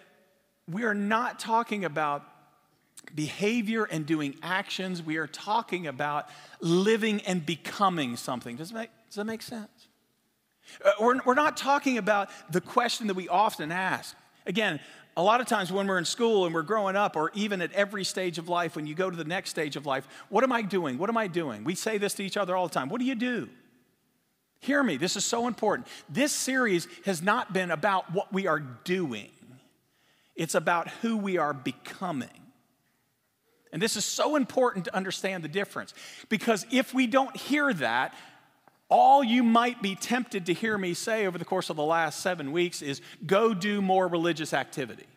we 0.68 0.84
are 0.84 0.94
not 0.94 1.40
talking 1.40 1.86
about 1.86 2.24
behavior 3.16 3.84
and 3.84 4.06
doing 4.06 4.36
actions. 4.42 5.02
We 5.02 5.18
are 5.18 5.28
talking 5.28 5.88
about 5.88 6.30
living 6.60 7.22
and 7.22 7.46
becoming 7.46 8.16
something. 8.16 8.56
Does 8.56 8.70
that 8.70 8.78
make, 8.78 8.90
does 9.08 9.16
that 9.16 9.26
make 9.26 9.42
sense? 9.42 9.88
Uh, 10.84 10.92
we're, 11.00 11.20
we're 11.26 11.34
not 11.34 11.58
talking 11.58 11.98
about 11.98 12.30
the 12.52 12.62
question 12.62 13.08
that 13.08 13.16
we 13.16 13.28
often 13.28 13.72
ask. 13.72 14.16
Again, 14.46 14.80
a 15.18 15.24
lot 15.24 15.42
of 15.42 15.48
times 15.48 15.72
when 15.72 15.88
we're 15.88 15.98
in 15.98 16.06
school 16.06 16.46
and 16.46 16.56
we're 16.56 16.62
growing 16.62 16.96
up, 16.96 17.16
or 17.16 17.32
even 17.34 17.62
at 17.62 17.72
every 17.74 18.04
stage 18.04 18.38
of 18.38 18.48
life, 18.48 18.76
when 18.76 18.88
you 18.88 18.96
go 18.96 19.10
to 19.10 19.18
the 19.18 19.26
next 19.26 19.50
stage 19.50 19.76
of 19.76 19.86
life, 19.86 20.08
what 20.30 20.44
am 20.44 20.52
I 20.52 20.62
doing? 20.62 20.98
What 20.98 21.10
am 21.10 21.18
I 21.18 21.28
doing? 21.28 21.64
We 21.64 21.76
say 21.76 21.98
this 21.98 22.14
to 22.16 22.24
each 22.24 22.38
other 22.38 22.56
all 22.56 22.68
the 22.68 22.74
time. 22.74 22.90
What 22.90 23.00
do 23.00 23.06
you 23.06 23.16
do? 23.16 23.50
Hear 24.62 24.84
me, 24.84 24.98
this 24.98 25.16
is 25.16 25.26
so 25.26 25.48
important. 25.48 25.88
This 26.08 26.32
series 26.32 26.88
has 27.06 27.22
not 27.22 27.52
been 27.52 27.72
about 27.72 28.14
what 28.14 28.32
we 28.32 28.48
are 28.48 28.60
doing, 28.60 29.32
it's 30.36 30.56
about 30.56 30.88
who 31.02 31.18
we 31.18 31.38
are 31.38 31.54
becoming. 31.54 32.30
And 33.74 33.82
this 33.82 33.96
is 33.96 34.04
so 34.04 34.36
important 34.36 34.86
to 34.86 34.96
understand 34.96 35.46
the 35.46 35.48
difference 35.48 35.94
because 36.28 36.66
if 36.72 36.94
we 36.94 37.08
don't 37.08 37.36
hear 37.38 37.74
that, 37.76 38.14
all 38.92 39.24
you 39.24 39.42
might 39.42 39.82
be 39.82 39.96
tempted 39.96 40.46
to 40.48 40.54
hear 40.54 40.78
me 40.78 40.94
say 40.94 41.26
over 41.26 41.38
the 41.38 41.46
course 41.46 41.70
of 41.70 41.78
the 41.78 41.84
last 41.84 42.20
seven 42.20 42.52
weeks 42.52 42.82
is 42.82 43.02
go 43.26 43.54
do 43.54 43.82
more 43.82 44.08
religious 44.08 44.54
activity. 44.54 45.08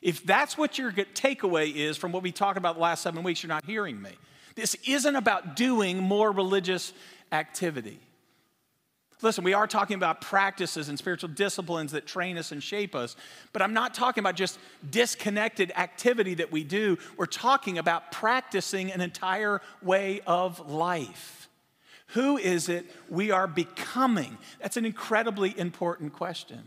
If 0.00 0.24
that's 0.24 0.56
what 0.56 0.78
your 0.78 0.90
takeaway 0.90 1.72
is 1.74 1.98
from 1.98 2.12
what 2.12 2.22
we 2.22 2.32
talked 2.32 2.56
about 2.56 2.76
the 2.76 2.80
last 2.80 3.02
seven 3.02 3.22
weeks, 3.22 3.42
you're 3.42 3.48
not 3.48 3.66
hearing 3.66 4.00
me. 4.00 4.12
This 4.54 4.74
isn't 4.86 5.14
about 5.14 5.54
doing 5.54 5.98
more 5.98 6.32
religious 6.32 6.94
activity. 7.30 8.00
Listen, 9.22 9.44
we 9.44 9.52
are 9.52 9.66
talking 9.66 9.96
about 9.96 10.22
practices 10.22 10.88
and 10.88 10.98
spiritual 10.98 11.28
disciplines 11.28 11.92
that 11.92 12.06
train 12.06 12.38
us 12.38 12.52
and 12.52 12.62
shape 12.62 12.94
us, 12.94 13.16
but 13.52 13.60
I'm 13.60 13.74
not 13.74 13.92
talking 13.92 14.22
about 14.22 14.34
just 14.34 14.58
disconnected 14.88 15.72
activity 15.76 16.34
that 16.34 16.50
we 16.50 16.64
do. 16.64 16.96
We're 17.18 17.26
talking 17.26 17.76
about 17.76 18.12
practicing 18.12 18.90
an 18.90 19.02
entire 19.02 19.60
way 19.82 20.22
of 20.26 20.70
life. 20.70 21.39
Who 22.14 22.36
is 22.38 22.68
it 22.68 22.86
we 23.08 23.30
are 23.30 23.46
becoming? 23.46 24.38
That's 24.60 24.76
an 24.76 24.84
incredibly 24.84 25.56
important 25.58 26.12
question. 26.12 26.60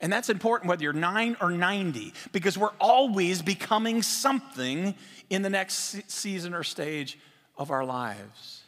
And 0.00 0.12
that's 0.12 0.28
important 0.28 0.68
whether 0.68 0.82
you're 0.82 0.92
nine 0.92 1.36
or 1.40 1.50
90, 1.50 2.12
because 2.32 2.58
we're 2.58 2.72
always 2.80 3.42
becoming 3.42 4.02
something 4.02 4.94
in 5.30 5.42
the 5.42 5.50
next 5.50 6.10
season 6.10 6.54
or 6.54 6.64
stage 6.64 7.18
of 7.56 7.70
our 7.70 7.84
lives. 7.84 8.62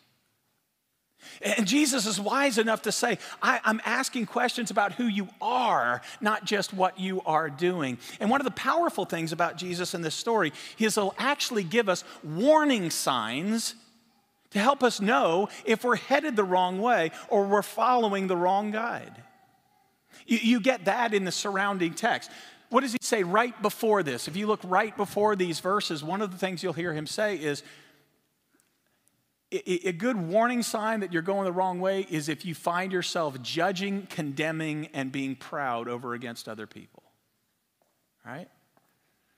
And 1.43 1.67
Jesus 1.67 2.07
is 2.07 2.21
wise 2.21 2.57
enough 2.57 2.83
to 2.83 2.93
say, 2.93 3.19
I, 3.43 3.61
am 3.65 3.81
asking 3.85 4.27
questions 4.27 4.71
about 4.71 4.93
who 4.93 5.07
you 5.07 5.29
are, 5.41 6.01
not 6.21 6.45
just 6.45 6.73
what 6.73 7.01
you 7.01 7.21
are 7.27 7.51
doing. 7.51 7.99
And 8.21 8.31
one 8.31 8.41
of 8.41 8.45
the 8.45 8.53
powerful 8.53 9.05
things 9.05 9.33
about 9.33 9.57
Jesus 9.57 9.93
in 9.93 10.03
this 10.03 10.15
story 10.15 10.53
is 10.79 10.95
he'll 10.95 11.15
actually 11.19 11.65
give 11.65 11.89
us 11.89 12.05
warning 12.23 12.91
signs 12.91 13.75
to 14.57 14.63
help 14.63 14.83
us 14.83 15.01
know 15.01 15.49
if 15.67 15.85
we're 15.85 15.97
headed 15.97 16.35
the 16.35 16.45
wrong 16.45 16.81
way 16.81 17.11
or 17.29 17.47
we're 17.47 17.63
following 17.63 18.27
the 18.27 18.37
wrong 18.37 18.71
guide. 18.71 19.23
You, 20.27 20.39
you 20.39 20.61
get 20.61 20.87
that 20.87 21.13
in 21.13 21.25
the 21.25 21.33
surrounding 21.33 21.93
text. 21.93 22.31
What 22.71 22.81
does 22.81 22.93
he 22.93 22.99
say 23.03 23.23
right 23.23 23.61
before 23.61 24.03
this? 24.03 24.29
If 24.29 24.37
you 24.37 24.47
look 24.47 24.61
right 24.65 24.97
before 24.97 25.37
these 25.37 25.61
verses, 25.61 26.03
one 26.03 26.23
of 26.23 26.31
the 26.31 26.39
things 26.39 26.63
you'll 26.63 26.73
hear 26.73 26.95
him 26.95 27.07
say 27.07 27.37
is, 27.37 27.63
a 29.53 29.93
good 29.93 30.17
warning 30.17 30.63
sign 30.63 31.01
that 31.01 31.13
you're 31.13 31.23
going 31.23 31.45
the 31.45 31.53
wrong 31.53 31.79
way 31.79 32.01
is 32.11 32.29
if 32.29 32.45
you 32.45 32.53
find 32.55 32.91
yourself 32.93 33.41
judging, 33.43 34.07
condemning, 34.11 34.89
and 34.93 35.13
being 35.13 35.37
proud 35.37 35.87
over 35.87 36.15
against 36.15 36.49
other 36.49 36.67
people. 36.67 37.05
Right? 38.25 38.49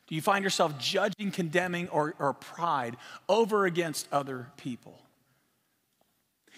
Do 0.06 0.14
you 0.14 0.22
find 0.22 0.42
yourself 0.42 0.78
judging, 0.78 1.30
condemning, 1.30 1.88
or, 1.90 2.14
or 2.18 2.32
pride 2.32 2.96
over 3.28 3.66
against 3.66 4.08
other 4.10 4.50
people? 4.56 4.98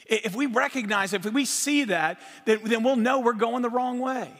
If 0.06 0.34
we 0.34 0.46
recognize, 0.46 1.12
if 1.12 1.24
we 1.24 1.44
see 1.44 1.84
that, 1.84 2.20
then, 2.44 2.82
we'll 2.82 2.96
know 2.96 3.20
we're 3.20 3.32
going 3.32 3.62
the 3.62 3.70
wrong 3.70 3.98
way. 3.98 4.30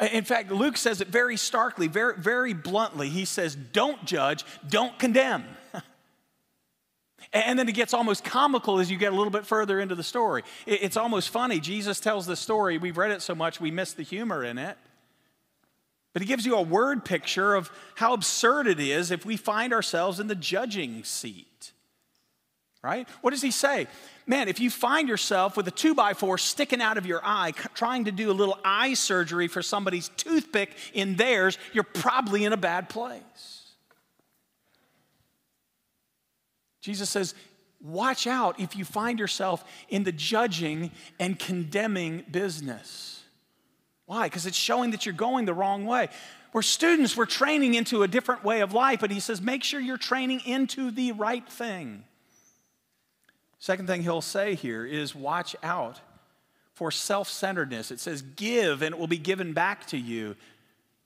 In 0.00 0.24
fact, 0.24 0.50
Luke 0.50 0.76
says 0.76 1.00
it 1.00 1.08
very 1.08 1.36
starkly, 1.36 1.86
very, 1.86 2.14
very 2.16 2.54
bluntly. 2.54 3.08
He 3.08 3.24
says, 3.24 3.54
Don't 3.54 4.04
judge, 4.04 4.44
don't 4.68 4.98
condemn. 4.98 5.44
And 7.32 7.58
then 7.58 7.66
it 7.66 7.72
gets 7.72 7.94
almost 7.94 8.24
comical 8.24 8.78
as 8.78 8.90
you 8.90 8.98
get 8.98 9.12
a 9.12 9.16
little 9.16 9.30
bit 9.30 9.46
further 9.46 9.80
into 9.80 9.94
the 9.94 10.02
story. 10.02 10.42
It's 10.66 10.98
almost 10.98 11.30
funny. 11.30 11.60
Jesus 11.60 11.98
tells 11.98 12.26
the 12.26 12.36
story. 12.36 12.76
We've 12.76 12.98
read 12.98 13.10
it 13.10 13.22
so 13.22 13.34
much, 13.34 13.60
we 13.60 13.70
miss 13.70 13.94
the 13.94 14.02
humor 14.02 14.44
in 14.44 14.58
it. 14.58 14.76
But 16.12 16.20
he 16.20 16.28
gives 16.28 16.44
you 16.44 16.56
a 16.56 16.62
word 16.62 17.04
picture 17.04 17.54
of 17.54 17.70
how 17.94 18.12
absurd 18.12 18.66
it 18.66 18.78
is 18.78 19.10
if 19.10 19.24
we 19.24 19.36
find 19.36 19.72
ourselves 19.72 20.20
in 20.20 20.26
the 20.26 20.34
judging 20.34 21.04
seat. 21.04 21.72
Right? 22.82 23.08
What 23.22 23.30
does 23.30 23.42
he 23.42 23.50
say? 23.50 23.86
Man, 24.26 24.48
if 24.48 24.60
you 24.60 24.70
find 24.70 25.08
yourself 25.08 25.56
with 25.56 25.66
a 25.66 25.72
two 25.72 25.94
by 25.94 26.14
four 26.14 26.38
sticking 26.38 26.80
out 26.80 26.96
of 26.96 27.06
your 27.06 27.20
eye, 27.24 27.52
trying 27.74 28.04
to 28.04 28.12
do 28.12 28.30
a 28.30 28.32
little 28.32 28.58
eye 28.64 28.94
surgery 28.94 29.48
for 29.48 29.62
somebody's 29.62 30.08
toothpick 30.10 30.76
in 30.94 31.16
theirs, 31.16 31.58
you're 31.72 31.82
probably 31.84 32.44
in 32.44 32.52
a 32.52 32.56
bad 32.56 32.88
place. 32.88 33.72
Jesus 36.80 37.10
says, 37.10 37.34
Watch 37.80 38.28
out 38.28 38.60
if 38.60 38.76
you 38.76 38.84
find 38.84 39.18
yourself 39.18 39.64
in 39.88 40.04
the 40.04 40.12
judging 40.12 40.92
and 41.18 41.36
condemning 41.36 42.24
business. 42.30 43.22
Why? 44.06 44.26
Because 44.26 44.46
it's 44.46 44.56
showing 44.56 44.92
that 44.92 45.04
you're 45.04 45.14
going 45.14 45.46
the 45.46 45.54
wrong 45.54 45.84
way. 45.84 46.08
We're 46.52 46.62
students, 46.62 47.16
we're 47.16 47.26
training 47.26 47.74
into 47.74 48.02
a 48.02 48.08
different 48.08 48.44
way 48.44 48.60
of 48.60 48.72
life, 48.72 49.00
but 49.00 49.10
he 49.10 49.20
says, 49.20 49.40
make 49.40 49.64
sure 49.64 49.80
you're 49.80 49.96
training 49.96 50.42
into 50.44 50.90
the 50.90 51.12
right 51.12 51.48
thing. 51.48 52.04
Second 53.62 53.86
thing 53.86 54.02
he'll 54.02 54.20
say 54.20 54.56
here 54.56 54.84
is 54.84 55.14
watch 55.14 55.54
out 55.62 56.00
for 56.74 56.90
self 56.90 57.28
centeredness. 57.28 57.92
It 57.92 58.00
says, 58.00 58.20
give 58.20 58.82
and 58.82 58.92
it 58.92 58.98
will 58.98 59.06
be 59.06 59.18
given 59.18 59.52
back 59.52 59.86
to 59.86 59.96
you 59.96 60.34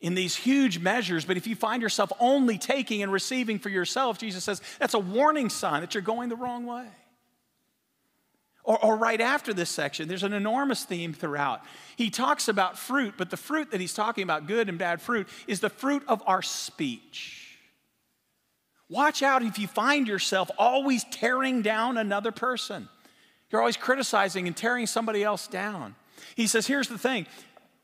in 0.01 0.15
these 0.15 0.35
huge 0.35 0.79
measures, 0.79 1.27
but 1.27 1.37
if 1.37 1.47
you 1.47 1.55
find 1.55 1.83
yourself 1.83 2.11
only 2.19 2.57
taking 2.57 3.03
and 3.03 3.13
receiving 3.13 3.59
for 3.59 3.69
yourself, 3.69 4.17
Jesus 4.17 4.43
says 4.43 4.63
that's 4.79 4.95
a 4.95 4.99
warning 4.99 5.51
sign 5.51 5.83
that 5.83 5.93
you're 5.93 6.03
going 6.03 6.31
the 6.31 6.37
wrong 6.37 6.65
way. 6.65 6.87
Or, 8.65 8.83
or, 8.83 8.97
right 8.97 9.21
after 9.21 9.53
this 9.53 9.69
section, 9.69 10.09
there's 10.09 10.23
an 10.23 10.33
enormous 10.33 10.83
theme 10.83 11.13
throughout. 11.13 11.63
He 11.97 12.09
talks 12.09 12.49
about 12.49 12.79
fruit, 12.79 13.17
but 13.19 13.29
the 13.29 13.37
fruit 13.37 13.71
that 13.73 13.83
he's 13.83 13.93
talking 13.93 14.25
about, 14.25 14.47
good 14.47 14.71
and 14.71 14.79
bad 14.79 15.03
fruit, 15.03 15.29
is 15.47 15.61
the 15.61 15.69
fruit 15.69 16.03
of 16.09 16.23
our 16.27 16.41
speech. 16.41 17.46
Watch 18.89 19.23
out 19.23 19.43
if 19.43 19.59
you 19.59 19.67
find 19.67 20.07
yourself 20.07 20.51
always 20.59 21.05
tearing 21.05 21.63
down 21.63 21.99
another 21.99 22.31
person. 22.33 22.89
You're 23.51 23.61
always 23.61 23.77
criticizing 23.77 24.47
and 24.47 24.57
tearing 24.57 24.87
somebody 24.87 25.23
else 25.23 25.47
down. 25.47 25.95
He 26.35 26.47
says, 26.47 26.67
here's 26.67 26.89
the 26.89 26.99
thing 26.99 27.27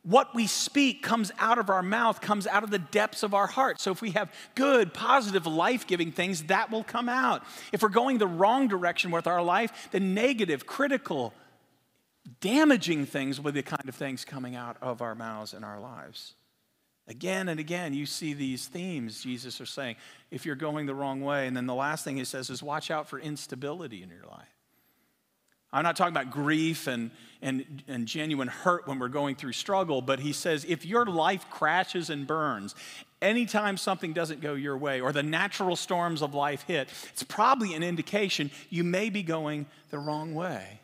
what 0.05 0.35
we 0.35 0.49
speak 0.49 1.03
comes 1.03 1.31
out 1.39 1.59
of 1.59 1.71
our 1.71 1.83
mouth, 1.83 2.21
comes 2.21 2.47
out 2.49 2.65
of 2.65 2.71
the 2.71 2.79
depths 2.79 3.23
of 3.23 3.35
our 3.35 3.47
heart. 3.47 3.81
So 3.81 3.93
if 3.93 4.03
we 4.03 4.11
have 4.11 4.33
good, 4.57 4.93
positive, 4.93 5.47
life 5.47 5.87
giving 5.87 6.11
things, 6.11 6.45
that 6.45 6.73
will 6.73 6.83
come 6.83 7.09
out. 7.09 7.45
If 7.73 7.83
we're 7.83 7.89
going 7.89 8.19
the 8.19 8.27
wrong 8.27 8.67
direction 8.67 9.13
with 9.13 9.29
our 9.29 9.43
life, 9.43 9.91
the 9.93 10.01
negative, 10.01 10.67
critical, 10.67 11.33
damaging 12.41 13.07
things 13.07 13.41
will 13.41 13.53
be 13.53 13.61
the 13.61 13.63
kind 13.63 13.89
of 13.89 13.95
things 13.95 14.25
coming 14.25 14.57
out 14.57 14.77
of 14.83 15.03
our 15.03 15.15
mouths 15.15 15.55
and 15.55 15.65
our 15.65 15.79
lives. 15.79 16.35
Again 17.09 17.49
and 17.49 17.59
again, 17.59 17.95
you 17.95 18.07
see 18.07 18.33
these 18.33 18.67
themes 18.67 19.23
Jesus 19.23 19.61
are 19.61 19.67
saying 19.67 19.97
if 20.31 20.47
you're 20.47 20.55
going 20.55 20.87
the 20.87 20.95
wrong 20.95 21.21
way. 21.21 21.47
And 21.47 21.57
then 21.57 21.67
the 21.67 21.75
last 21.75 22.05
thing 22.05 22.17
he 22.17 22.25
says 22.25 22.49
is 22.49 22.63
watch 22.63 22.91
out 22.91 23.09
for 23.09 23.19
instability 23.19 24.03
in 24.03 24.09
your 24.09 24.27
life. 24.31 24.49
I'm 25.73 25.85
not 25.85 25.97
talking 25.97 26.13
about 26.13 26.31
grief 26.31 26.87
and, 26.87 27.11
and, 27.41 27.83
and 27.89 28.07
genuine 28.07 28.49
hurt 28.49 28.87
when 28.87 28.99
we're 28.99 29.09
going 29.09 29.37
through 29.37 29.53
struggle, 29.53 30.03
but 30.03 30.21
he 30.21 30.33
says 30.33 30.67
if 30.69 30.85
your 30.85 31.07
life 31.07 31.47
crashes 31.49 32.11
and 32.11 32.27
burns, 32.27 32.75
anytime 33.23 33.79
something 33.79 34.13
doesn't 34.13 34.43
go 34.43 34.53
your 34.53 34.77
way 34.77 35.01
or 35.01 35.13
the 35.13 35.23
natural 35.23 35.75
storms 35.75 36.21
of 36.21 36.35
life 36.35 36.65
hit, 36.67 36.91
it's 37.13 37.23
probably 37.23 37.73
an 37.73 37.83
indication 37.83 38.51
you 38.69 38.85
may 38.85 39.09
be 39.09 39.23
going 39.23 39.65
the 39.89 39.99
wrong 39.99 40.35
way. 40.35 40.82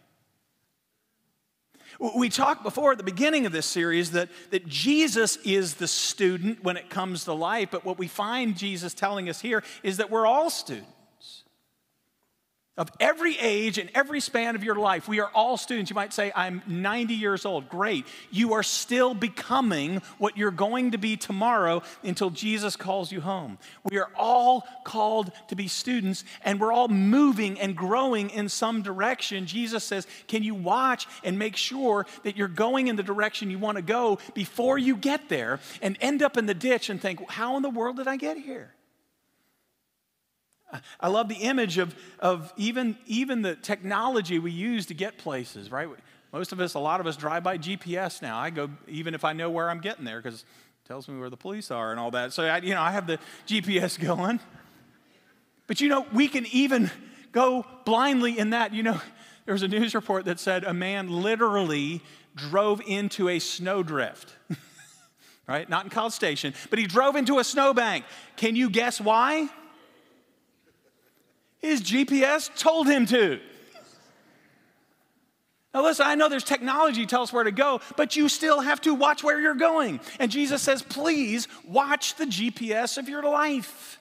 We 1.98 2.28
talked 2.28 2.62
before 2.62 2.92
at 2.92 2.98
the 2.98 3.04
beginning 3.04 3.44
of 3.44 3.50
this 3.50 3.66
series 3.66 4.12
that, 4.12 4.28
that 4.50 4.68
Jesus 4.68 5.36
is 5.38 5.74
the 5.74 5.88
student 5.88 6.62
when 6.62 6.76
it 6.76 6.90
comes 6.90 7.24
to 7.24 7.32
life, 7.32 7.70
but 7.72 7.84
what 7.84 7.98
we 7.98 8.06
find 8.06 8.56
Jesus 8.56 8.94
telling 8.94 9.28
us 9.28 9.40
here 9.40 9.64
is 9.82 9.96
that 9.96 10.08
we're 10.10 10.26
all 10.26 10.48
students. 10.48 10.92
Of 12.78 12.90
every 13.00 13.36
age 13.38 13.76
and 13.76 13.90
every 13.94 14.20
span 14.20 14.54
of 14.54 14.64
your 14.64 14.76
life. 14.76 15.08
We 15.08 15.20
are 15.20 15.30
all 15.34 15.56
students. 15.56 15.90
You 15.90 15.96
might 15.96 16.14
say, 16.14 16.32
I'm 16.34 16.62
90 16.66 17.12
years 17.14 17.44
old. 17.44 17.68
Great. 17.68 18.06
You 18.30 18.54
are 18.54 18.62
still 18.62 19.12
becoming 19.12 20.00
what 20.18 20.38
you're 20.38 20.52
going 20.52 20.92
to 20.92 20.98
be 20.98 21.16
tomorrow 21.16 21.82
until 22.04 22.30
Jesus 22.30 22.76
calls 22.76 23.10
you 23.10 23.20
home. 23.20 23.58
We 23.82 23.98
are 23.98 24.10
all 24.16 24.66
called 24.84 25.32
to 25.48 25.56
be 25.56 25.66
students 25.66 26.24
and 26.42 26.60
we're 26.60 26.72
all 26.72 26.88
moving 26.88 27.58
and 27.58 27.76
growing 27.76 28.30
in 28.30 28.48
some 28.48 28.82
direction. 28.82 29.46
Jesus 29.46 29.82
says, 29.82 30.06
Can 30.28 30.44
you 30.44 30.54
watch 30.54 31.08
and 31.24 31.38
make 31.38 31.56
sure 31.56 32.06
that 32.22 32.36
you're 32.36 32.46
going 32.46 32.86
in 32.86 32.94
the 32.94 33.02
direction 33.02 33.50
you 33.50 33.58
want 33.58 33.76
to 33.76 33.82
go 33.82 34.18
before 34.34 34.78
you 34.78 34.96
get 34.96 35.28
there 35.28 35.58
and 35.82 35.98
end 36.00 36.22
up 36.22 36.36
in 36.36 36.46
the 36.46 36.54
ditch 36.54 36.90
and 36.90 37.02
think, 37.02 37.28
How 37.28 37.56
in 37.56 37.62
the 37.62 37.70
world 37.70 37.96
did 37.96 38.06
I 38.06 38.16
get 38.16 38.36
here? 38.36 38.72
I 41.00 41.08
love 41.08 41.28
the 41.28 41.36
image 41.36 41.78
of, 41.78 41.94
of 42.18 42.52
even, 42.56 42.96
even 43.06 43.42
the 43.42 43.54
technology 43.54 44.38
we 44.38 44.50
use 44.50 44.86
to 44.86 44.94
get 44.94 45.18
places, 45.18 45.70
right? 45.70 45.88
Most 46.32 46.52
of 46.52 46.60
us, 46.60 46.74
a 46.74 46.78
lot 46.78 47.00
of 47.00 47.06
us 47.06 47.16
drive 47.16 47.42
by 47.42 47.56
GPS 47.56 48.20
now. 48.20 48.38
I 48.38 48.50
go, 48.50 48.70
even 48.86 49.14
if 49.14 49.24
I 49.24 49.32
know 49.32 49.50
where 49.50 49.70
I'm 49.70 49.80
getting 49.80 50.04
there, 50.04 50.20
because 50.20 50.42
it 50.42 50.88
tells 50.88 51.08
me 51.08 51.18
where 51.18 51.30
the 51.30 51.36
police 51.36 51.70
are 51.70 51.90
and 51.90 51.98
all 51.98 52.10
that. 52.10 52.32
So, 52.32 52.44
I, 52.44 52.58
you 52.58 52.74
know, 52.74 52.82
I 52.82 52.90
have 52.90 53.06
the 53.06 53.18
GPS 53.46 53.98
going. 54.04 54.40
But, 55.66 55.80
you 55.80 55.88
know, 55.88 56.06
we 56.12 56.28
can 56.28 56.46
even 56.46 56.90
go 57.32 57.64
blindly 57.84 58.38
in 58.38 58.50
that. 58.50 58.74
You 58.74 58.82
know, 58.82 59.00
there 59.46 59.54
was 59.54 59.62
a 59.62 59.68
news 59.68 59.94
report 59.94 60.26
that 60.26 60.38
said 60.38 60.64
a 60.64 60.74
man 60.74 61.08
literally 61.08 62.02
drove 62.36 62.82
into 62.86 63.28
a 63.30 63.38
snowdrift, 63.38 64.34
right? 65.46 65.68
Not 65.68 65.84
in 65.84 65.90
College 65.90 66.12
Station, 66.12 66.52
but 66.68 66.78
he 66.78 66.86
drove 66.86 67.16
into 67.16 67.38
a 67.38 67.44
snowbank. 67.44 68.04
Can 68.36 68.54
you 68.54 68.68
guess 68.68 69.00
why? 69.00 69.48
His 71.58 71.82
GPS 71.82 72.56
told 72.56 72.86
him 72.86 73.06
to. 73.06 73.40
Now, 75.74 75.82
listen, 75.82 76.06
I 76.06 76.14
know 76.14 76.28
there's 76.28 76.44
technology 76.44 77.02
to 77.02 77.06
tell 77.06 77.22
us 77.22 77.32
where 77.32 77.44
to 77.44 77.52
go, 77.52 77.80
but 77.96 78.16
you 78.16 78.28
still 78.28 78.60
have 78.60 78.80
to 78.82 78.94
watch 78.94 79.22
where 79.22 79.40
you're 79.40 79.54
going. 79.54 80.00
And 80.18 80.30
Jesus 80.30 80.62
says, 80.62 80.82
please 80.82 81.46
watch 81.66 82.16
the 82.16 82.24
GPS 82.24 82.96
of 82.96 83.08
your 83.08 83.22
life. 83.22 84.00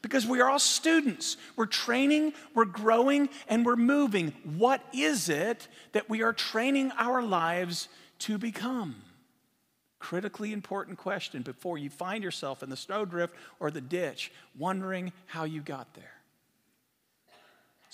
Because 0.00 0.26
we 0.26 0.40
are 0.40 0.50
all 0.50 0.58
students. 0.58 1.36
We're 1.56 1.66
training, 1.66 2.32
we're 2.54 2.64
growing, 2.64 3.28
and 3.48 3.64
we're 3.64 3.76
moving. 3.76 4.32
What 4.56 4.82
is 4.92 5.28
it 5.28 5.68
that 5.92 6.08
we 6.10 6.22
are 6.22 6.32
training 6.32 6.92
our 6.98 7.22
lives 7.22 7.88
to 8.20 8.38
become? 8.38 8.96
Critically 9.98 10.52
important 10.52 10.98
question 10.98 11.42
before 11.42 11.78
you 11.78 11.88
find 11.88 12.24
yourself 12.24 12.62
in 12.62 12.68
the 12.68 12.76
snowdrift 12.76 13.34
or 13.60 13.70
the 13.70 13.80
ditch, 13.80 14.32
wondering 14.58 15.12
how 15.26 15.44
you 15.44 15.60
got 15.60 15.92
there. 15.94 16.13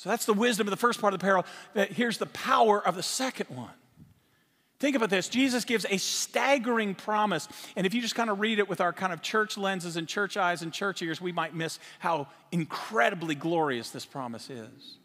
So 0.00 0.08
that's 0.08 0.24
the 0.24 0.32
wisdom 0.32 0.66
of 0.66 0.70
the 0.70 0.78
first 0.78 0.98
part 0.98 1.12
of 1.12 1.20
the 1.20 1.22
parable. 1.22 1.46
Here's 1.74 2.16
the 2.16 2.24
power 2.24 2.82
of 2.82 2.96
the 2.96 3.02
second 3.02 3.54
one. 3.54 3.68
Think 4.78 4.96
about 4.96 5.10
this. 5.10 5.28
Jesus 5.28 5.66
gives 5.66 5.84
a 5.90 5.98
staggering 5.98 6.94
promise. 6.94 7.46
And 7.76 7.86
if 7.86 7.92
you 7.92 8.00
just 8.00 8.14
kind 8.14 8.30
of 8.30 8.40
read 8.40 8.60
it 8.60 8.66
with 8.66 8.80
our 8.80 8.94
kind 8.94 9.12
of 9.12 9.20
church 9.20 9.58
lenses 9.58 9.98
and 9.98 10.08
church 10.08 10.38
eyes 10.38 10.62
and 10.62 10.72
church 10.72 11.02
ears, 11.02 11.20
we 11.20 11.32
might 11.32 11.54
miss 11.54 11.78
how 11.98 12.28
incredibly 12.50 13.34
glorious 13.34 13.90
this 13.90 14.06
promise 14.06 14.48
is. 14.48 14.96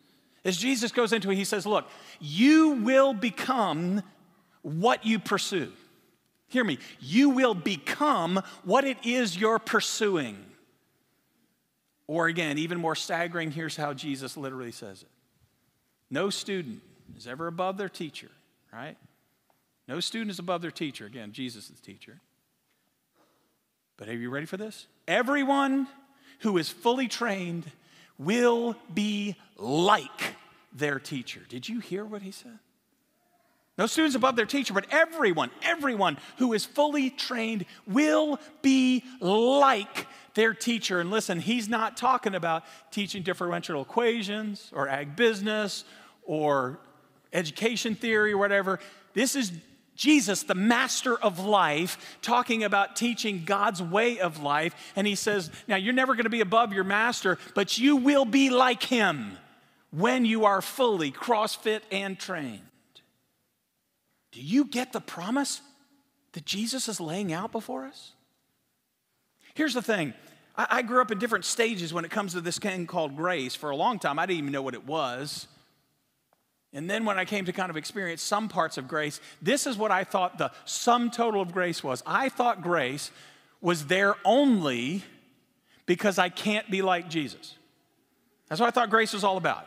As 0.45 0.55
Jesus 0.55 0.93
goes 0.93 1.11
into 1.11 1.29
it, 1.29 1.35
he 1.35 1.43
says, 1.43 1.65
Look, 1.65 1.89
you 2.21 2.81
will 2.81 3.13
become 3.13 4.01
what 4.61 5.05
you 5.05 5.19
pursue. 5.19 5.73
Hear 6.47 6.63
me. 6.63 6.79
You 7.01 7.31
will 7.31 7.53
become 7.53 8.41
what 8.63 8.85
it 8.85 8.99
is 9.03 9.35
you're 9.35 9.59
pursuing. 9.59 10.37
Or 12.07 12.27
again, 12.27 12.57
even 12.57 12.79
more 12.79 12.95
staggering, 12.95 13.51
here's 13.51 13.75
how 13.75 13.93
Jesus 13.93 14.37
literally 14.37 14.71
says 14.71 15.01
it 15.01 15.09
No 16.09 16.29
student 16.29 16.81
is 17.17 17.27
ever 17.27 17.47
above 17.47 17.77
their 17.77 17.89
teacher, 17.89 18.29
right? 18.71 18.97
No 19.87 19.99
student 19.99 20.31
is 20.31 20.39
above 20.39 20.61
their 20.61 20.71
teacher. 20.71 21.05
Again, 21.05 21.31
Jesus 21.31 21.69
is 21.69 21.79
the 21.79 21.85
teacher. 21.85 22.19
But 23.97 24.09
are 24.09 24.13
you 24.13 24.29
ready 24.29 24.45
for 24.45 24.57
this? 24.57 24.87
Everyone 25.07 25.87
who 26.39 26.57
is 26.57 26.69
fully 26.69 27.07
trained 27.07 27.69
will 28.17 28.75
be 28.93 29.35
like 29.57 30.35
their 30.73 30.99
teacher. 30.99 31.41
Did 31.47 31.69
you 31.69 31.79
hear 31.79 32.03
what 32.03 32.21
he 32.21 32.31
said? 32.31 32.59
No 33.77 33.87
students 33.87 34.15
above 34.15 34.37
their 34.37 34.45
teacher, 34.45 34.73
but 34.73 34.85
everyone, 34.89 35.51
everyone 35.61 36.17
who 36.37 36.53
is 36.53 36.63
fully 36.63 37.09
trained 37.09 37.65
will 37.85 38.39
be 38.61 39.03
like 39.19 40.07
their 40.33 40.53
teacher. 40.53 41.01
And 41.01 41.11
listen, 41.11 41.41
he's 41.41 41.67
not 41.67 41.97
talking 41.97 42.35
about 42.35 42.63
teaching 42.91 43.21
differential 43.21 43.81
equations 43.81 44.71
or 44.73 44.87
ag 44.87 45.17
business 45.17 45.83
or 46.23 46.79
education 47.33 47.95
theory 47.95 48.31
or 48.31 48.37
whatever. 48.37 48.79
This 49.13 49.35
is 49.35 49.51
Jesus, 49.95 50.43
the 50.43 50.55
master 50.55 51.17
of 51.17 51.39
life, 51.39 52.17
talking 52.21 52.63
about 52.63 52.95
teaching 52.95 53.43
God's 53.45 53.81
way 53.81 54.19
of 54.19 54.41
life. 54.41 54.73
And 54.95 55.07
he 55.07 55.15
says, 55.15 55.49
Now, 55.67 55.77
you're 55.77 55.93
never 55.93 56.15
going 56.15 56.25
to 56.25 56.29
be 56.29 56.41
above 56.41 56.73
your 56.73 56.83
master, 56.83 57.37
but 57.53 57.77
you 57.77 57.97
will 57.97 58.25
be 58.25 58.49
like 58.49 58.83
him 58.83 59.37
when 59.91 60.25
you 60.25 60.45
are 60.45 60.61
fully 60.61 61.11
CrossFit 61.11 61.81
and 61.91 62.19
trained. 62.19 62.64
Do 64.35 64.41
you 64.41 64.65
get 64.65 64.91
the 64.91 64.99
promise 64.99 65.61
that 66.33 66.43
Jesus 66.43 66.89
is 66.89 66.99
laying 66.99 67.31
out 67.31 67.53
before 67.53 67.85
us? 67.85 68.11
Here's 69.53 69.73
the 69.73 69.81
thing 69.81 70.13
I, 70.57 70.81
grew 70.81 71.01
up 71.01 71.09
in 71.09 71.19
different 71.19 71.45
stages 71.45 71.93
when 71.93 72.03
it 72.03 72.11
comes 72.11 72.33
to 72.33 72.41
this 72.41 72.59
thing 72.59 72.85
called 72.85 73.15
grace. 73.15 73.55
For 73.55 73.69
a 73.69 73.77
long 73.77 73.97
time, 73.97 74.19
I 74.19 74.25
didn't 74.25 74.39
even 74.39 74.51
know 74.51 74.61
what 74.61 74.73
it 74.73 74.85
was. 74.85 75.47
And 76.73 76.89
then 76.89 77.05
when 77.05 77.17
I 77.17 77.23
came 77.23 77.45
to 77.45 77.53
kind 77.53 77.69
of 77.69 77.77
experience 77.77 78.21
some 78.21 78.49
parts 78.49 78.77
of 78.77 78.89
grace, 78.89 79.21
this 79.41 79.65
is 79.65 79.77
what 79.77 79.91
I 79.91 80.03
thought 80.03 80.37
the 80.37 80.51
sum 80.65 81.11
total 81.11 81.41
of 81.41 81.53
grace 81.53 81.81
was. 81.81 82.03
I 82.05 82.27
thought 82.27 82.61
grace 82.61 83.11
was 83.61 83.85
there 83.85 84.15
only 84.25 85.01
because 85.85 86.19
I 86.19 86.27
can't 86.27 86.69
be 86.69 86.81
like 86.81 87.09
Jesus. 87.09 87.55
That's 88.49 88.59
what 88.59 88.67
I 88.67 88.71
thought 88.71 88.89
grace 88.89 89.13
was 89.13 89.23
all 89.23 89.37
about. 89.37 89.65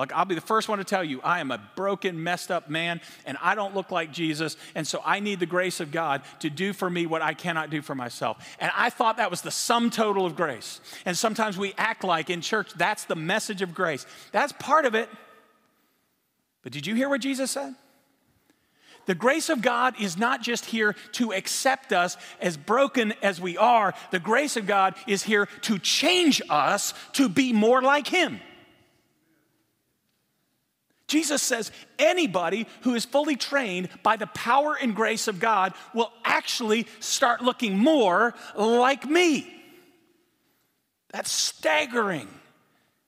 Like, 0.00 0.14
I'll 0.14 0.24
be 0.24 0.34
the 0.34 0.40
first 0.40 0.66
one 0.66 0.78
to 0.78 0.84
tell 0.84 1.04
you, 1.04 1.20
I 1.20 1.40
am 1.40 1.50
a 1.50 1.60
broken, 1.76 2.24
messed 2.24 2.50
up 2.50 2.70
man, 2.70 3.02
and 3.26 3.36
I 3.42 3.54
don't 3.54 3.74
look 3.74 3.90
like 3.90 4.12
Jesus, 4.12 4.56
and 4.74 4.86
so 4.86 5.02
I 5.04 5.20
need 5.20 5.40
the 5.40 5.46
grace 5.46 5.78
of 5.78 5.92
God 5.92 6.22
to 6.38 6.48
do 6.48 6.72
for 6.72 6.88
me 6.88 7.04
what 7.04 7.20
I 7.20 7.34
cannot 7.34 7.68
do 7.68 7.82
for 7.82 7.94
myself. 7.94 8.56
And 8.60 8.72
I 8.74 8.88
thought 8.88 9.18
that 9.18 9.30
was 9.30 9.42
the 9.42 9.50
sum 9.50 9.90
total 9.90 10.24
of 10.24 10.36
grace. 10.36 10.80
And 11.04 11.18
sometimes 11.18 11.58
we 11.58 11.74
act 11.76 12.02
like 12.02 12.30
in 12.30 12.40
church 12.40 12.72
that's 12.72 13.04
the 13.04 13.14
message 13.14 13.60
of 13.60 13.74
grace. 13.74 14.06
That's 14.32 14.54
part 14.58 14.86
of 14.86 14.94
it. 14.94 15.10
But 16.62 16.72
did 16.72 16.86
you 16.86 16.94
hear 16.94 17.10
what 17.10 17.20
Jesus 17.20 17.50
said? 17.50 17.74
The 19.04 19.14
grace 19.14 19.50
of 19.50 19.60
God 19.60 20.00
is 20.00 20.16
not 20.16 20.40
just 20.40 20.64
here 20.64 20.96
to 21.12 21.34
accept 21.34 21.92
us 21.92 22.16
as 22.40 22.56
broken 22.56 23.12
as 23.22 23.38
we 23.38 23.58
are. 23.58 23.92
The 24.12 24.18
grace 24.18 24.56
of 24.56 24.66
God 24.66 24.94
is 25.06 25.22
here 25.22 25.46
to 25.62 25.78
change 25.78 26.40
us 26.48 26.94
to 27.12 27.28
be 27.28 27.52
more 27.52 27.82
like 27.82 28.06
Him. 28.06 28.40
Jesus 31.10 31.42
says 31.42 31.72
anybody 31.98 32.66
who 32.82 32.94
is 32.94 33.04
fully 33.04 33.34
trained 33.34 33.88
by 34.04 34.16
the 34.16 34.28
power 34.28 34.78
and 34.80 34.94
grace 34.94 35.26
of 35.26 35.40
God 35.40 35.74
will 35.92 36.12
actually 36.24 36.86
start 37.00 37.42
looking 37.42 37.76
more 37.76 38.32
like 38.54 39.04
me. 39.04 39.52
That's 41.10 41.30
staggering 41.30 42.28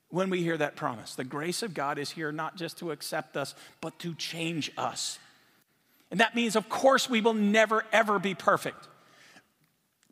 when 0.09 0.31
we 0.31 0.43
hear 0.43 0.57
that 0.57 0.75
promise. 0.75 1.15
The 1.15 1.23
grace 1.23 1.63
of 1.63 1.75
God 1.75 1.97
is 1.97 2.11
here 2.11 2.33
not 2.33 2.57
just 2.57 2.79
to 2.79 2.91
accept 2.91 3.37
us, 3.37 3.55
but 3.81 3.97
to 4.01 4.15
change 4.17 4.73
us. 4.77 5.21
And 6.11 6.19
that 6.19 6.35
means, 6.35 6.57
of 6.57 6.69
course, 6.69 7.09
we 7.09 7.21
will 7.21 7.35
never, 7.35 7.85
ever 7.93 8.19
be 8.19 8.35
perfect. 8.35 8.89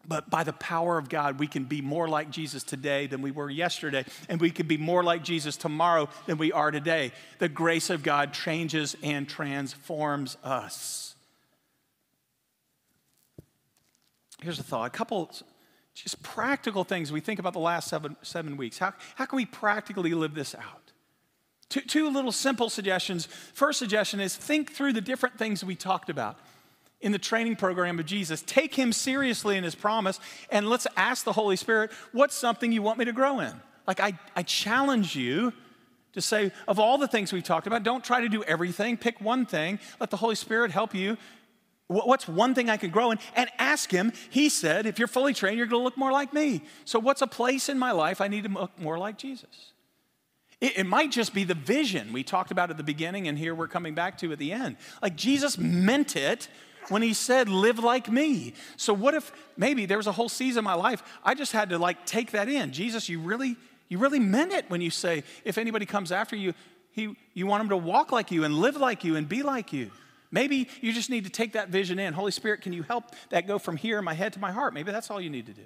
But 0.07 0.31
by 0.31 0.45
the 0.45 0.53
power 0.55 0.97
of 0.99 1.09
God, 1.09 1.39
we 1.39 1.47
can 1.47 1.65
be 1.65 1.83
more 1.83 2.09
like 2.09 2.31
Jesus 2.31 2.63
today 2.63 3.07
than 3.07 3.23
we 3.23 3.31
were 3.31 3.51
yesterday, 3.51 4.05
and 4.29 4.41
we 4.41 4.51
can 4.51 4.67
be 4.67 4.79
more 4.79 5.05
like 5.05 5.23
Jesus 5.23 5.57
tomorrow 5.57 6.09
than 6.27 6.39
we 6.39 6.53
are 6.53 6.71
today. 6.71 7.13
The 7.39 7.49
grace 7.49 7.91
of 7.91 8.03
God 8.03 8.33
changes 8.33 8.97
and 9.03 9.29
transforms 9.29 10.37
us. 10.43 11.15
Here's 14.43 14.59
a 14.59 14.63
thought 14.63 14.87
a 14.87 14.91
couple 14.91 15.31
just 15.95 16.23
practical 16.23 16.83
things 16.85 17.13
we 17.13 17.21
think 17.21 17.39
about 17.39 17.53
the 17.53 17.59
last 17.59 17.89
seven, 17.89 18.17
seven 18.23 18.57
weeks. 18.57 18.79
How, 18.79 18.95
how 19.17 19.27
can 19.27 19.37
we 19.37 19.45
practically 19.45 20.15
live 20.15 20.35
this 20.35 20.55
out? 20.55 20.93
Two, 21.69 21.83
two 21.83 22.11
little 22.11 22.33
simple 22.33 22.71
suggestions. 22.71 23.27
First 23.27 23.79
suggestion 23.79 24.19
is 24.19 24.35
think 24.35 24.73
through 24.73 24.95
the 24.95 25.01
different 25.01 25.39
things 25.39 25.63
we 25.63 25.75
talked 25.75 26.09
about 26.09 26.39
in 27.01 27.13
the 27.13 27.19
training 27.19 27.57
program 27.57 27.99
of 27.99 28.07
Jesus. 28.07 28.43
Take 28.43 28.75
him 28.75 28.93
seriously 28.93 29.57
in 29.57 29.65
his 29.65 29.75
promise, 29.75 30.21
and 30.51 30.69
let's 30.69 30.87
ask 30.97 31.25
the 31.25 31.33
Holy 31.33 31.57
Spirit, 31.57 31.91
what's 32.13 32.35
something 32.35 32.73
you 32.73 32.83
want 32.83 32.99
me 32.99 33.05
to 33.07 33.13
grow 33.13 33.41
in? 33.41 33.53
Like, 33.87 34.01
I, 34.01 34.19
I 34.37 34.43
challenge 34.43 35.17
you 35.17 35.53
to 36.13 36.21
say, 36.21 36.53
of 36.67 36.79
all 36.79 36.99
the 36.99 37.09
things 37.09 37.33
we've 37.33 37.45
talked 37.45 37.67
about, 37.67 37.83
don't 37.83 38.05
try 38.05 38.21
to 38.21 38.29
do 38.29 38.43
everything. 38.45 38.97
Pick 38.97 39.21
one 39.21 39.47
thing. 39.47 39.79
Let 39.99 40.11
the 40.11 40.17
Holy 40.17 40.35
Spirit 40.35 40.71
help 40.71 40.95
you. 40.95 41.17
What's 41.87 42.29
one 42.29 42.55
thing 42.55 42.71
I 42.71 42.77
could 42.77 42.93
grow 42.93 43.11
in? 43.11 43.19
And 43.35 43.51
ask 43.59 43.91
Him. 43.91 44.13
He 44.29 44.49
said, 44.49 44.87
if 44.87 44.99
you're 44.99 45.09
fully 45.09 45.35
trained, 45.35 45.59
you're 45.59 45.67
going 45.67 45.81
to 45.81 45.85
look 45.85 45.97
more 45.97 46.13
like 46.13 46.33
me. 46.33 46.63
So, 46.85 47.01
what's 47.01 47.21
a 47.21 47.27
place 47.27 47.69
in 47.69 47.81
my 47.81 47.91
life 47.91 48.21
I 48.21 48.29
need 48.29 48.45
to 48.45 48.51
look 48.51 48.79
more 48.79 48.97
like 48.97 49.19
Jesus? 49.19 49.73
It 50.61 50.87
might 50.87 51.11
just 51.11 51.33
be 51.33 51.45
the 51.45 51.55
vision 51.55 52.13
we 52.13 52.23
talked 52.23 52.51
about 52.51 52.71
at 52.71 52.77
the 52.77 52.83
beginning, 52.83 53.27
and 53.27 53.39
here 53.39 53.55
we're 53.55 53.67
coming 53.67 53.95
back 53.95 54.19
to 54.19 54.31
at 54.31 54.39
the 54.39 54.53
end. 54.53 54.77
Like 55.01 55.17
Jesus 55.17 55.57
meant 55.57 56.17
it 56.17 56.49
when 56.89 57.03
he 57.03 57.15
said, 57.15 57.49
Live 57.49 57.79
like 57.79 58.11
me. 58.11 58.55
So, 58.77 58.93
what 58.93 59.15
if 59.15 59.33
maybe 59.57 59.87
there 59.87 59.97
was 59.97 60.07
a 60.07 60.13
whole 60.13 60.29
season 60.29 60.61
of 60.61 60.65
my 60.65 60.75
life 60.75 61.03
I 61.25 61.35
just 61.35 61.53
had 61.53 61.71
to 61.71 61.79
like 61.79 62.07
take 62.07 62.33
that 62.33 62.49
in? 62.49 62.73
Jesus, 62.73 63.09
you 63.09 63.21
really, 63.21 63.57
you 63.89 63.99
really 63.99 64.21
meant 64.21 64.53
it 64.53 64.69
when 64.69 64.81
you 64.81 64.91
say, 64.91 65.25
If 65.45 65.59
anybody 65.59 65.87
comes 65.87 66.13
after 66.13 66.37
you, 66.37 66.55
he, 66.93 67.17
you 67.35 67.47
want 67.47 67.61
them 67.61 67.69
to 67.71 67.77
walk 67.77 68.13
like 68.13 68.31
you 68.31 68.45
and 68.45 68.55
live 68.55 68.77
like 68.77 69.05
you 69.05 69.17
and 69.17 69.29
be 69.29 69.43
like 69.43 69.73
you. 69.73 69.91
Maybe 70.33 70.69
you 70.81 70.93
just 70.93 71.11
need 71.11 71.25
to 71.25 71.31
take 71.31 71.53
that 71.55 71.69
vision 71.69 71.99
in. 71.99 72.15
Holy 72.15 72.31
Spirit, 72.31 72.63
can 72.63 72.73
you 72.73 72.83
help 72.83 73.05
that 73.31 73.47
go 73.47 73.59
from 73.59 73.77
here 73.77 73.99
in 73.99 74.05
my 74.05 74.15
head 74.15 74.33
to 74.35 74.41
my 74.41 74.53
heart? 74.53 74.75
Maybe 74.75 74.93
that's 74.93 75.11
all 75.11 75.21
you 75.21 75.31
need 75.31 75.47
to 75.47 75.53
do. 75.53 75.65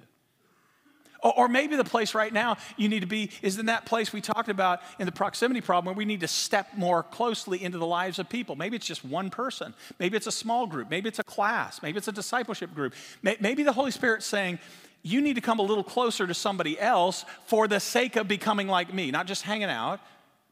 Or, 1.25 1.47
maybe 1.47 1.75
the 1.75 1.83
place 1.83 2.13
right 2.13 2.31
now 2.31 2.57
you 2.77 2.87
need 2.87 2.99
to 2.99 3.07
be 3.07 3.31
is 3.41 3.57
in 3.57 3.65
that 3.65 3.85
place 3.85 4.13
we 4.13 4.21
talked 4.21 4.49
about 4.49 4.81
in 4.99 5.07
the 5.07 5.11
proximity 5.11 5.59
problem 5.59 5.85
where 5.85 5.97
we 5.97 6.05
need 6.05 6.19
to 6.19 6.27
step 6.27 6.69
more 6.77 7.01
closely 7.01 7.63
into 7.63 7.79
the 7.79 7.85
lives 7.85 8.19
of 8.19 8.29
people. 8.29 8.55
Maybe 8.55 8.75
it's 8.75 8.85
just 8.85 9.03
one 9.03 9.31
person. 9.31 9.73
Maybe 9.97 10.17
it's 10.17 10.27
a 10.27 10.31
small 10.31 10.67
group. 10.67 10.89
Maybe 10.89 11.09
it's 11.09 11.17
a 11.17 11.23
class. 11.23 11.81
Maybe 11.81 11.97
it's 11.97 12.07
a 12.07 12.11
discipleship 12.11 12.75
group. 12.75 12.93
Maybe 13.23 13.63
the 13.63 13.73
Holy 13.73 13.89
Spirit's 13.89 14.27
saying, 14.27 14.59
you 15.01 15.19
need 15.21 15.35
to 15.35 15.41
come 15.41 15.59
a 15.59 15.63
little 15.63 15.83
closer 15.83 16.27
to 16.27 16.33
somebody 16.33 16.79
else 16.79 17.25
for 17.45 17.67
the 17.67 17.79
sake 17.79 18.15
of 18.15 18.27
becoming 18.27 18.67
like 18.67 18.93
me, 18.93 19.09
not 19.09 19.25
just 19.25 19.43
hanging 19.43 19.69
out, 19.69 19.99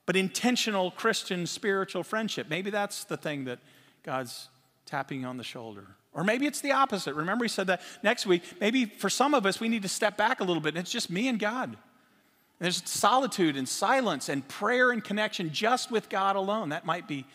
but 0.06 0.16
intentional 0.16 0.92
Christian 0.92 1.46
spiritual 1.46 2.04
friendship. 2.04 2.48
Maybe 2.50 2.70
that's 2.70 3.04
the 3.04 3.18
thing 3.18 3.46
that 3.46 3.60
God's 4.04 4.50
tapping 4.86 5.24
on 5.24 5.38
the 5.38 5.44
shoulder. 5.44 5.88
Or 6.14 6.24
maybe 6.24 6.46
it's 6.46 6.62
the 6.62 6.74
opposite. 6.74 7.16
Remember, 7.16 7.44
he 7.44 7.50
said 7.50 7.68
that 7.68 7.82
next 8.04 8.26
week. 8.26 8.44
Maybe 8.60 8.86
for 8.86 9.10
some 9.10 9.34
of 9.34 9.46
us, 9.46 9.60
we 9.60 9.68
need 9.68 9.82
to 9.82 9.90
step 9.90 10.16
back 10.16 10.40
a 10.40 10.44
little 10.44 10.62
bit, 10.62 10.76
and 10.76 10.78
it's 10.78 10.92
just 10.92 11.10
me 11.10 11.28
and 11.28 11.40
God. 11.40 11.76
There's 12.60 12.88
solitude 12.88 13.58
and 13.58 13.68
silence 13.68 14.30
and 14.30 14.48
prayer 14.48 14.92
and 14.92 15.04
connection 15.04 15.52
just 15.52 15.92
with 15.92 16.10
God 16.10 16.36
alone. 16.36 16.70
That 16.70 16.86
might 16.86 17.08
be 17.08 17.26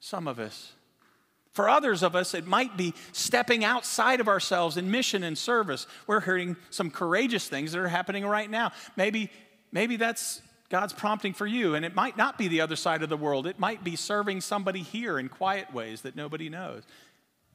some 0.00 0.28
of 0.28 0.38
us. 0.38 0.72
For 1.52 1.68
others 1.68 2.04
of 2.04 2.14
us, 2.14 2.34
it 2.34 2.46
might 2.46 2.76
be 2.76 2.94
stepping 3.12 3.64
outside 3.64 4.20
of 4.20 4.28
ourselves 4.28 4.76
in 4.76 4.90
mission 4.90 5.24
and 5.24 5.36
service. 5.36 5.86
We're 6.06 6.20
hearing 6.20 6.56
some 6.70 6.90
courageous 6.90 7.48
things 7.48 7.72
that 7.72 7.80
are 7.80 7.88
happening 7.88 8.24
right 8.24 8.48
now. 8.48 8.70
Maybe, 8.96 9.30
maybe 9.72 9.96
that's 9.96 10.40
God's 10.70 10.92
prompting 10.92 11.32
for 11.32 11.46
you, 11.46 11.74
and 11.74 11.84
it 11.84 11.94
might 11.94 12.16
not 12.16 12.38
be 12.38 12.46
the 12.46 12.60
other 12.60 12.76
side 12.76 13.02
of 13.02 13.08
the 13.08 13.16
world. 13.16 13.46
It 13.46 13.58
might 13.58 13.82
be 13.82 13.96
serving 13.96 14.42
somebody 14.42 14.82
here 14.82 15.18
in 15.18 15.28
quiet 15.28 15.72
ways 15.72 16.02
that 16.02 16.14
nobody 16.14 16.48
knows. 16.48 16.84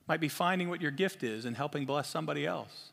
Might 0.08 0.20
be 0.20 0.30
finding 0.30 0.70
what 0.70 0.82
your 0.82 0.92
gift 0.92 1.24
is 1.24 1.46
and 1.46 1.56
helping 1.56 1.86
bless 1.86 2.10
somebody 2.10 2.46
else. 2.46 2.92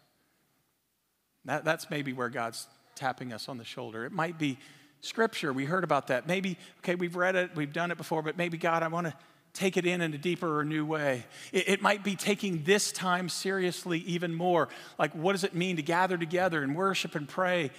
That, 1.44 1.64
that's 1.64 1.90
maybe 1.90 2.12
where 2.12 2.28
God's 2.28 2.66
tapping 2.94 3.32
us 3.32 3.48
on 3.48 3.58
the 3.58 3.64
shoulder. 3.64 4.04
It 4.04 4.12
might 4.12 4.38
be 4.38 4.58
scripture. 5.00 5.52
We 5.52 5.64
heard 5.64 5.84
about 5.84 6.08
that. 6.08 6.26
Maybe, 6.26 6.56
okay, 6.78 6.94
we've 6.94 7.16
read 7.16 7.34
it, 7.34 7.50
we've 7.56 7.72
done 7.72 7.90
it 7.90 7.96
before, 7.96 8.22
but 8.22 8.36
maybe, 8.36 8.58
God, 8.58 8.82
I 8.82 8.88
want 8.88 9.06
to 9.06 9.14
take 9.52 9.76
it 9.76 9.86
in 9.86 10.00
in 10.00 10.14
a 10.14 10.18
deeper 10.18 10.58
or 10.60 10.64
new 10.64 10.84
way. 10.84 11.24
It, 11.52 11.68
it, 11.68 11.82
might 11.82 12.04
be 12.04 12.14
taking 12.14 12.62
this 12.62 12.92
time 12.92 13.28
seriously 13.28 13.98
even 14.00 14.34
more. 14.34 14.68
Like, 14.98 15.12
what 15.12 15.32
does 15.32 15.44
it 15.44 15.54
mean 15.54 15.76
to 15.76 15.82
gather 15.82 16.16
together 16.16 16.62
and 16.62 16.76
worship 16.76 17.14
and 17.14 17.28
pray? 17.28 17.70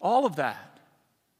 All 0.00 0.26
of 0.26 0.36
that. 0.36 0.75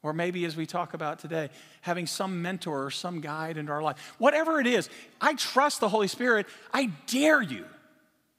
Or 0.07 0.13
maybe, 0.13 0.45
as 0.45 0.55
we 0.55 0.65
talk 0.65 0.93
about 0.93 1.19
today, 1.19 1.49
having 1.81 2.07
some 2.07 2.41
mentor 2.41 2.85
or 2.85 2.91
some 2.91 3.19
guide 3.19 3.57
into 3.57 3.73
our 3.73 3.81
life. 3.81 4.15
Whatever 4.19 4.61
it 4.61 4.65
is, 4.65 4.89
I 5.19 5.33
trust 5.33 5.81
the 5.81 5.89
Holy 5.89 6.07
Spirit. 6.07 6.45
I 6.73 6.91
dare 7.07 7.41
you 7.41 7.65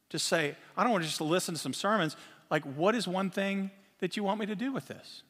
to 0.08 0.18
say, 0.18 0.56
I 0.78 0.82
don't 0.82 0.92
want 0.92 1.04
to 1.04 1.08
just 1.10 1.20
listen 1.20 1.54
to 1.54 1.60
some 1.60 1.74
sermons. 1.74 2.16
Like, 2.50 2.64
what 2.64 2.94
is 2.94 3.06
one 3.06 3.28
thing 3.28 3.70
that 3.98 4.16
you 4.16 4.24
want 4.24 4.40
me 4.40 4.46
to 4.46 4.56
do 4.56 4.72
with 4.72 4.88
this? 4.88 5.22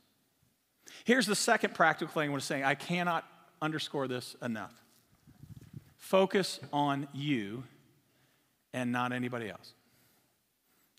Here's 1.03 1.27
the 1.27 1.35
second 1.35 1.75
practical 1.75 2.15
thing 2.15 2.29
I 2.29 2.31
want 2.31 2.43
to 2.43 2.47
say. 2.47 2.63
I 2.63 2.77
cannot 2.77 3.25
underscore 3.61 4.07
this 4.07 4.37
enough. 4.41 4.73
Focus 5.97 6.61
on 6.73 7.09
you 7.13 7.65
and 8.73 8.93
not 8.93 9.13
anybody 9.13 9.51
else. 9.51 9.73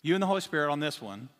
You 0.02 0.12
and 0.12 0.22
the 0.22 0.26
Holy 0.26 0.42
Spirit 0.42 0.70
on 0.70 0.80
this 0.80 1.00
one 1.00 1.30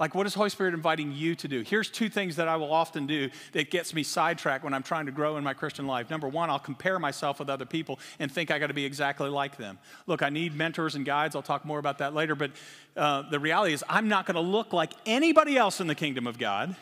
like, 0.00 0.14
what 0.14 0.26
is 0.26 0.32
Holy 0.32 0.48
Spirit 0.48 0.72
inviting 0.72 1.12
you 1.12 1.34
to 1.34 1.46
do? 1.46 1.60
Here's 1.60 1.90
two 1.90 2.08
things 2.08 2.36
that 2.36 2.48
I 2.48 2.56
will 2.56 2.72
often 2.72 3.06
do 3.06 3.28
that 3.52 3.70
gets 3.70 3.92
me 3.92 4.02
sidetracked 4.02 4.64
when 4.64 4.72
I'm 4.72 4.82
trying 4.82 5.04
to 5.06 5.12
grow 5.12 5.36
in 5.36 5.44
my 5.44 5.52
Christian 5.52 5.86
life. 5.86 6.08
Number 6.08 6.26
one, 6.26 6.48
I'll 6.48 6.58
compare 6.58 6.98
myself 6.98 7.38
with 7.38 7.50
other 7.50 7.66
people 7.66 7.98
and 8.18 8.32
think 8.32 8.50
I 8.50 8.58
got 8.58 8.68
to 8.68 8.74
be 8.74 8.86
exactly 8.86 9.28
like 9.28 9.58
them. 9.58 9.78
Look, 10.06 10.22
I 10.22 10.30
need 10.30 10.56
mentors 10.56 10.94
and 10.94 11.04
guides. 11.04 11.36
I'll 11.36 11.42
talk 11.42 11.66
more 11.66 11.78
about 11.78 11.98
that 11.98 12.14
later. 12.14 12.34
But 12.34 12.52
uh, 12.96 13.28
the 13.30 13.38
reality 13.38 13.74
is, 13.74 13.84
I'm 13.90 14.08
not 14.08 14.24
going 14.24 14.36
to 14.36 14.40
look 14.40 14.72
like 14.72 14.94
anybody 15.04 15.58
else 15.58 15.82
in 15.82 15.86
the 15.86 15.94
kingdom 15.94 16.26
of 16.26 16.38
God. 16.38 16.74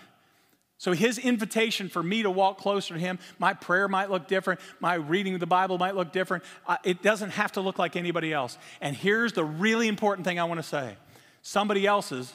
So, 0.81 0.93
his 0.93 1.19
invitation 1.19 1.89
for 1.89 2.05
me 2.05 2.23
to 2.23 2.31
walk 2.31 2.59
closer 2.59 2.95
to 2.95 3.01
him, 3.01 3.19
my 3.41 3.53
prayer 3.53 3.89
might 3.89 4.13
look 4.13 4.29
different, 4.29 4.61
my 4.79 4.95
reading 4.95 5.35
of 5.35 5.41
the 5.41 5.47
Bible 5.47 5.77
might 5.77 5.97
look 5.97 6.13
different. 6.13 6.45
It 6.85 7.03
doesn't 7.03 7.31
have 7.31 7.51
to 7.53 7.61
look 7.61 7.81
like 7.81 7.97
anybody 7.97 8.33
else. 8.33 8.57
And 8.81 8.95
here's 8.95 9.33
the 9.33 9.45
really 9.45 9.89
important 9.89 10.25
thing 10.25 10.39
I 10.39 10.45
want 10.45 10.59
to 10.59 10.67
say 10.67 10.97
somebody 11.43 11.85
else's 11.85 12.33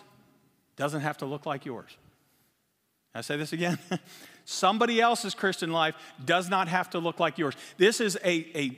doesn't 0.76 1.02
have 1.02 1.18
to 1.18 1.26
look 1.26 1.46
like 1.46 1.66
yours. 1.66 1.98
I 3.16 3.22
say 3.22 3.38
this 3.38 3.54
again. 3.54 3.78
Somebody 4.46 5.00
else's 5.00 5.36
Christian 5.36 5.72
life 5.72 5.96
does 6.24 6.50
not 6.50 6.68
have 6.68 6.90
to 6.92 7.00
look 7.00 7.20
like 7.20 7.38
yours. 7.38 7.56
This 7.78 8.02
is 8.02 8.18
a, 8.24 8.58
a 8.58 8.78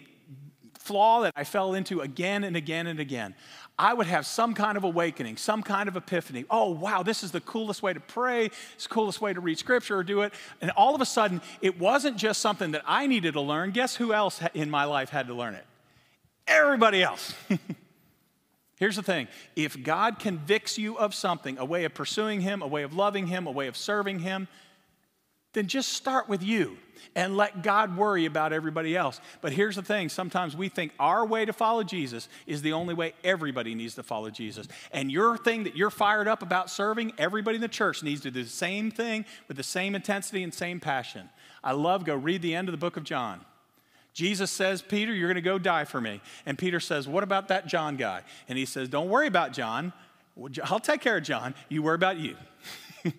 flaw 0.79 1.21
that 1.21 1.33
I 1.35 1.43
fell 1.43 1.73
into 1.73 2.01
again 2.01 2.43
and 2.43 2.55
again 2.55 2.87
and 2.87 2.99
again. 2.99 3.33
I 3.77 3.93
would 3.93 4.07
have 4.07 4.25
some 4.25 4.53
kind 4.53 4.77
of 4.77 4.83
awakening, 4.83 5.37
some 5.37 5.61
kind 5.61 5.89
of 5.89 5.97
epiphany. 5.97 6.45
Oh, 6.49 6.69
wow, 6.69 7.03
this 7.03 7.23
is 7.23 7.31
the 7.31 7.41
coolest 7.41 7.83
way 7.83 7.93
to 7.93 7.99
pray, 7.99 8.45
it's 8.45 8.83
the 8.87 8.93
coolest 8.93 9.19
way 9.19 9.33
to 9.33 9.41
read 9.41 9.57
scripture 9.57 9.97
or 9.97 10.03
do 10.03 10.21
it. 10.21 10.33
And 10.61 10.71
all 10.71 10.95
of 10.95 11.01
a 11.01 11.05
sudden, 11.05 11.41
it 11.61 11.79
wasn't 11.79 12.17
just 12.17 12.41
something 12.41 12.71
that 12.71 12.83
I 12.85 13.07
needed 13.07 13.33
to 13.33 13.41
learn. 13.41 13.71
Guess 13.71 13.95
who 13.95 14.13
else 14.13 14.41
in 14.53 14.69
my 14.69 14.85
life 14.85 15.09
had 15.09 15.27
to 15.27 15.33
learn 15.33 15.55
it? 15.55 15.65
Everybody 16.47 17.03
else. 17.03 17.33
Here's 18.77 18.97
the 18.97 19.03
thing 19.03 19.27
if 19.55 19.81
God 19.81 20.19
convicts 20.19 20.77
you 20.77 20.97
of 20.97 21.13
something, 21.13 21.57
a 21.57 21.65
way 21.65 21.85
of 21.85 21.93
pursuing 21.93 22.41
Him, 22.41 22.61
a 22.61 22.67
way 22.67 22.83
of 22.83 22.93
loving 22.93 23.27
Him, 23.27 23.47
a 23.47 23.51
way 23.51 23.67
of 23.67 23.77
serving 23.77 24.19
Him, 24.19 24.47
then 25.53 25.67
just 25.67 25.93
start 25.93 26.27
with 26.27 26.43
you 26.43 26.77
and 27.15 27.37
let 27.37 27.63
God 27.63 27.97
worry 27.97 28.25
about 28.25 28.51
everybody 28.51 28.95
else. 28.95 29.21
But 29.41 29.53
here's 29.53 29.77
the 29.77 29.81
thing 29.81 30.09
sometimes 30.09 30.55
we 30.55 30.69
think 30.69 30.91
our 30.99 31.25
way 31.25 31.45
to 31.45 31.53
follow 31.53 31.83
Jesus 31.83 32.27
is 32.45 32.61
the 32.61 32.73
only 32.73 32.93
way 32.93 33.13
everybody 33.23 33.73
needs 33.73 33.95
to 33.95 34.03
follow 34.03 34.29
Jesus. 34.29 34.67
And 34.91 35.09
your 35.11 35.37
thing 35.37 35.63
that 35.63 35.77
you're 35.77 35.89
fired 35.89 36.27
up 36.27 36.41
about 36.41 36.69
serving, 36.69 37.13
everybody 37.17 37.55
in 37.55 37.61
the 37.61 37.67
church 37.69 38.03
needs 38.03 38.21
to 38.21 38.31
do 38.31 38.43
the 38.43 38.49
same 38.49 38.91
thing 38.91 39.25
with 39.47 39.57
the 39.57 39.63
same 39.63 39.95
intensity 39.95 40.43
and 40.43 40.53
same 40.53 40.79
passion. 40.79 41.29
I 41.63 41.71
love, 41.71 42.05
go 42.05 42.15
read 42.15 42.41
the 42.41 42.53
end 42.53 42.67
of 42.67 42.73
the 42.73 42.77
book 42.77 42.97
of 42.97 43.03
John. 43.05 43.39
Jesus 44.15 44.49
says, 44.49 44.81
Peter, 44.81 45.13
you're 45.13 45.27
going 45.27 45.35
to 45.35 45.41
go 45.41 45.59
die 45.59 45.83
for 45.83 45.99
me. 45.99 46.21
And 46.45 46.57
Peter 46.57 46.79
says, 46.79 47.05
What 47.05 47.21
about 47.21 47.49
that 47.49 47.67
John 47.67 47.97
guy? 47.97 48.21
And 48.47 48.57
he 48.57 48.65
says, 48.65 48.87
Don't 48.87 49.09
worry 49.09 49.27
about 49.27 49.51
John. 49.51 49.91
I'll 50.63 50.79
take 50.79 51.01
care 51.01 51.17
of 51.17 51.23
John. 51.23 51.53
You 51.67 51.83
worry 51.83 51.95
about 51.95 52.17
you. 52.17 52.37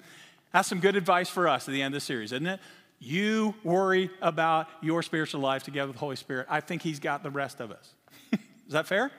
That's 0.52 0.66
some 0.66 0.80
good 0.80 0.96
advice 0.96 1.28
for 1.28 1.48
us 1.48 1.68
at 1.68 1.72
the 1.72 1.82
end 1.82 1.94
of 1.94 2.00
the 2.00 2.04
series, 2.04 2.32
isn't 2.32 2.46
it? 2.46 2.60
You 2.98 3.54
worry 3.62 4.10
about 4.22 4.68
your 4.80 5.02
spiritual 5.02 5.42
life 5.42 5.62
together 5.62 5.88
with 5.88 5.96
the 5.96 6.00
Holy 6.00 6.16
Spirit. 6.16 6.46
I 6.48 6.60
think 6.60 6.80
He's 6.80 6.98
got 6.98 7.22
the 7.22 7.30
rest 7.30 7.60
of 7.60 7.70
us. 7.70 7.92
Is 8.32 8.72
that 8.72 8.86
fair? 8.86 9.12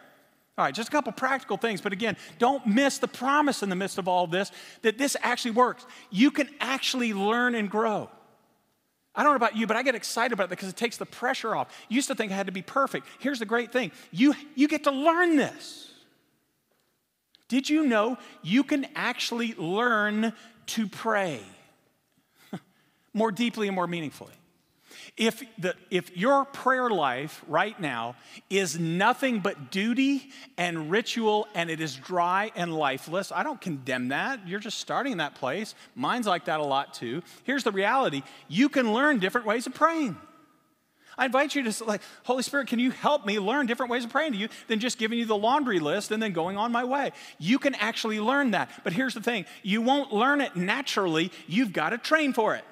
All 0.58 0.66
right, 0.66 0.74
just 0.74 0.90
a 0.90 0.92
couple 0.92 1.12
practical 1.12 1.58
things, 1.58 1.80
but 1.80 1.94
again, 1.94 2.18
don't 2.40 2.66
miss 2.66 2.98
the 2.98 3.08
promise 3.08 3.62
in 3.62 3.70
the 3.70 3.76
midst 3.76 4.00
of 4.00 4.08
all 4.08 4.26
this 4.26 4.52
that 4.82 4.98
this 4.98 5.16
actually 5.22 5.52
works. 5.52 5.86
You 6.10 6.32
can 6.32 6.50
actually 6.60 7.14
learn 7.14 7.54
and 7.54 7.70
grow. 7.70 8.10
I 9.18 9.24
don't 9.24 9.32
know 9.32 9.38
about 9.38 9.58
you, 9.58 9.66
but 9.66 9.76
I 9.76 9.82
get 9.82 9.96
excited 9.96 10.32
about 10.32 10.46
it 10.46 10.50
because 10.52 10.70
it 10.70 10.78
takes 10.78 10.98
the 10.98 11.06
pressure 11.06 11.56
off. 11.56 11.76
You 11.90 11.96
used 11.96 12.08
to 12.10 12.16
think 12.16 12.32
I 12.32 12.36
had 12.36 12.46
to 12.46 12.52
be 12.52 12.62
perfect. 12.62 13.08
Here's 13.18 13.40
the 13.40 13.46
great 13.46 13.74
thing 13.74 13.92
you, 14.12 14.36
you 14.56 14.68
get 14.68 14.84
to 14.84 14.92
learn 14.92 15.36
this. 15.36 15.92
Did 17.48 17.68
you 17.68 17.88
know 17.88 18.18
you 18.44 18.64
can 18.64 18.86
actually 18.96 19.56
learn 19.56 20.34
to 20.68 20.88
pray 20.88 21.42
more 23.14 23.32
deeply 23.32 23.68
and 23.68 23.76
more 23.76 23.88
meaningfully? 23.88 24.34
If, 25.18 25.44
the, 25.58 25.74
if 25.90 26.16
your 26.16 26.46
prayer 26.46 26.92
life 26.92 27.44
right 27.48 27.78
now 27.80 28.16
is 28.52 28.80
nothing 28.80 29.40
but 29.40 29.72
duty 29.72 30.30
and 30.58 30.92
ritual 30.92 31.48
and 31.56 31.72
it 31.72 31.82
is 31.82 31.96
dry 31.96 32.52
and 32.56 32.72
lifeless, 32.72 33.32
I 33.32 33.42
don't 33.42 33.60
condemn 33.60 34.10
that. 34.10 34.48
You're 34.48 34.60
just 34.60 34.78
starting 34.78 35.14
in 35.14 35.18
that 35.18 35.34
place. 35.34 35.74
Mine's 35.96 36.28
like 36.28 36.46
that 36.46 36.60
a 36.60 36.64
lot 36.64 36.94
too. 36.94 37.24
Here's 37.46 37.64
the 37.64 37.72
reality 37.72 38.22
you 38.48 38.70
can 38.70 38.94
learn 38.94 39.18
different 39.18 39.48
ways 39.48 39.66
of 39.66 39.74
praying. 39.74 40.18
I 41.18 41.26
invite 41.26 41.56
you 41.56 41.64
to, 41.64 41.84
like, 41.84 42.02
Holy 42.26 42.44
Spirit, 42.44 42.68
can 42.68 42.78
you 42.78 42.92
help 42.92 43.26
me 43.26 43.40
learn 43.40 43.66
different 43.66 43.92
ways 43.92 44.04
of 44.04 44.12
praying 44.12 44.34
to 44.34 44.38
you 44.38 44.50
than 44.68 44.80
just 44.80 45.00
giving 45.00 45.18
you 45.18 45.26
the 45.26 45.36
laundry 45.36 45.80
list 45.80 46.12
and 46.12 46.22
then 46.22 46.32
going 46.32 46.58
on 46.58 46.72
my 46.72 46.84
way? 46.84 47.12
You 47.40 47.58
can 47.58 47.74
actually 47.74 48.20
learn 48.20 48.52
that. 48.52 48.70
But 48.84 48.94
here's 48.94 49.16
the 49.16 49.22
thing 49.22 49.46
you 49.64 49.82
won't 49.82 50.14
learn 50.14 50.42
it 50.42 50.56
naturally, 50.56 51.32
you've 51.48 51.74
got 51.74 51.90
to 51.90 51.98
train 51.98 52.34
for 52.34 52.56
it. 52.56 52.64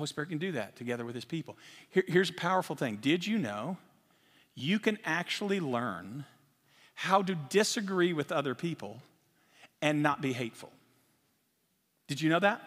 Holy 0.00 0.08
Spirit 0.08 0.30
can 0.30 0.38
do 0.38 0.52
that 0.52 0.76
together 0.76 1.04
with 1.04 1.14
his 1.14 1.26
people. 1.26 1.58
Here, 1.90 2.04
here's 2.08 2.30
a 2.30 2.34
powerful 2.34 2.74
thing 2.74 2.96
Did 3.02 3.26
you 3.26 3.36
know 3.36 3.76
you 4.54 4.78
can 4.78 4.98
actually 5.04 5.60
learn 5.60 6.24
how 6.94 7.20
to 7.22 7.34
disagree 7.34 8.14
with 8.14 8.32
other 8.32 8.54
people 8.54 9.02
and 9.82 10.02
not 10.02 10.22
be 10.22 10.32
hateful? 10.32 10.72
Did 12.08 12.22
you 12.22 12.30
know 12.30 12.40
that? 12.40 12.62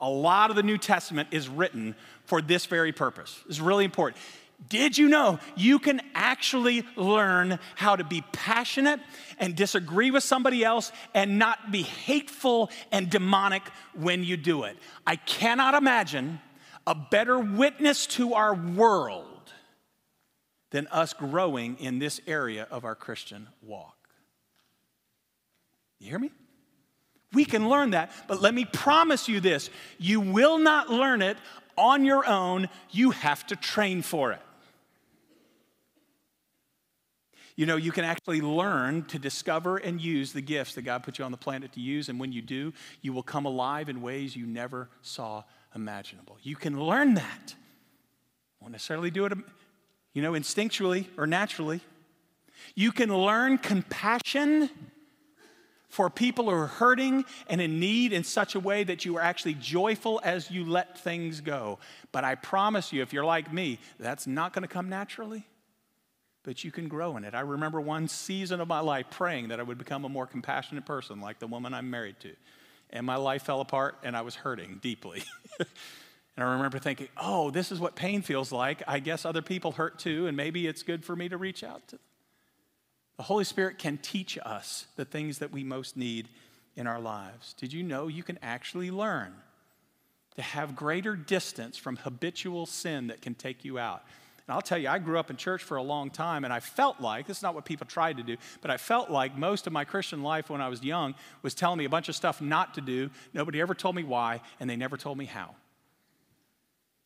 A 0.00 0.08
lot 0.08 0.48
of 0.48 0.56
the 0.56 0.62
New 0.62 0.78
Testament 0.78 1.28
is 1.30 1.46
written 1.46 1.94
for 2.24 2.40
this 2.40 2.64
very 2.64 2.90
purpose. 2.90 3.38
It's 3.46 3.60
really 3.60 3.84
important. 3.84 4.22
Did 4.68 4.96
you 4.96 5.08
know 5.08 5.38
you 5.56 5.78
can 5.78 6.00
actually 6.14 6.84
learn 6.94 7.58
how 7.74 7.96
to 7.96 8.04
be 8.04 8.22
passionate 8.32 9.00
and 9.38 9.56
disagree 9.56 10.10
with 10.10 10.22
somebody 10.22 10.64
else 10.64 10.92
and 11.14 11.38
not 11.38 11.72
be 11.72 11.82
hateful 11.82 12.70
and 12.92 13.10
demonic 13.10 13.62
when 13.94 14.22
you 14.22 14.36
do 14.36 14.64
it? 14.64 14.76
I 15.06 15.16
cannot 15.16 15.74
imagine 15.74 16.40
a 16.86 16.94
better 16.94 17.38
witness 17.38 18.06
to 18.06 18.34
our 18.34 18.54
world 18.54 19.26
than 20.70 20.86
us 20.88 21.14
growing 21.14 21.76
in 21.78 21.98
this 21.98 22.20
area 22.26 22.66
of 22.70 22.84
our 22.84 22.94
Christian 22.94 23.48
walk. 23.62 23.96
You 25.98 26.10
hear 26.10 26.18
me? 26.18 26.30
We 27.32 27.44
can 27.44 27.68
learn 27.68 27.90
that, 27.90 28.10
but 28.28 28.40
let 28.40 28.54
me 28.54 28.64
promise 28.64 29.28
you 29.28 29.40
this 29.40 29.70
you 29.98 30.20
will 30.20 30.58
not 30.58 30.90
learn 30.90 31.22
it 31.22 31.36
on 31.76 32.04
your 32.04 32.26
own, 32.26 32.68
you 32.90 33.10
have 33.10 33.46
to 33.46 33.56
train 33.56 34.02
for 34.02 34.32
it. 34.32 34.40
You 37.60 37.66
know, 37.66 37.76
you 37.76 37.92
can 37.92 38.06
actually 38.06 38.40
learn 38.40 39.04
to 39.08 39.18
discover 39.18 39.76
and 39.76 40.00
use 40.00 40.32
the 40.32 40.40
gifts 40.40 40.76
that 40.76 40.82
God 40.82 41.02
put 41.02 41.18
you 41.18 41.26
on 41.26 41.30
the 41.30 41.36
planet 41.36 41.74
to 41.74 41.80
use, 41.80 42.08
and 42.08 42.18
when 42.18 42.32
you 42.32 42.40
do, 42.40 42.72
you 43.02 43.12
will 43.12 43.22
come 43.22 43.44
alive 43.44 43.90
in 43.90 44.00
ways 44.00 44.34
you 44.34 44.46
never 44.46 44.88
saw 45.02 45.44
imaginable. 45.74 46.38
You 46.42 46.56
can 46.56 46.80
learn 46.80 47.12
that. 47.16 47.54
Won't 48.60 48.72
necessarily 48.72 49.10
do 49.10 49.26
it, 49.26 49.34
you 50.14 50.22
know, 50.22 50.32
instinctually 50.32 51.04
or 51.18 51.26
naturally. 51.26 51.82
You 52.74 52.92
can 52.92 53.14
learn 53.14 53.58
compassion 53.58 54.70
for 55.90 56.08
people 56.08 56.46
who 56.46 56.52
are 56.52 56.66
hurting 56.66 57.26
and 57.46 57.60
in 57.60 57.78
need 57.78 58.14
in 58.14 58.24
such 58.24 58.54
a 58.54 58.60
way 58.60 58.84
that 58.84 59.04
you 59.04 59.18
are 59.18 59.22
actually 59.22 59.52
joyful 59.52 60.18
as 60.24 60.50
you 60.50 60.64
let 60.64 60.98
things 60.98 61.42
go. 61.42 61.78
But 62.10 62.24
I 62.24 62.36
promise 62.36 62.90
you, 62.90 63.02
if 63.02 63.12
you're 63.12 63.22
like 63.22 63.52
me, 63.52 63.80
that's 63.98 64.26
not 64.26 64.54
going 64.54 64.62
to 64.62 64.68
come 64.68 64.88
naturally, 64.88 65.44
but 66.42 66.64
you 66.64 66.70
can 66.70 66.88
grow 66.88 67.16
in 67.16 67.24
it. 67.24 67.34
I 67.34 67.40
remember 67.40 67.80
one 67.80 68.08
season 68.08 68.60
of 68.60 68.68
my 68.68 68.80
life 68.80 69.06
praying 69.10 69.48
that 69.48 69.60
I 69.60 69.62
would 69.62 69.78
become 69.78 70.04
a 70.04 70.08
more 70.08 70.26
compassionate 70.26 70.86
person 70.86 71.20
like 71.20 71.38
the 71.38 71.46
woman 71.46 71.74
I'm 71.74 71.90
married 71.90 72.18
to. 72.20 72.32
And 72.90 73.06
my 73.06 73.16
life 73.16 73.42
fell 73.42 73.60
apart 73.60 73.98
and 74.02 74.16
I 74.16 74.22
was 74.22 74.34
hurting 74.34 74.78
deeply. 74.82 75.22
and 75.58 75.68
I 76.38 76.52
remember 76.52 76.78
thinking, 76.78 77.08
oh, 77.16 77.50
this 77.50 77.70
is 77.70 77.78
what 77.78 77.94
pain 77.94 78.22
feels 78.22 78.50
like. 78.50 78.82
I 78.88 78.98
guess 78.98 79.24
other 79.24 79.42
people 79.42 79.72
hurt 79.72 79.98
too, 79.98 80.26
and 80.26 80.36
maybe 80.36 80.66
it's 80.66 80.82
good 80.82 81.04
for 81.04 81.14
me 81.14 81.28
to 81.28 81.36
reach 81.36 81.62
out 81.62 81.86
to 81.88 81.96
them. 81.96 82.04
The 83.16 83.24
Holy 83.24 83.44
Spirit 83.44 83.78
can 83.78 83.98
teach 83.98 84.38
us 84.42 84.86
the 84.96 85.04
things 85.04 85.38
that 85.38 85.52
we 85.52 85.62
most 85.62 85.96
need 85.96 86.28
in 86.74 86.86
our 86.86 86.98
lives. 86.98 87.52
Did 87.52 87.72
you 87.72 87.82
know 87.82 88.08
you 88.08 88.22
can 88.22 88.38
actually 88.40 88.90
learn 88.90 89.34
to 90.36 90.42
have 90.42 90.74
greater 90.74 91.14
distance 91.14 91.76
from 91.76 91.96
habitual 91.96 92.64
sin 92.64 93.08
that 93.08 93.20
can 93.20 93.34
take 93.34 93.62
you 93.62 93.78
out? 93.78 94.02
And 94.46 94.54
I'll 94.54 94.62
tell 94.62 94.78
you, 94.78 94.88
I 94.88 94.98
grew 94.98 95.18
up 95.18 95.30
in 95.30 95.36
church 95.36 95.62
for 95.62 95.76
a 95.76 95.82
long 95.82 96.10
time, 96.10 96.44
and 96.44 96.52
I 96.52 96.60
felt 96.60 97.00
like 97.00 97.26
this 97.26 97.38
is 97.38 97.42
not 97.42 97.54
what 97.54 97.64
people 97.64 97.86
tried 97.86 98.16
to 98.16 98.22
do, 98.22 98.36
but 98.62 98.70
I 98.70 98.76
felt 98.76 99.10
like 99.10 99.36
most 99.36 99.66
of 99.66 99.72
my 99.72 99.84
Christian 99.84 100.22
life 100.22 100.50
when 100.50 100.60
I 100.60 100.68
was 100.68 100.82
young 100.82 101.14
was 101.42 101.54
telling 101.54 101.78
me 101.78 101.84
a 101.84 101.90
bunch 101.90 102.08
of 102.08 102.16
stuff 102.16 102.40
not 102.40 102.74
to 102.74 102.80
do. 102.80 103.10
Nobody 103.32 103.60
ever 103.60 103.74
told 103.74 103.94
me 103.94 104.04
why, 104.04 104.40
and 104.58 104.68
they 104.68 104.76
never 104.76 104.96
told 104.96 105.18
me 105.18 105.26
how. 105.26 105.54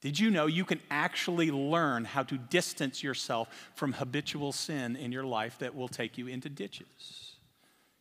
Did 0.01 0.19
you 0.19 0.31
know 0.31 0.47
you 0.47 0.67
can 0.67 0.81
actually 0.91 1.51
learn 1.51 2.05
how 2.05 2.25
to 2.25 2.37
distance 2.37 3.03
yourself 3.03 3.49
from 3.75 3.95
habitual 3.95 4.53
sin 4.53 4.97
in 4.97 5.13
your 5.13 5.25
life 5.25 5.59
that 5.61 5.75
will 5.75 5.89
take 5.89 6.19
you 6.19 6.27
into 6.27 6.51
ditches? 6.51 7.37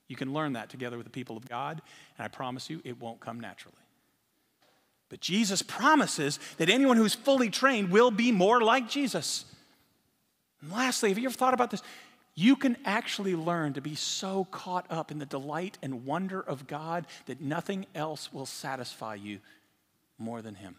You 0.09 0.17
can 0.17 0.33
learn 0.33 0.53
that 0.53 0.69
together 0.69 0.97
with 0.97 1.05
the 1.05 1.11
people 1.11 1.37
of 1.37 1.47
God, 1.47 1.81
and 2.17 2.25
I 2.25 2.27
promise 2.27 2.69
you 2.69 2.81
it 2.83 2.99
won't 2.99 3.21
come 3.21 3.39
naturally. 3.39 3.82
But 5.13 5.21
Jesus 5.21 5.61
promises 5.61 6.39
that 6.57 6.71
anyone 6.71 6.97
who's 6.97 7.13
fully 7.13 7.51
trained 7.51 7.91
will 7.91 8.09
be 8.09 8.31
more 8.31 8.61
like 8.61 8.89
Jesus. 8.89 9.45
And 10.59 10.71
lastly, 10.71 11.09
have 11.09 11.19
you 11.19 11.25
ever 11.25 11.37
thought 11.37 11.53
about 11.53 11.69
this? 11.69 11.83
You 12.33 12.55
can 12.55 12.77
actually 12.83 13.35
learn 13.35 13.73
to 13.73 13.81
be 13.81 13.93
so 13.93 14.45
caught 14.45 14.87
up 14.89 15.11
in 15.11 15.19
the 15.19 15.27
delight 15.27 15.77
and 15.83 16.07
wonder 16.07 16.41
of 16.41 16.65
God 16.65 17.05
that 17.27 17.41
nothing 17.41 17.85
else 17.93 18.33
will 18.33 18.47
satisfy 18.47 19.13
you 19.13 19.37
more 20.17 20.41
than 20.41 20.55
Him. 20.55 20.77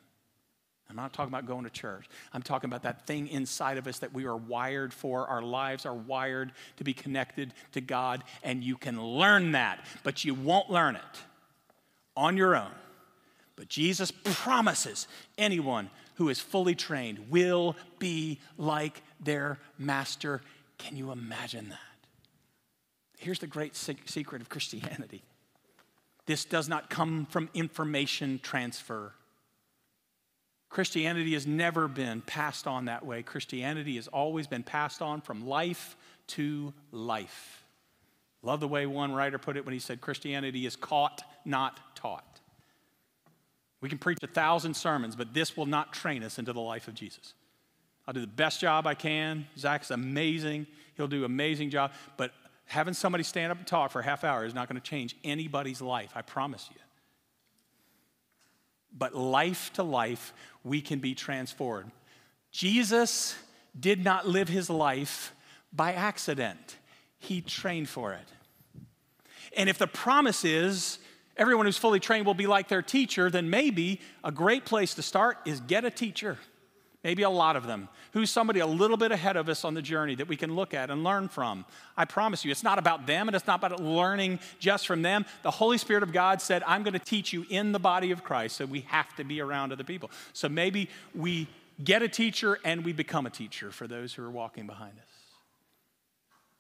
I'm 0.91 0.97
not 0.97 1.13
talking 1.13 1.33
about 1.33 1.47
going 1.47 1.63
to 1.63 1.71
church. 1.71 2.09
I'm 2.33 2.43
talking 2.43 2.69
about 2.69 2.83
that 2.83 3.07
thing 3.07 3.29
inside 3.29 3.79
of 3.79 3.87
us 3.87 4.01
that 4.01 4.13
we 4.13 4.25
are 4.25 4.37
wired 4.37 4.93
for. 4.93 5.29
Our 5.29 5.43
lives 5.43 5.87
are 5.87 5.95
wired 5.95 6.51
to 6.79 6.83
be 6.83 6.93
connected 6.93 7.55
to 7.71 7.81
God, 7.81 8.25
and 8.43 8.65
you 8.65 8.79
can 8.79 9.01
learn 9.01 9.53
that, 9.53 9.85
but 10.03 10.25
you 10.25 10.35
won't 10.35 10.71
learn 10.71 10.97
it 10.97 11.23
on 12.17 12.37
your 12.37 12.57
own. 12.57 12.73
But 13.57 13.69
Jesus 13.69 14.11
promises 14.25 15.07
anyone 15.39 15.91
who 16.17 16.29
is 16.29 16.41
fully 16.41 16.75
trained 16.75 17.31
will 17.31 17.77
be 17.99 18.41
like 18.57 19.03
their 19.21 19.59
master. 19.79 20.43
Can 20.79 20.97
you 20.97 21.13
imagine 21.13 21.69
that? 21.69 21.79
Here's 23.19 23.39
the 23.39 23.47
great 23.47 23.77
secret 23.77 24.43
of 24.43 24.49
Christianity 24.49 25.23
this 26.27 26.45
does 26.45 26.69
not 26.69 26.89
come 26.89 27.27
from 27.27 27.51
information 27.55 28.41
transfer. 28.43 29.13
Christianity 30.71 31.35
has 31.35 31.47
never 31.47 31.87
been 31.87 32.23
passed 32.23 32.67
on 32.67 32.87
that 32.87 33.07
way. 33.07 33.23
Christianity 33.23 33.97
has 33.97 34.09
always 34.09 34.47
been 34.47 34.63
passed 34.63 35.03
on 35.03 35.21
from 35.21 35.47
life 35.47 35.97
to 36.29 36.73
life. 36.91 37.63
Love 38.43 38.61
the 38.61 38.69
way 38.69 38.85
one 38.85 39.13
writer 39.13 39.39
put 39.39 39.57
it 39.57 39.65
when 39.65 39.73
he 39.73 39.79
said 39.79 40.01
Christianity 40.01 40.67
is 40.67 40.77
caught, 40.77 41.23
not 41.45 41.95
taught. 41.95 42.34
We 43.85 43.91
can 43.91 43.99
preach 43.99 44.17
a 44.23 44.27
thousand 44.27 44.73
sermons, 44.73 45.15
but 45.15 45.35
this 45.35 45.59
will 45.59 45.67
not 45.67 45.93
train 45.93 46.23
us 46.23 46.39
into 46.39 46.55
the 46.55 46.61
life 46.63 46.89
of 46.89 46.95
Jesus. 46.95 47.35
I'll 48.09 48.15
do 48.15 48.23
the 48.23 48.27
best 48.27 48.59
job 48.59 48.87
I 48.87 48.95
can. 48.95 49.47
Zach's 49.59 49.91
amazing. 49.91 50.67
He'll 50.97 51.07
do 51.07 51.19
an 51.19 51.25
amazing 51.27 51.69
job. 51.69 51.93
But 52.17 52.33
having 52.65 52.95
somebody 52.95 53.25
stand 53.25 53.53
up 53.53 53.59
and 53.59 53.67
talk 53.67 53.91
for 53.91 54.01
a 54.01 54.03
half 54.03 54.25
hour 54.25 54.47
is 54.47 54.55
not 54.55 54.71
going 54.71 54.81
to 54.81 54.89
change 54.89 55.15
anybody's 55.23 55.83
life, 55.83 56.13
I 56.15 56.23
promise 56.23 56.67
you. 56.73 56.81
But 58.97 59.15
life 59.15 59.71
to 59.75 59.83
life, 59.83 60.33
we 60.65 60.81
can 60.81 60.99
be 60.99 61.15
transformed. 61.15 61.91
Jesus 62.51 63.37
did 63.79 64.03
not 64.03 64.27
live 64.27 64.49
his 64.49 64.71
life 64.71 65.35
by 65.75 65.93
accident, 65.93 66.79
he 67.19 67.43
trained 67.43 67.91
for 67.91 68.15
it. 68.15 68.29
And 69.55 69.69
if 69.69 69.77
the 69.77 69.87
promise 69.87 70.43
is 70.43 70.99
everyone 71.37 71.67
who's 71.67 71.79
fully 71.79 72.01
trained 72.01 72.27
will 72.27 72.35
be 72.35 72.47
like 72.47 72.69
their 72.69 72.83
teacher, 72.83 73.31
then 73.31 73.51
maybe 73.51 74.01
a 74.23 74.33
great 74.33 74.65
place 74.65 74.95
to 74.95 75.03
start 75.03 75.39
is 75.45 75.61
get 75.61 75.85
a 75.85 75.91
teacher. 75.91 76.39
Maybe 77.03 77.23
a 77.23 77.31
lot 77.31 77.57
of 77.57 77.67
them. 77.67 77.91
Who's 78.15 78.31
somebody 78.31 78.61
a 78.61 78.67
little 78.67 78.97
bit 78.97 79.13
ahead 79.13 79.37
of 79.37 79.51
us 79.51 79.63
on 79.67 79.75
the 79.75 79.83
journey 79.83 80.15
that 80.15 80.27
we 80.27 80.37
can 80.37 80.57
look 80.57 80.73
at 80.73 80.91
and 80.91 81.05
learn 81.05 81.29
from? 81.29 81.67
I 81.99 82.07
promise 82.07 82.47
you, 82.47 82.51
it's 82.51 82.63
not 82.63 82.79
about 82.79 83.07
them 83.07 83.29
and 83.29 83.37
it's 83.37 83.47
not 83.47 83.63
about 83.63 83.79
learning 83.79 84.41
just 84.59 84.87
from 84.87 85.03
them. 85.03 85.27
The 85.43 85.51
Holy 85.51 85.77
Spirit 85.77 86.03
of 86.03 86.13
God 86.13 86.41
said, 86.41 86.63
I'm 86.67 86.83
going 86.83 86.95
to 86.95 86.99
teach 86.99 87.31
you 87.31 87.45
in 87.51 87.73
the 87.73 87.79
body 87.79 88.11
of 88.11 88.25
Christ, 88.25 88.57
so 88.57 88.65
we 88.65 88.81
have 88.83 89.15
to 89.17 89.25
be 89.25 89.43
around 89.43 89.71
other 89.71 89.85
people. 89.85 90.11
So 90.33 90.49
maybe 90.49 90.89
we 91.15 91.47
get 91.83 92.03
a 92.03 92.09
teacher 92.09 92.59
and 92.65 92.87
we 92.87 92.95
become 92.95 93.27
a 93.27 93.31
teacher 93.31 93.71
for 93.71 93.87
those 93.87 94.15
who 94.15 94.25
are 94.25 94.31
walking 94.31 94.67
behind 94.67 94.95
us. 94.99 95.14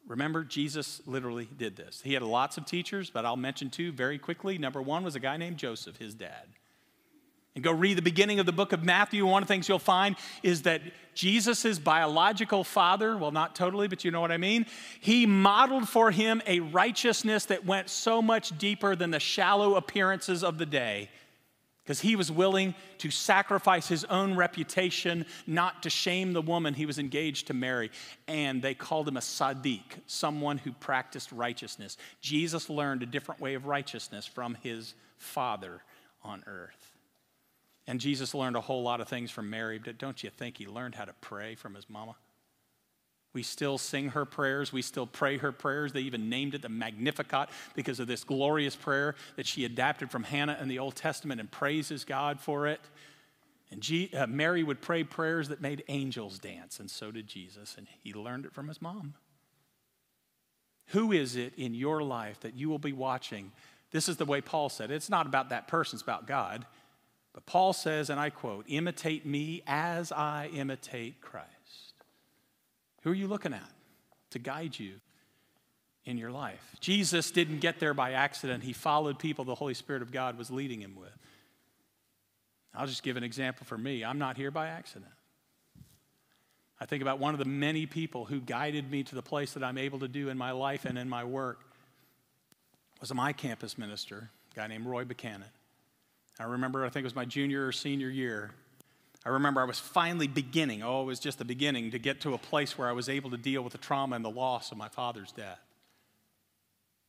Remember, 0.06 0.44
Jesus 0.44 1.00
literally 1.06 1.48
did 1.56 1.76
this. 1.76 2.02
He 2.04 2.12
had 2.12 2.22
lots 2.22 2.58
of 2.58 2.66
teachers, 2.66 3.08
but 3.08 3.24
I'll 3.24 3.36
mention 3.36 3.70
two 3.70 3.90
very 3.90 4.18
quickly. 4.18 4.58
Number 4.58 4.82
one 4.82 5.02
was 5.02 5.14
a 5.16 5.20
guy 5.20 5.36
named 5.36 5.56
Joseph, 5.56 5.96
his 5.96 6.14
dad. 6.14 6.46
And 7.54 7.62
go 7.62 7.70
read 7.70 7.96
the 7.96 8.02
beginning 8.02 8.40
of 8.40 8.46
the 8.46 8.52
book 8.52 8.72
of 8.72 8.82
Matthew. 8.82 9.24
One 9.24 9.42
of 9.42 9.48
the 9.48 9.54
things 9.54 9.68
you'll 9.68 9.78
find 9.78 10.16
is 10.42 10.62
that 10.62 10.82
Jesus' 11.14 11.78
biological 11.78 12.64
father, 12.64 13.16
well, 13.16 13.30
not 13.30 13.54
totally, 13.54 13.86
but 13.86 14.04
you 14.04 14.10
know 14.10 14.20
what 14.20 14.32
I 14.32 14.38
mean, 14.38 14.66
he 15.00 15.24
modeled 15.24 15.88
for 15.88 16.10
him 16.10 16.42
a 16.46 16.60
righteousness 16.60 17.46
that 17.46 17.64
went 17.64 17.88
so 17.88 18.20
much 18.20 18.58
deeper 18.58 18.96
than 18.96 19.12
the 19.12 19.20
shallow 19.20 19.76
appearances 19.76 20.42
of 20.42 20.58
the 20.58 20.66
day. 20.66 21.08
Because 21.84 22.00
he 22.00 22.16
was 22.16 22.32
willing 22.32 22.74
to 22.98 23.10
sacrifice 23.10 23.86
his 23.86 24.04
own 24.04 24.36
reputation, 24.36 25.26
not 25.46 25.82
to 25.82 25.90
shame 25.90 26.32
the 26.32 26.40
woman 26.40 26.72
he 26.72 26.86
was 26.86 26.98
engaged 26.98 27.48
to 27.48 27.54
marry. 27.54 27.90
And 28.26 28.62
they 28.62 28.72
called 28.72 29.06
him 29.06 29.18
a 29.18 29.20
tzaddik, 29.20 30.00
someone 30.06 30.56
who 30.56 30.72
practiced 30.72 31.30
righteousness. 31.30 31.98
Jesus 32.22 32.70
learned 32.70 33.02
a 33.02 33.06
different 33.06 33.40
way 33.40 33.52
of 33.52 33.66
righteousness 33.66 34.26
from 34.26 34.56
his 34.62 34.94
father 35.18 35.82
on 36.22 36.42
earth. 36.46 36.94
And 37.86 38.00
Jesus 38.00 38.34
learned 38.34 38.56
a 38.56 38.62
whole 38.62 38.82
lot 38.82 39.02
of 39.02 39.08
things 39.08 39.30
from 39.30 39.50
Mary, 39.50 39.78
but 39.78 39.98
don't 39.98 40.24
you 40.24 40.30
think 40.30 40.56
he 40.56 40.66
learned 40.66 40.94
how 40.94 41.04
to 41.04 41.14
pray 41.20 41.54
from 41.54 41.74
his 41.74 41.90
mama? 41.90 42.16
We 43.34 43.42
still 43.42 43.78
sing 43.78 44.10
her 44.10 44.24
prayers. 44.24 44.72
We 44.72 44.82
still 44.82 45.06
pray 45.06 45.38
her 45.38 45.52
prayers. 45.52 45.92
They 45.92 46.00
even 46.02 46.28
named 46.30 46.54
it 46.54 46.62
the 46.62 46.68
Magnificat 46.68 47.50
because 47.74 48.00
of 48.00 48.06
this 48.06 48.24
glorious 48.24 48.76
prayer 48.76 49.16
that 49.36 49.46
she 49.46 49.64
adapted 49.64 50.10
from 50.10 50.22
Hannah 50.22 50.58
in 50.60 50.68
the 50.68 50.78
Old 50.78 50.94
Testament 50.94 51.40
and 51.40 51.50
praises 51.50 52.04
God 52.04 52.40
for 52.40 52.66
it. 52.66 52.80
And 53.70 53.80
G, 53.80 54.10
uh, 54.16 54.26
Mary 54.26 54.62
would 54.62 54.80
pray 54.80 55.04
prayers 55.04 55.48
that 55.48 55.60
made 55.60 55.84
angels 55.88 56.38
dance, 56.38 56.80
and 56.80 56.90
so 56.90 57.10
did 57.10 57.26
Jesus, 57.26 57.74
and 57.76 57.88
he 58.02 58.12
learned 58.14 58.46
it 58.46 58.54
from 58.54 58.68
his 58.68 58.80
mom. 58.80 59.14
Who 60.88 61.12
is 61.12 61.34
it 61.34 61.54
in 61.56 61.74
your 61.74 62.02
life 62.02 62.40
that 62.40 62.54
you 62.54 62.68
will 62.68 62.78
be 62.78 62.92
watching? 62.92 63.52
This 63.90 64.08
is 64.08 64.16
the 64.16 64.24
way 64.24 64.40
Paul 64.40 64.68
said 64.68 64.90
it. 64.90 64.94
It's 64.94 65.10
not 65.10 65.26
about 65.26 65.48
that 65.48 65.66
person, 65.66 65.96
it's 65.96 66.02
about 66.02 66.26
God 66.26 66.66
But 67.34 67.46
Paul 67.46 67.72
says, 67.72 68.10
and 68.10 68.20
I 68.20 68.30
quote, 68.30 68.64
imitate 68.68 69.26
me 69.26 69.62
as 69.66 70.12
I 70.12 70.50
imitate 70.54 71.20
Christ. 71.20 71.48
Who 73.04 73.10
are 73.10 73.14
you 73.14 73.28
looking 73.28 73.52
at 73.52 73.70
to 74.30 74.38
guide 74.38 74.78
you 74.78 74.94
in 76.04 76.18
your 76.18 76.30
life? 76.30 76.74
Jesus 76.80 77.30
didn't 77.30 77.60
get 77.60 77.78
there 77.78 77.94
by 77.94 78.12
accident, 78.12 78.64
he 78.64 78.72
followed 78.72 79.18
people 79.18 79.44
the 79.44 79.54
Holy 79.54 79.74
Spirit 79.74 80.02
of 80.02 80.10
God 80.10 80.36
was 80.36 80.50
leading 80.50 80.80
him 80.80 80.96
with. 80.96 81.16
I'll 82.74 82.86
just 82.86 83.02
give 83.02 83.16
an 83.16 83.22
example 83.22 83.66
for 83.66 83.78
me. 83.78 84.04
I'm 84.04 84.18
not 84.18 84.36
here 84.36 84.50
by 84.50 84.66
accident. 84.66 85.12
I 86.80 86.86
think 86.86 87.02
about 87.02 87.20
one 87.20 87.34
of 87.34 87.38
the 87.38 87.44
many 87.44 87.86
people 87.86 88.24
who 88.24 88.40
guided 88.40 88.90
me 88.90 89.04
to 89.04 89.14
the 89.14 89.22
place 89.22 89.52
that 89.52 89.62
I'm 89.62 89.78
able 89.78 90.00
to 90.00 90.08
do 90.08 90.28
in 90.28 90.36
my 90.36 90.50
life 90.50 90.84
and 90.84 90.98
in 90.98 91.08
my 91.08 91.22
work 91.22 91.60
was 93.00 93.14
my 93.14 93.32
campus 93.32 93.78
minister, 93.78 94.30
a 94.52 94.54
guy 94.56 94.66
named 94.66 94.86
Roy 94.86 95.04
Buchanan. 95.04 95.48
I 96.40 96.44
remember, 96.44 96.84
I 96.84 96.88
think 96.88 97.04
it 97.04 97.06
was 97.06 97.14
my 97.14 97.24
junior 97.24 97.66
or 97.66 97.72
senior 97.72 98.08
year. 98.08 98.50
I 99.26 99.30
remember 99.30 99.62
I 99.62 99.64
was 99.64 99.78
finally 99.78 100.26
beginning, 100.26 100.82
oh, 100.82 101.02
it 101.02 101.06
was 101.06 101.18
just 101.18 101.38
the 101.38 101.44
beginning, 101.44 101.92
to 101.92 101.98
get 101.98 102.20
to 102.22 102.34
a 102.34 102.38
place 102.38 102.76
where 102.76 102.88
I 102.88 102.92
was 102.92 103.08
able 103.08 103.30
to 103.30 103.38
deal 103.38 103.62
with 103.62 103.72
the 103.72 103.78
trauma 103.78 104.16
and 104.16 104.24
the 104.24 104.30
loss 104.30 104.70
of 104.70 104.76
my 104.76 104.88
father's 104.88 105.32
death. 105.32 105.60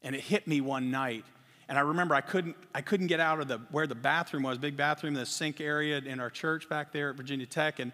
And 0.01 0.15
it 0.15 0.21
hit 0.21 0.47
me 0.47 0.61
one 0.61 0.91
night. 0.91 1.25
And 1.67 1.77
I 1.77 1.81
remember 1.81 2.15
I 2.15 2.21
couldn't, 2.21 2.55
I 2.73 2.81
couldn't 2.81 3.07
get 3.07 3.19
out 3.19 3.41
of 3.41 3.47
the, 3.47 3.57
where 3.71 3.87
the 3.87 3.95
bathroom 3.95 4.43
was, 4.43 4.57
big 4.57 4.77
bathroom, 4.77 5.13
the 5.13 5.25
sink 5.25 5.59
area 5.59 5.97
in 5.97 6.19
our 6.19 6.29
church 6.29 6.69
back 6.69 6.93
there 6.93 7.09
at 7.09 7.17
Virginia 7.17 7.45
Tech. 7.45 7.79
And, 7.79 7.91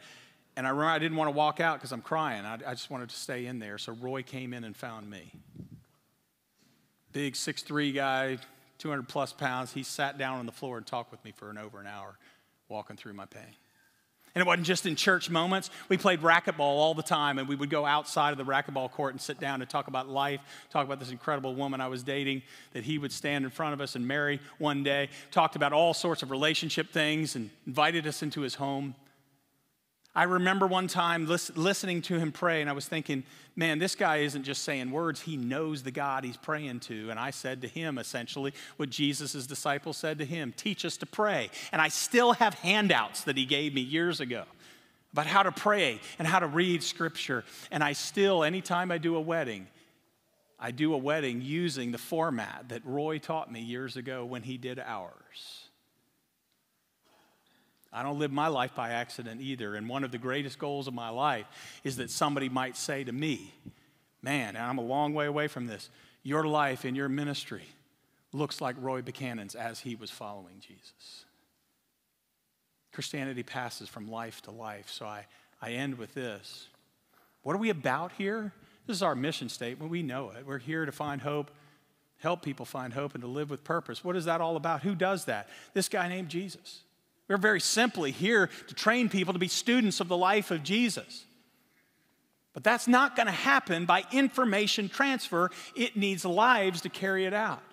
and 0.56 0.68
I 0.68 0.70
remember 0.70 0.92
I 0.92 1.00
didn't 1.00 1.18
want 1.18 1.30
to 1.30 1.36
walk 1.36 1.60
out 1.60 1.80
because 1.80 1.92
I'm 1.92 2.02
crying. 2.02 2.46
I, 2.46 2.56
I 2.56 2.74
just 2.74 2.92
wanted 2.92 3.10
to 3.10 3.16
stay 3.16 3.48
in 3.48 3.60
there. 3.60 3.78
So 3.78 3.94
Roy 3.94 4.22
came 4.22 4.54
in 4.54 4.66
and 4.66 4.76
found 4.76 5.10
me. 5.10 5.32
Big 7.12 7.36
six-three 7.36 7.94
guy, 7.94 8.38
200 8.78 9.08
plus 9.08 9.34
pounds. 9.34 9.74
He 9.74 9.84
sat 9.84 10.18
down 10.18 10.40
on 10.40 10.46
the 10.46 10.52
floor 10.52 10.78
and 10.78 10.86
talked 10.86 11.12
with 11.12 11.24
me 11.26 11.32
for 11.32 11.50
an 11.50 11.58
over 11.58 11.80
an 11.80 11.88
hour, 11.88 12.18
walking 12.70 12.98
through 12.98 13.14
my 13.14 13.26
pain. 13.26 13.56
And 14.34 14.42
it 14.42 14.48
wasn't 14.48 14.66
just 14.66 14.86
in 14.86 14.96
church 14.96 15.30
moments. 15.30 15.70
We 15.90 15.98
played 15.98 16.22
racquetball 16.22 16.60
all 16.60 16.94
the 16.94 17.04
time, 17.04 17.38
and 17.38 17.48
we 17.48 17.56
would 17.56 17.70
go 17.70 17.86
outside 17.86 18.32
of 18.32 18.38
the 18.38 18.46
racquetball 18.46 18.92
court 18.92 19.14
and 19.14 19.20
sit 19.22 19.40
down 19.40 19.62
and 19.62 19.70
talk 19.70 19.88
about 19.88 20.08
life, 20.08 20.40
talk 20.70 20.86
about 20.86 21.00
this 21.00 21.12
incredible 21.12 21.54
woman 21.54 21.82
I 21.82 21.88
was 21.88 22.02
dating 22.02 22.44
that 22.74 22.84
he 22.84 22.98
would 22.98 23.12
stand 23.12 23.44
in 23.44 23.52
front 23.52 23.74
of 23.74 23.82
us 23.82 23.96
and 23.96 24.08
marry 24.08 24.40
one 24.58 24.84
day, 24.84 25.10
talked 25.32 25.56
about 25.56 25.74
all 25.74 25.94
sorts 25.94 26.24
of 26.24 26.32
relationship 26.32 26.92
things, 26.92 27.36
and 27.36 27.50
invited 27.68 28.08
us 28.08 28.24
into 28.24 28.42
his 28.42 28.56
home. 28.56 28.96
I 30.14 30.24
remember 30.24 30.68
one 30.68 30.88
time 30.88 31.26
listening 31.26 32.02
to 32.04 32.20
him 32.20 32.34
pray, 32.34 32.60
and 32.60 32.70
I 32.70 32.74
was 32.74 32.86
thinking, 32.86 33.24
man, 33.56 33.80
this 33.80 33.96
guy 33.96 34.18
isn't 34.18 34.44
just 34.44 34.64
saying 34.64 34.92
words, 34.92 35.22
he 35.22 35.38
knows 35.38 35.84
the 35.84 35.92
God 35.92 36.26
he's 36.26 36.36
praying 36.36 36.82
to. 36.82 37.10
And 37.10 37.18
I 37.18 37.32
said 37.32 37.62
to 37.62 37.68
him 37.70 37.98
essentially 37.98 38.54
what 38.76 38.90
Jesus' 38.90 39.48
disciples 39.48 39.96
said 39.96 40.18
to 40.20 40.26
him 40.26 40.54
teach 40.58 40.84
us 40.84 40.98
to 40.98 41.06
pray. 41.06 41.50
And 41.72 41.82
I 41.82 41.88
still 41.88 42.34
have 42.34 42.56
handouts 42.56 43.24
that 43.24 43.38
he 43.38 43.46
gave 43.46 43.74
me 43.74 43.80
years 43.80 44.20
ago 44.20 44.44
about 45.14 45.28
how 45.28 45.44
to 45.44 45.52
pray 45.52 46.02
and 46.20 46.28
how 46.28 46.40
to 46.40 46.48
read 46.48 46.84
scripture. 46.84 47.46
And 47.72 47.82
I 47.82 47.94
still, 47.94 48.44
anytime 48.44 48.92
I 48.92 48.98
do 48.98 49.16
a 49.16 49.22
wedding, 49.22 49.68
I 50.60 50.72
do 50.72 50.94
a 50.94 50.98
wedding 50.98 51.42
using 51.42 51.94
the 51.94 51.98
format 51.98 52.66
that 52.68 52.86
Roy 52.86 53.18
taught 53.18 53.50
me 53.50 53.62
years 53.62 53.96
ago 53.96 54.26
when 54.26 54.44
he 54.44 54.58
did 54.58 54.78
ours. 54.78 55.21
I 57.94 58.04
don't 58.04 58.20
live 58.20 58.32
my 58.32 58.48
life 58.48 58.74
by 58.74 58.92
accident 58.92 59.42
either. 59.42 59.76
And 59.76 59.90
one 59.90 60.04
of 60.04 60.12
the 60.12 60.18
greatest 60.18 60.58
goals 60.58 60.88
of 60.88 60.94
my 60.94 61.10
life 61.10 61.46
is 61.84 61.98
that 61.98 62.10
somebody 62.10 62.48
might 62.48 62.78
say 62.78 63.04
to 63.04 63.12
me, 63.12 63.54
Man, 64.24 64.56
I'm 64.56 64.78
a 64.78 64.84
long 64.84 65.14
way 65.14 65.26
away 65.26 65.48
from 65.48 65.66
this. 65.66 65.90
Your 66.24 66.44
life 66.46 66.86
and 66.86 66.96
your 66.96 67.10
ministry 67.10 67.64
looks 68.34 68.62
like 68.62 68.76
Roy 68.80 69.02
Buchanan's 69.02 69.56
as 69.56 69.80
he 69.80 69.96
was 69.96 70.12
following 70.12 70.60
Jesus. 70.60 71.26
Christianity 72.94 73.44
passes 73.44 73.90
from 73.90 74.10
life 74.10 74.42
to 74.44 74.52
life. 74.52 74.90
So 74.90 75.06
I, 75.06 75.26
I 75.62 75.72
end 75.72 75.98
with 75.98 76.14
this. 76.14 76.68
What 77.44 77.56
are 77.56 77.60
we 77.60 77.70
about 77.70 78.12
here? 78.14 78.54
This 78.86 78.98
is 78.98 79.04
our 79.04 79.16
mission 79.16 79.50
statement. 79.50 79.90
We 79.90 80.04
know 80.04 80.32
it. 80.32 80.46
We're 80.46 80.60
here 80.60 80.86
to 80.86 80.92
find 80.92 81.22
hope, 81.22 81.52
help 82.18 82.44
people 82.44 82.66
find 82.66 82.94
hope, 82.94 83.16
and 83.16 83.22
to 83.24 83.28
live 83.28 83.50
with 83.50 83.64
purpose. 83.64 84.04
What 84.04 84.16
is 84.16 84.26
that 84.26 84.42
all 84.42 84.56
about? 84.56 84.84
Who 84.84 84.96
does 84.96 85.26
that? 85.26 85.50
This 85.74 85.90
guy 85.90 86.08
named 86.08 86.30
Jesus. 86.30 86.82
We're 87.32 87.38
very 87.38 87.62
simply 87.62 88.12
here 88.12 88.50
to 88.68 88.76
train 88.76 89.08
people 89.08 89.32
to 89.32 89.40
be 89.40 89.48
students 89.48 90.02
of 90.02 90.10
the 90.10 90.18
life 90.18 90.52
of 90.52 90.64
Jesus. 90.64 91.24
But 92.54 92.66
that's 92.66 92.90
not 92.90 93.16
going 93.16 93.28
to 93.28 93.32
happen 93.32 93.86
by 93.86 94.04
information 94.12 94.90
transfer. 94.90 95.50
It 95.74 95.96
needs 95.96 96.26
lives 96.26 96.82
to 96.82 96.90
carry 96.90 97.24
it 97.24 97.34
out. 97.34 97.64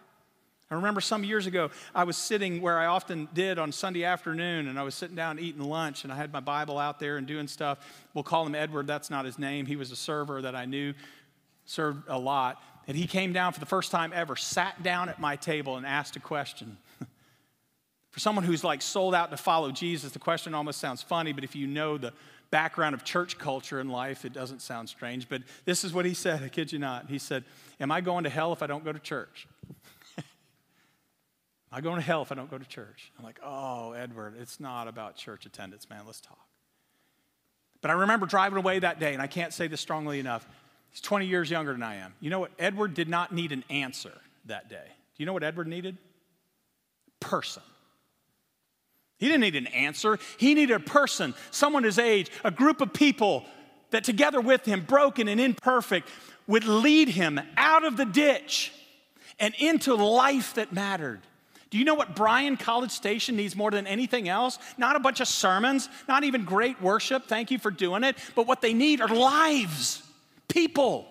I 0.70 0.76
remember 0.76 1.00
some 1.00 1.24
years 1.24 1.46
ago, 1.46 1.70
I 1.92 2.04
was 2.04 2.16
sitting 2.16 2.60
where 2.60 2.78
I 2.78 2.86
often 2.86 3.26
did 3.34 3.58
on 3.58 3.72
Sunday 3.72 4.04
afternoon, 4.04 4.68
and 4.68 4.78
I 4.78 4.84
was 4.84 4.94
sitting 4.94 5.16
down 5.16 5.40
eating 5.40 5.62
lunch, 5.62 6.04
and 6.04 6.12
I 6.12 6.16
had 6.16 6.32
my 6.32 6.38
Bible 6.38 6.78
out 6.78 7.00
there 7.00 7.16
and 7.16 7.26
doing 7.26 7.48
stuff. 7.48 7.78
We'll 8.14 8.22
call 8.22 8.46
him 8.46 8.54
Edward, 8.54 8.86
that's 8.86 9.10
not 9.10 9.24
his 9.24 9.40
name. 9.40 9.66
He 9.66 9.74
was 9.74 9.90
a 9.90 9.96
server 9.96 10.40
that 10.42 10.54
I 10.54 10.66
knew, 10.66 10.94
served 11.64 12.04
a 12.06 12.18
lot. 12.18 12.62
And 12.86 12.96
he 12.96 13.08
came 13.08 13.32
down 13.32 13.54
for 13.54 13.60
the 13.60 13.66
first 13.66 13.90
time 13.90 14.12
ever, 14.14 14.36
sat 14.36 14.84
down 14.84 15.08
at 15.08 15.18
my 15.18 15.34
table, 15.34 15.76
and 15.76 15.84
asked 15.84 16.14
a 16.14 16.20
question. 16.20 16.76
For 18.10 18.20
someone 18.20 18.44
who's 18.44 18.64
like 18.64 18.82
sold 18.82 19.14
out 19.14 19.30
to 19.30 19.36
follow 19.36 19.70
Jesus, 19.70 20.12
the 20.12 20.18
question 20.18 20.54
almost 20.54 20.80
sounds 20.80 21.02
funny, 21.02 21.32
but 21.32 21.44
if 21.44 21.54
you 21.54 21.66
know 21.66 21.98
the 21.98 22.12
background 22.50 22.94
of 22.94 23.04
church 23.04 23.38
culture 23.38 23.80
in 23.80 23.88
life, 23.88 24.24
it 24.24 24.32
doesn't 24.32 24.62
sound 24.62 24.88
strange. 24.88 25.28
But 25.28 25.42
this 25.64 25.84
is 25.84 25.92
what 25.92 26.04
he 26.04 26.14
said, 26.14 26.42
I 26.42 26.48
kid 26.48 26.72
you 26.72 26.78
not. 26.78 27.08
He 27.08 27.18
said, 27.18 27.44
Am 27.80 27.92
I 27.92 28.00
going 28.00 28.24
to 28.24 28.30
hell 28.30 28.52
if 28.52 28.62
I 28.62 28.66
don't 28.66 28.84
go 28.84 28.92
to 28.92 28.98
church? 28.98 29.46
Am 30.18 30.24
I 31.70 31.80
going 31.80 31.96
to 31.96 32.02
hell 32.02 32.22
if 32.22 32.32
I 32.32 32.34
don't 32.34 32.50
go 32.50 32.58
to 32.58 32.64
church? 32.64 33.12
I'm 33.18 33.24
like, 33.24 33.38
Oh, 33.44 33.92
Edward, 33.92 34.34
it's 34.40 34.58
not 34.58 34.88
about 34.88 35.16
church 35.16 35.46
attendance, 35.46 35.88
man. 35.90 36.02
Let's 36.06 36.20
talk. 36.20 36.38
But 37.80 37.90
I 37.90 37.94
remember 37.94 38.26
driving 38.26 38.58
away 38.58 38.80
that 38.80 38.98
day, 38.98 39.12
and 39.12 39.22
I 39.22 39.28
can't 39.28 39.52
say 39.52 39.68
this 39.68 39.80
strongly 39.80 40.18
enough. 40.18 40.46
He's 40.90 41.00
20 41.00 41.26
years 41.26 41.50
younger 41.50 41.72
than 41.72 41.82
I 41.82 41.96
am. 41.96 42.14
You 42.20 42.30
know 42.30 42.40
what? 42.40 42.50
Edward 42.58 42.94
did 42.94 43.08
not 43.08 43.32
need 43.32 43.52
an 43.52 43.62
answer 43.70 44.12
that 44.46 44.68
day. 44.68 44.84
Do 44.84 45.22
you 45.22 45.26
know 45.26 45.32
what 45.32 45.44
Edward 45.44 45.68
needed? 45.68 45.96
Person. 47.20 47.62
He 49.18 49.26
didn't 49.26 49.40
need 49.40 49.56
an 49.56 49.66
answer. 49.68 50.18
He 50.36 50.54
needed 50.54 50.74
a 50.74 50.80
person, 50.80 51.34
someone 51.50 51.84
his 51.84 51.98
age, 51.98 52.30
a 52.44 52.50
group 52.50 52.80
of 52.80 52.92
people 52.92 53.44
that 53.90 54.04
together 54.04 54.40
with 54.40 54.64
him, 54.64 54.82
broken 54.82 55.28
and 55.28 55.40
imperfect, 55.40 56.08
would 56.46 56.64
lead 56.64 57.08
him 57.08 57.40
out 57.56 57.84
of 57.84 57.96
the 57.96 58.04
ditch 58.04 58.72
and 59.38 59.54
into 59.58 59.94
life 59.94 60.54
that 60.54 60.72
mattered. 60.72 61.20
Do 61.70 61.78
you 61.78 61.84
know 61.84 61.94
what 61.94 62.16
Bryan 62.16 62.56
College 62.56 62.90
Station 62.90 63.36
needs 63.36 63.54
more 63.54 63.70
than 63.70 63.86
anything 63.86 64.28
else? 64.28 64.58
Not 64.78 64.96
a 64.96 65.00
bunch 65.00 65.20
of 65.20 65.28
sermons, 65.28 65.88
not 66.06 66.24
even 66.24 66.44
great 66.44 66.80
worship. 66.80 67.26
Thank 67.26 67.50
you 67.50 67.58
for 67.58 67.70
doing 67.70 68.04
it. 68.04 68.16
But 68.34 68.46
what 68.46 68.62
they 68.62 68.72
need 68.72 69.00
are 69.00 69.08
lives, 69.08 70.02
people 70.48 71.06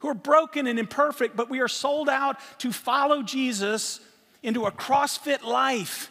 who 0.00 0.08
are 0.08 0.14
broken 0.14 0.66
and 0.66 0.78
imperfect, 0.78 1.36
but 1.36 1.48
we 1.48 1.60
are 1.60 1.68
sold 1.68 2.08
out 2.08 2.38
to 2.58 2.72
follow 2.72 3.22
Jesus 3.22 4.00
into 4.42 4.66
a 4.66 4.72
CrossFit 4.72 5.42
life 5.42 6.10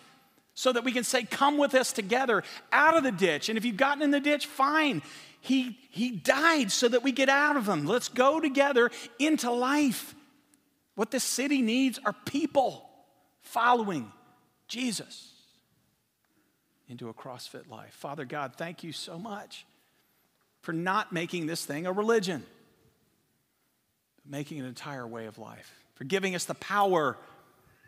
so 0.54 0.72
that 0.72 0.84
we 0.84 0.92
can 0.92 1.04
say, 1.04 1.24
Come 1.24 1.58
with 1.58 1.74
us 1.74 1.92
together 1.92 2.44
out 2.72 2.98
of 2.98 3.04
the 3.04 3.12
ditch. 3.12 3.50
And 3.50 3.58
if 3.58 3.66
you've 3.66 3.78
gotten 3.78 4.04
in 4.04 4.12
the 4.12 4.20
ditch, 4.20 4.46
fine. 4.46 5.02
He, 5.42 5.78
he 5.90 6.12
died 6.12 6.72
so 6.72 6.88
that 6.88 7.04
we 7.04 7.12
get 7.12 7.28
out 7.28 7.58
of 7.58 7.66
them. 7.66 7.86
Let's 7.86 8.08
go 8.08 8.40
together 8.40 8.92
into 9.20 9.52
life. 9.52 10.16
What 10.96 11.12
this 11.12 11.24
city 11.24 11.62
needs 11.62 12.00
are 12.06 12.14
people 12.26 12.90
following 13.42 14.12
Jesus 14.68 15.32
into 16.88 17.10
a 17.10 17.14
CrossFit 17.14 17.70
life. 17.70 17.94
Father 17.94 18.24
God, 18.24 18.54
thank 18.56 18.84
you 18.84 18.92
so 18.92 19.18
much 19.18 19.66
for 20.62 20.72
not 20.72 21.12
making 21.12 21.46
this 21.46 21.66
thing 21.66 21.86
a 21.86 21.92
religion, 21.92 22.46
but 24.16 24.32
making 24.32 24.60
an 24.60 24.66
entire 24.66 25.06
way 25.06 25.26
of 25.26 25.38
life, 25.38 25.74
for 25.96 26.06
giving 26.06 26.36
us 26.36 26.46
the 26.46 26.56
power 26.56 27.18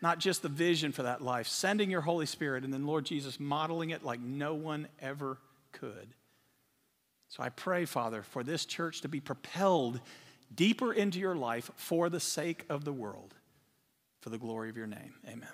not 0.05 0.19
just 0.19 0.43
the 0.43 0.49
vision 0.49 0.91
for 0.91 1.01
that 1.01 1.19
life, 1.19 1.47
sending 1.47 1.89
your 1.89 2.01
Holy 2.01 2.27
Spirit, 2.27 2.63
and 2.63 2.71
then, 2.71 2.85
Lord 2.85 3.05
Jesus, 3.05 3.39
modeling 3.39 3.89
it 3.89 4.03
like 4.03 4.19
no 4.19 4.53
one 4.53 4.87
ever 5.01 5.39
could. 5.71 6.13
So 7.27 7.41
I 7.41 7.49
pray, 7.49 7.85
Father, 7.85 8.21
for 8.21 8.43
this 8.43 8.65
church 8.65 9.01
to 9.01 9.07
be 9.07 9.19
propelled 9.19 9.99
deeper 10.53 10.93
into 10.93 11.17
your 11.17 11.35
life 11.35 11.71
for 11.75 12.07
the 12.11 12.19
sake 12.19 12.65
of 12.69 12.85
the 12.85 12.93
world, 12.93 13.33
for 14.21 14.29
the 14.29 14.37
glory 14.37 14.69
of 14.69 14.77
your 14.77 14.85
name. 14.85 15.15
Amen. 15.27 15.49